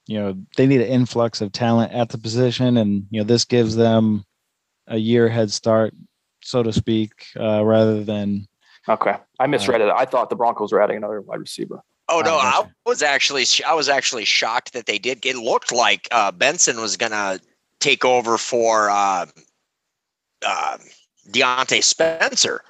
You 0.08 0.20
know, 0.20 0.38
they 0.58 0.66
need 0.66 0.82
an 0.82 0.88
influx 0.88 1.42
of 1.42 1.52
talent 1.52 1.94
at 1.94 2.10
the 2.10 2.18
position, 2.18 2.78
and 2.78 3.06
you 3.12 3.22
know 3.22 3.26
this 3.26 3.46
gives 3.46 3.76
them 3.76 4.26
a 4.88 4.98
year 4.98 5.30
head 5.30 5.52
start, 5.52 5.94
so 6.42 6.64
to 6.64 6.72
speak, 6.74 7.26
uh, 7.40 7.64
rather 7.64 8.04
than. 8.04 8.48
Okay, 8.88 9.16
I 9.40 9.48
misread 9.48 9.82
it. 9.82 9.90
I 9.96 10.06
thought 10.06 10.30
the 10.30 10.36
Broncos 10.36 10.72
were 10.72 10.82
adding 10.82 10.98
another 10.98 11.22
wide 11.22 11.40
receiver. 11.40 11.82
Oh 12.08 12.22
no, 12.22 12.38
I 12.38 12.64
was 12.86 13.04
actually 13.04 13.46
I 13.68 13.74
was 13.76 13.88
actually 13.88 14.26
shocked 14.26 14.74
that 14.74 14.88
they 14.88 14.98
did. 14.98 15.24
It 15.26 15.36
looked 15.36 15.72
like 15.72 16.08
uh, 16.12 16.32
Benson 16.32 16.82
was 16.82 16.98
gonna 16.98 17.40
take 17.80 18.04
over 18.04 18.38
for 18.40 18.90
uh, 18.90 19.28
uh, 20.46 20.78
Diontae 21.30 21.84
Spencer 21.84 22.64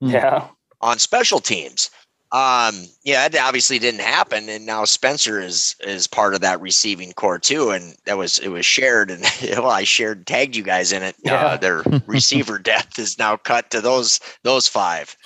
Hmm. 0.00 0.10
Yeah. 0.10 0.46
on 0.80 0.98
special 1.00 1.40
teams. 1.40 1.90
Um, 2.30 2.86
yeah, 3.04 3.26
that 3.26 3.46
obviously 3.46 3.78
didn't 3.78 4.02
happen, 4.02 4.50
and 4.50 4.66
now 4.66 4.84
Spencer 4.84 5.40
is 5.40 5.74
is 5.80 6.06
part 6.06 6.34
of 6.34 6.42
that 6.42 6.60
receiving 6.60 7.14
corps 7.14 7.38
too, 7.38 7.70
and 7.70 7.96
that 8.04 8.18
was 8.18 8.38
it 8.38 8.48
was 8.48 8.66
shared, 8.66 9.10
and 9.10 9.24
well, 9.42 9.70
I 9.70 9.84
shared 9.84 10.26
tagged 10.26 10.54
you 10.54 10.62
guys 10.62 10.92
in 10.92 11.02
it. 11.02 11.16
Yeah. 11.24 11.46
Uh, 11.46 11.56
their 11.56 11.82
receiver 12.06 12.58
depth 12.58 12.98
is 12.98 13.18
now 13.18 13.38
cut 13.38 13.70
to 13.70 13.80
those 13.80 14.20
those 14.42 14.68
five. 14.68 15.16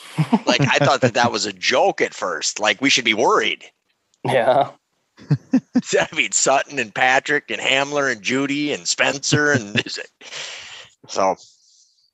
Like 0.46 0.60
I 0.60 0.78
thought 0.78 1.00
that 1.00 1.14
that 1.14 1.32
was 1.32 1.44
a 1.44 1.52
joke 1.52 2.00
at 2.00 2.14
first. 2.14 2.60
Like 2.60 2.80
we 2.80 2.90
should 2.90 3.04
be 3.04 3.14
worried. 3.14 3.64
Yeah. 4.24 4.70
I 5.52 6.08
mean 6.14 6.30
Sutton 6.30 6.78
and 6.78 6.94
Patrick 6.94 7.50
and 7.50 7.60
Hamler 7.60 8.12
and 8.12 8.22
Jeudy 8.22 8.72
and 8.72 8.86
Spencer 8.86 9.50
and 9.50 9.82
so. 11.08 11.34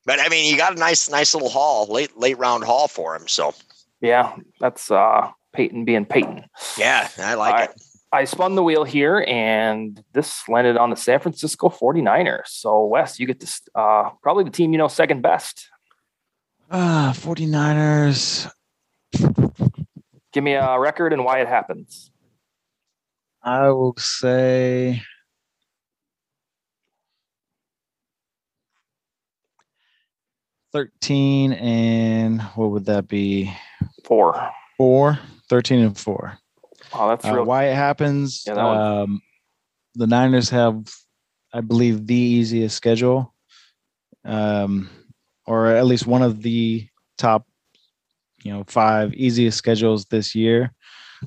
But 0.06 0.20
I 0.20 0.30
mean, 0.30 0.50
you 0.50 0.56
got 0.56 0.74
a 0.74 0.80
nice, 0.80 1.10
nice 1.10 1.34
little 1.34 1.50
haul, 1.50 1.86
late, 1.86 2.16
late 2.16 2.38
round 2.38 2.64
haul 2.64 2.88
for 2.88 3.14
him. 3.14 3.28
So 3.28 3.54
Yeah. 4.00 4.36
That's 4.60 4.90
uh 4.90 5.30
Paton 5.52 5.84
being 5.84 6.04
Paton. 6.06 6.44
yeah, 6.76 7.08
I 7.18 7.34
like 7.34 7.54
All 7.54 7.60
it. 7.60 7.82
I 8.10 8.24
spun 8.24 8.54
the 8.54 8.62
wheel 8.62 8.84
here 8.84 9.24
and 9.28 10.02
this 10.14 10.48
landed 10.48 10.76
on 10.78 10.90
the 10.90 10.96
San 10.96 11.20
Francisco 11.20 11.68
49ers. 11.68 12.46
So 12.46 12.84
Wes, 12.86 13.18
you 13.20 13.26
get 13.26 13.40
to 13.40 13.60
uh 13.74 14.10
probably 14.22 14.44
the 14.44 14.50
team 14.50 14.72
you 14.72 14.78
know 14.78 14.88
second 14.88 15.22
best. 15.22 15.68
Ah, 16.70 17.12
49ers. 17.14 18.50
Give 20.32 20.44
me 20.44 20.52
a 20.52 20.78
record 20.78 21.12
and 21.12 21.24
why 21.24 21.40
it 21.40 21.48
happens. 21.48 22.10
I 23.42 23.70
will 23.70 23.94
say 23.96 25.00
thirteen 30.72 31.52
and 31.54 32.42
what 32.54 32.70
would 32.70 32.84
that 32.86 33.08
be? 33.08 33.52
Four. 34.08 34.50
Four. 34.78 35.18
13 35.50 35.80
and 35.80 35.96
four. 35.98 36.38
Oh, 36.92 37.08
that's 37.10 37.24
Uh, 37.26 37.34
real. 37.34 37.44
why 37.44 37.66
it 37.68 37.74
happens? 37.74 38.42
Yeah, 38.46 38.54
that 38.54 38.64
um, 38.64 39.20
the 39.94 40.06
Niners 40.06 40.48
have, 40.50 40.82
I 41.52 41.60
believe, 41.60 42.06
the 42.06 42.14
easiest 42.14 42.76
schedule, 42.76 43.34
um, 44.24 44.88
or 45.46 45.66
at 45.68 45.86
least 45.86 46.06
one 46.06 46.22
of 46.22 46.42
the 46.42 46.86
top, 47.18 47.46
you 48.42 48.52
know, 48.52 48.64
five 48.66 49.12
easiest 49.14 49.58
schedules 49.58 50.06
this 50.06 50.34
year. 50.34 50.72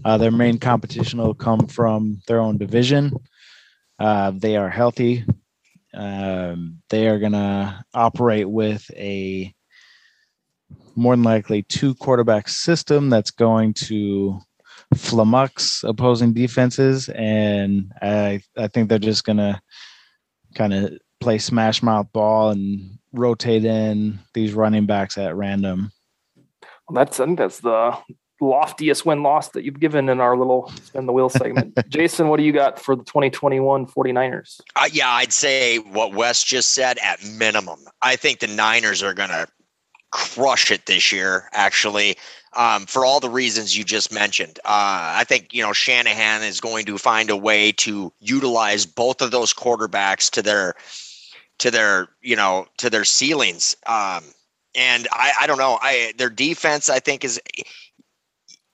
Uh, 0.06 0.18
their 0.18 0.32
main 0.32 0.58
competition 0.58 1.20
will 1.20 1.34
come 1.36 1.68
from 1.68 2.20
their 2.28 2.40
own 2.40 2.58
division. 2.58 3.12
Uh, 4.00 4.32
they 4.36 4.56
are 4.58 4.70
healthy. 4.70 5.24
Um, 5.94 6.82
they 6.90 7.08
are 7.08 7.20
going 7.20 7.34
to 7.34 7.84
operate 7.94 8.50
with 8.50 8.90
a 8.96 9.54
more 10.96 11.16
than 11.16 11.24
likely 11.24 11.64
two 11.64 11.96
quarterback 11.96 12.48
system 12.48 13.10
that's 13.10 13.32
going 13.32 13.74
to 13.74 14.40
flummox 14.96 15.88
opposing 15.88 16.34
defenses, 16.34 17.10
and 17.10 17.92
I 18.02 18.42
I 18.58 18.68
think 18.68 18.90
they're 18.90 19.00
just 19.00 19.24
gonna 19.24 19.62
kind 20.56 20.74
of 20.74 20.94
play 21.20 21.38
smash 21.38 21.82
mouth 21.82 22.12
ball 22.12 22.50
and 22.50 22.98
rotate 23.14 23.66
in 23.66 24.20
these 24.34 24.54
running 24.54 24.86
backs 24.86 25.18
at 25.18 25.36
random. 25.36 25.92
That's 26.94 27.20
I 27.20 27.26
think 27.26 27.38
that's 27.38 27.60
the 27.60 27.98
loftiest 28.42 29.06
win 29.06 29.22
loss 29.22 29.50
that 29.50 29.64
you've 29.64 29.80
given 29.80 30.10
in 30.10 30.20
our 30.20 30.36
little 30.36 30.70
spin 30.84 31.06
the 31.06 31.14
wheel 31.14 31.30
segment. 31.30 31.78
Jason, 31.90 32.28
what 32.28 32.38
do 32.38 32.44
you 32.44 32.52
got 32.52 32.80
for 32.80 32.96
the 32.96 33.04
2021 33.04 33.86
49ers? 33.86 34.60
Uh, 34.76 34.90
yeah, 34.92 35.10
I'd 35.10 35.32
say 35.32 35.78
what 35.78 36.14
Wes 36.14 36.44
just 36.44 36.72
said 36.72 36.98
at 37.04 37.24
minimum. 37.24 37.80
I 38.02 38.16
think 38.16 38.40
the 38.40 38.48
Niners 38.48 39.04
are 39.04 39.14
going 39.14 39.30
to 39.30 39.48
crush 40.12 40.72
it 40.72 40.86
this 40.86 41.12
year, 41.12 41.50
actually, 41.54 42.18
um, 42.54 42.86
for 42.86 43.06
all 43.06 43.20
the 43.20 43.30
reasons 43.30 43.78
you 43.78 43.84
just 43.84 44.12
mentioned. 44.12 44.60
Uh, 44.66 45.16
I 45.16 45.24
think, 45.24 45.54
you 45.54 45.64
know, 45.64 45.74
Shanahan 45.74 46.44
is 46.44 46.60
going 46.60 46.86
to 46.86 46.98
find 46.98 47.30
a 47.30 47.38
way 47.38 47.72
to 47.74 48.12
utilize 48.20 48.86
both 48.86 49.22
of 49.22 49.32
those 49.32 49.54
quarterbacks 49.54 50.30
to 50.32 50.42
their, 50.42 50.76
to 51.60 51.72
their, 51.72 52.10
you 52.22 52.36
know, 52.36 52.68
to 52.78 52.90
their 52.90 53.06
ceilings. 53.06 53.76
Um, 53.88 54.24
and 54.76 55.08
I, 55.12 55.32
I 55.42 55.48
don't 55.48 55.58
know. 55.58 55.78
I 55.82 56.14
their 56.18 56.30
defense, 56.30 56.90
I 56.90 57.00
think, 57.00 57.24
is 57.24 57.40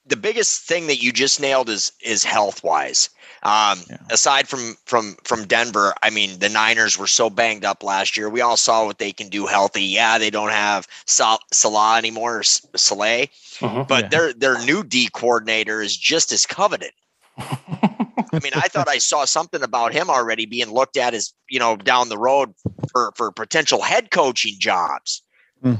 the 0.05 0.15
biggest 0.15 0.61
thing 0.63 0.87
that 0.87 1.01
you 1.01 1.11
just 1.11 1.39
nailed 1.39 1.69
is 1.69 1.91
is 2.01 2.23
health 2.23 2.63
wise. 2.63 3.09
Um, 3.43 3.83
Yeah. 3.89 3.97
Aside 4.09 4.47
from 4.47 4.77
from 4.85 5.15
from 5.23 5.45
Denver, 5.45 5.93
I 6.03 6.09
mean, 6.09 6.39
the 6.39 6.49
Niners 6.49 6.97
were 6.97 7.07
so 7.07 7.29
banged 7.29 7.63
up 7.65 7.83
last 7.83 8.17
year. 8.17 8.29
We 8.29 8.41
all 8.41 8.57
saw 8.57 8.85
what 8.85 8.97
they 8.97 9.11
can 9.13 9.29
do 9.29 9.45
healthy. 9.45 9.83
Yeah, 9.83 10.17
they 10.17 10.29
don't 10.29 10.51
have 10.51 10.87
Sal- 11.05 11.39
Salah 11.53 11.97
anymore, 11.97 12.37
or 12.37 12.39
S- 12.41 12.65
Saleh, 12.75 13.29
Mhm. 13.59 13.87
but 13.87 14.03
Yeah. 14.05 14.09
their 14.09 14.33
their 14.33 14.59
new 14.65 14.83
D 14.83 15.09
coordinator 15.13 15.81
is 15.81 15.95
just 15.95 16.31
as 16.31 16.45
coveted. 16.45 16.91
I 17.37 18.39
mean, 18.43 18.53
I 18.55 18.67
thought 18.67 18.89
I 18.89 18.97
saw 18.97 19.25
something 19.25 19.61
about 19.63 19.93
him 19.93 20.09
already 20.09 20.45
being 20.45 20.71
looked 20.71 20.97
at 20.97 21.13
as 21.13 21.33
you 21.49 21.59
know 21.59 21.75
down 21.77 22.09
the 22.09 22.17
road 22.17 22.53
for 22.91 23.13
for 23.15 23.31
potential 23.31 23.81
head 23.81 24.11
coaching 24.11 24.55
jobs. 24.59 25.21
Hmm. 25.61 25.75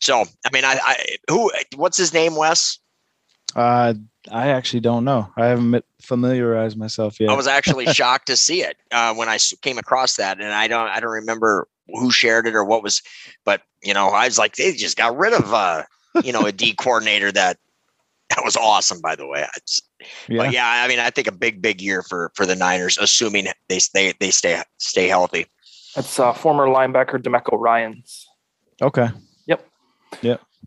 So, 0.00 0.24
I 0.44 0.50
mean, 0.52 0.64
I, 0.64 0.78
I 0.82 1.16
who 1.28 1.50
what's 1.76 1.96
his 1.96 2.12
name, 2.12 2.36
Wes? 2.36 2.78
Uh, 3.56 3.94
I 4.30 4.48
actually 4.48 4.80
don't 4.80 5.04
know. 5.04 5.32
I 5.36 5.46
haven't 5.46 5.70
met- 5.70 5.84
familiarized 6.02 6.76
myself 6.76 7.18
yet. 7.18 7.30
I 7.30 7.34
was 7.34 7.46
actually 7.46 7.86
shocked 7.92 8.26
to 8.26 8.36
see 8.36 8.62
it 8.62 8.76
uh, 8.92 9.14
I 9.18 9.38
came 9.62 9.78
across 9.78 10.16
that, 10.16 10.38
and 10.40 10.52
I 10.52 10.68
don't 10.68 10.88
I 10.88 11.00
don't 11.00 11.10
remember 11.12 11.66
who 11.88 12.10
shared 12.10 12.46
it 12.46 12.54
or 12.54 12.64
what 12.64 12.82
was, 12.82 13.02
but 13.44 13.62
you 13.82 13.94
know, 13.94 14.08
I 14.08 14.26
was 14.26 14.38
like, 14.38 14.56
they 14.56 14.72
just 14.72 14.96
got 14.98 15.16
rid 15.16 15.32
of 15.32 15.54
uh, 15.54 15.84
you 16.22 16.32
know 16.32 16.44
a 16.44 16.52
D 16.52 16.74
coordinator 16.74 17.32
that 17.32 17.56
that 18.28 18.42
was 18.44 18.56
awesome, 18.56 19.00
by 19.00 19.16
the 19.16 19.26
way. 19.26 19.42
I 19.44 19.58
just- 19.66 19.88
yeah. 20.28 20.42
But 20.44 20.52
yeah, 20.52 20.68
I 20.84 20.86
mean, 20.88 20.98
I 20.98 21.08
think 21.08 21.26
a 21.26 21.32
big 21.32 21.62
big 21.62 21.80
year 21.80 22.02
for 22.02 22.30
for 22.34 22.44
the 22.44 22.54
Niners, 22.54 22.98
assuming 22.98 23.46
they 23.68 23.78
stay 23.78 24.12
they 24.20 24.30
stay 24.30 24.60
stay 24.78 25.08
healthy. 25.08 25.46
That's 25.94 26.20
uh, 26.20 26.34
former 26.34 26.66
linebacker 26.66 27.22
Demeco 27.22 27.58
Ryans. 27.58 28.26
Okay. 28.82 29.08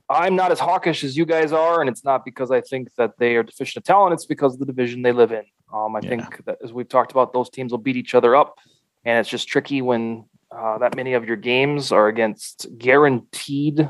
I'm 0.10 0.36
not 0.36 0.51
as 0.51 0.60
hawkish 0.60 1.03
as 1.03 1.16
you 1.16 1.26
guys 1.26 1.51
are, 1.53 1.82
and 1.82 1.89
it's 1.89 2.03
not 2.03 2.26
because 2.26 2.49
I 2.49 2.62
think 2.62 2.93
that 2.95 3.20
they 3.20 3.36
are 3.36 3.43
deficient 3.43 3.84
of 3.84 3.86
talent. 3.86 4.14
It's 4.14 4.26
because 4.26 4.53
of 4.53 4.60
the 4.60 4.66
division 4.66 5.03
they 5.03 5.12
live 5.12 5.32
in. 5.32 5.43
Um, 5.72 5.95
I 5.95 5.99
Yeah. 6.01 6.10
think 6.10 6.45
that 6.45 6.57
as 6.64 6.74
we've 6.74 6.89
talked 6.89 7.12
about, 7.12 7.32
those 7.32 7.49
teams 7.49 7.72
will 7.72 7.78
beat 7.78 7.95
each 7.95 8.16
other 8.16 8.36
up, 8.36 8.57
and 9.05 9.20
it's 9.20 9.30
just 9.30 9.47
tricky 9.47 9.82
when 9.82 10.26
uh, 10.51 10.80
that 10.80 10.95
many 10.95 11.14
of 11.14 11.26
your 11.26 11.38
games 11.38 11.91
are 11.91 12.07
against 12.07 12.66
guaranteed 12.76 13.88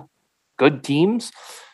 good 0.58 0.84
teams. 0.84 1.32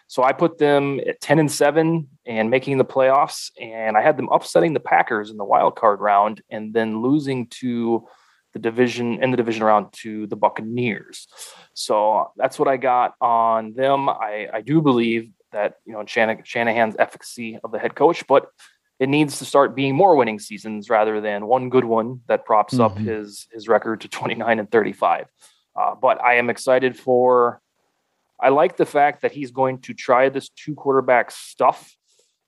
So 0.07 0.21
I 0.21 0.31
put 0.31 0.59
them 0.59 0.99
at 1.07 1.19
10 1.21 1.39
and 1.39 1.51
7 1.51 2.07
and 2.27 2.49
making 2.51 2.77
the 2.77 2.85
playoffs, 2.85 3.49
and 3.59 3.97
I 3.97 4.01
had 4.03 4.15
them 4.15 4.29
upsetting 4.31 4.73
the 4.73 4.79
Packers 4.79 5.31
in 5.31 5.37
the 5.37 5.43
wild 5.43 5.75
card 5.75 5.99
round 6.01 6.43
and 6.51 6.71
then 6.71 7.01
losing 7.01 7.47
to 7.47 8.07
the 8.53 8.59
division 8.59 9.21
in 9.23 9.31
the 9.31 9.37
division 9.37 9.63
round 9.63 9.91
to 9.93 10.27
the 10.27 10.35
Buccaneers. 10.35 11.27
So 11.75 12.31
that's 12.37 12.57
what 12.57 12.67
I 12.67 12.77
got 12.77 13.13
on 13.21 13.73
them. 13.73 14.09
I, 14.09 14.47
I 14.51 14.61
do 14.61 14.81
believe 14.81 15.29
that 15.51 15.75
you 15.85 15.93
know 15.93 16.03
Shanahan's 16.05 16.95
efficacy 16.97 17.59
of 17.63 17.71
the 17.71 17.79
head 17.79 17.95
coach, 17.95 18.25
but 18.27 18.47
it 18.99 19.09
needs 19.09 19.39
to 19.39 19.45
start 19.45 19.75
being 19.75 19.93
more 19.93 20.15
winning 20.15 20.39
seasons 20.39 20.89
rather 20.89 21.19
than 21.19 21.45
one 21.47 21.69
good 21.69 21.83
one 21.83 22.21
that 22.27 22.45
props 22.45 22.79
up 22.79 22.95
Mhm. 22.95 23.05
his 23.05 23.47
his 23.51 23.67
record 23.67 24.01
to 24.01 24.07
29 24.07 24.57
and 24.59 24.71
35. 24.71 25.27
Uh, 25.75 25.93
but 25.95 26.21
I 26.23 26.35
am 26.35 26.49
excited 26.49 26.97
for. 26.97 27.61
I 28.39 28.49
like 28.49 28.75
the 28.77 28.85
fact 28.85 29.21
that 29.21 29.31
he's 29.33 29.51
going 29.51 29.79
to 29.81 29.93
try 29.93 30.29
this 30.29 30.49
two 30.49 30.75
quarterback 30.75 31.31
stuff, 31.31 31.95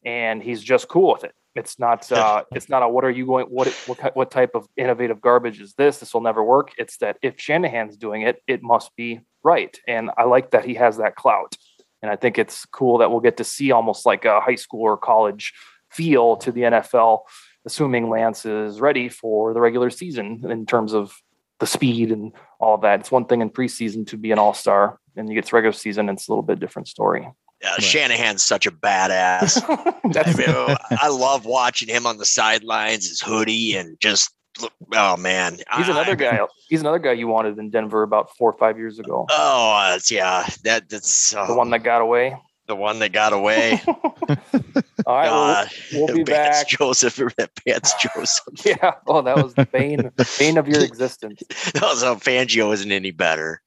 and 0.05 0.41
he's 0.41 0.61
just 0.63 0.87
cool 0.87 1.11
with 1.13 1.23
it. 1.25 1.33
It's 1.57 1.79
not. 1.79 2.11
Uh, 2.11 2.43
it's 2.53 2.69
not 2.69 2.83
a. 2.83 2.87
What 2.87 3.03
are 3.03 3.09
you 3.09 3.25
going? 3.25 3.47
What 3.47 3.67
what 3.87 4.15
what 4.15 4.31
type 4.31 4.51
of 4.53 4.67
innovative 4.77 5.19
garbage 5.19 5.59
is 5.59 5.73
this? 5.73 5.97
This 5.97 6.13
will 6.13 6.21
never 6.21 6.43
work. 6.43 6.71
It's 6.77 6.97
that 6.97 7.17
if 7.21 7.39
Shanahan's 7.39 7.97
doing 7.97 8.21
it, 8.21 8.41
it 8.47 8.61
must 8.61 8.95
be 8.95 9.21
right. 9.43 9.75
And 9.87 10.11
I 10.17 10.23
like 10.23 10.51
that 10.51 10.65
he 10.65 10.75
has 10.75 10.97
that 10.97 11.15
clout. 11.15 11.55
And 12.01 12.11
I 12.11 12.15
think 12.15 12.37
it's 12.37 12.65
cool 12.65 12.99
that 12.99 13.09
we'll 13.09 13.21
get 13.21 13.37
to 13.37 13.43
see 13.43 13.71
almost 13.71 14.05
like 14.05 14.23
a 14.25 14.39
high 14.39 14.55
school 14.55 14.81
or 14.81 14.97
college 14.97 15.53
feel 15.89 16.37
to 16.37 16.51
the 16.51 16.61
NFL, 16.61 17.21
assuming 17.65 18.09
Lance 18.09 18.45
is 18.45 18.79
ready 18.79 19.09
for 19.09 19.53
the 19.53 19.59
regular 19.59 19.89
season 19.89 20.43
in 20.49 20.65
terms 20.65 20.93
of 20.93 21.13
the 21.59 21.65
speed 21.65 22.11
and 22.11 22.33
all 22.59 22.75
of 22.75 22.81
that. 22.81 22.99
It's 22.99 23.11
one 23.11 23.25
thing 23.25 23.41
in 23.41 23.49
preseason 23.49 24.05
to 24.07 24.17
be 24.17 24.31
an 24.31 24.37
all 24.37 24.53
star, 24.53 24.99
and 25.15 25.27
you 25.27 25.35
get 25.35 25.45
to 25.45 25.55
regular 25.55 25.73
season, 25.73 26.09
it's 26.09 26.27
a 26.27 26.31
little 26.31 26.43
bit 26.43 26.59
different 26.59 26.87
story. 26.87 27.27
Uh, 27.63 27.69
right. 27.69 27.83
Shanahan's 27.83 28.43
such 28.43 28.65
a 28.67 28.71
badass. 28.71 29.63
I, 29.67 30.33
mean, 30.33 30.77
I 31.01 31.07
love 31.09 31.45
watching 31.45 31.87
him 31.87 32.05
on 32.05 32.17
the 32.17 32.25
sidelines, 32.25 33.07
his 33.07 33.19
hoodie, 33.19 33.75
and 33.75 33.99
just 33.99 34.31
look. 34.61 34.73
Oh 34.93 35.17
man, 35.17 35.57
he's 35.75 35.89
another 35.89 36.15
guy. 36.15 36.39
He's 36.69 36.81
another 36.81 36.99
guy 36.99 37.13
you 37.13 37.27
wanted 37.27 37.57
in 37.57 37.69
Denver 37.69 38.03
about 38.03 38.35
four 38.37 38.51
or 38.51 38.57
five 38.57 38.77
years 38.77 38.99
ago. 38.99 39.25
Oh, 39.29 39.73
uh, 39.75 39.99
yeah, 40.09 40.47
that 40.63 40.89
that's 40.89 41.35
uh, 41.35 41.47
the 41.47 41.55
one 41.55 41.71
that 41.71 41.83
got 41.83 42.01
away. 42.01 42.37
The 42.67 42.75
one 42.75 42.99
that 42.99 43.13
got 43.13 43.31
away. 43.31 43.81
All 43.87 45.15
right, 45.15 45.27
uh, 45.29 45.65
we'll, 45.93 46.07
we'll 46.07 46.15
be 46.17 46.23
Vance 46.23 46.57
back. 46.59 46.67
Joseph, 46.67 47.15
that 47.37 47.49
Vance 47.67 47.93
Joseph. 47.93 48.65
yeah. 48.65 48.95
Oh, 49.07 49.21
that 49.21 49.41
was 49.41 49.53
the 49.53 49.65
bane, 49.65 50.11
bane 50.37 50.57
of 50.57 50.67
your 50.67 50.83
existence. 50.83 51.41
that 51.73 51.81
was 51.81 52.03
how 52.03 52.15
Fangio 52.15 52.73
isn't 52.73 52.91
any 52.91 53.11
better. 53.11 53.61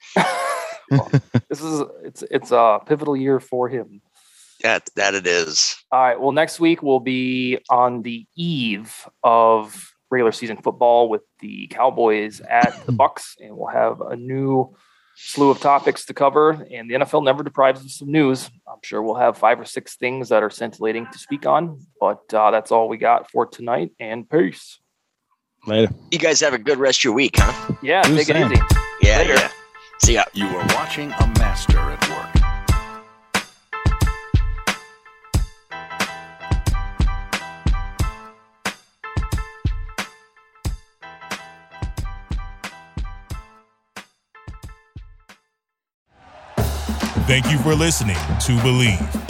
Well, 0.91 1.11
this 1.49 1.62
is 1.62 1.82
it's 2.05 2.22
it's 2.30 2.51
a 2.53 2.80
pivotal 2.86 3.16
year 3.16 3.41
for 3.41 3.68
him. 3.68 4.01
That 4.62 4.88
that 4.97 5.14
it 5.14 5.26
is. 5.26 5.76
All 5.91 6.01
right. 6.01 6.20
Well, 6.20 6.32
next 6.32 6.61
week 6.61 6.82
we'll 6.82 7.01
be 7.01 7.59
on 7.70 8.03
the 8.03 8.26
eve 8.36 9.09
of 9.22 9.93
regular 10.11 10.32
season 10.32 10.57
football 10.57 11.09
with 11.09 11.22
the 11.38 11.68
Cowboys 11.68 12.41
at 12.41 12.84
the 12.86 12.93
Bucks, 13.03 13.36
and 13.41 13.57
we'll 13.57 13.68
have 13.72 14.01
a 14.01 14.16
new 14.16 14.74
slew 15.16 15.51
of 15.51 15.61
topics 15.61 16.07
to 16.07 16.14
cover, 16.14 16.66
and 16.70 16.91
the 16.91 16.95
NFL 16.95 17.24
never 17.24 17.43
deprives 17.43 17.84
us 17.84 18.01
of 18.01 18.09
news. 18.09 18.51
I'm 18.66 18.78
sure 18.82 19.03
we'll 19.03 19.16
have 19.16 19.36
five 19.36 19.61
or 19.61 19.64
six 19.64 19.97
things 19.97 20.30
that 20.30 20.43
are 20.43 20.51
scintillating 20.51 21.07
to 21.12 21.18
speak 21.18 21.47
on, 21.47 21.86
but 22.01 22.22
uh, 22.32 22.51
that's 22.51 22.72
all 22.72 22.88
we 22.88 22.97
got 22.97 23.30
for 23.30 23.47
tonight. 23.47 23.93
And 24.01 24.28
peace. 24.28 24.78
Later. 25.66 25.93
You 26.11 26.18
guys 26.18 26.41
have 26.41 26.55
a 26.55 26.59
good 26.59 26.78
rest 26.78 27.01
of 27.01 27.05
your 27.05 27.12
week, 27.12 27.34
huh? 27.36 27.74
Yeah, 27.82 28.03
take 28.03 28.30
it 28.30 28.36
easy. 28.36 28.62
Yeah, 29.03 29.18
Later. 29.18 29.34
yeah. 29.34 29.51
See 30.03 30.15
ya. 30.15 30.25
You 30.33 30.47
are 30.47 30.67
watching 30.75 31.13
a 31.13 31.27
master 31.39 31.79
at 31.79 32.09
work. 32.09 32.27
Thank 47.27 47.53
you 47.53 47.59
for 47.59 47.75
listening 47.77 48.17
to 48.17 48.53
Bleav. 48.65 49.30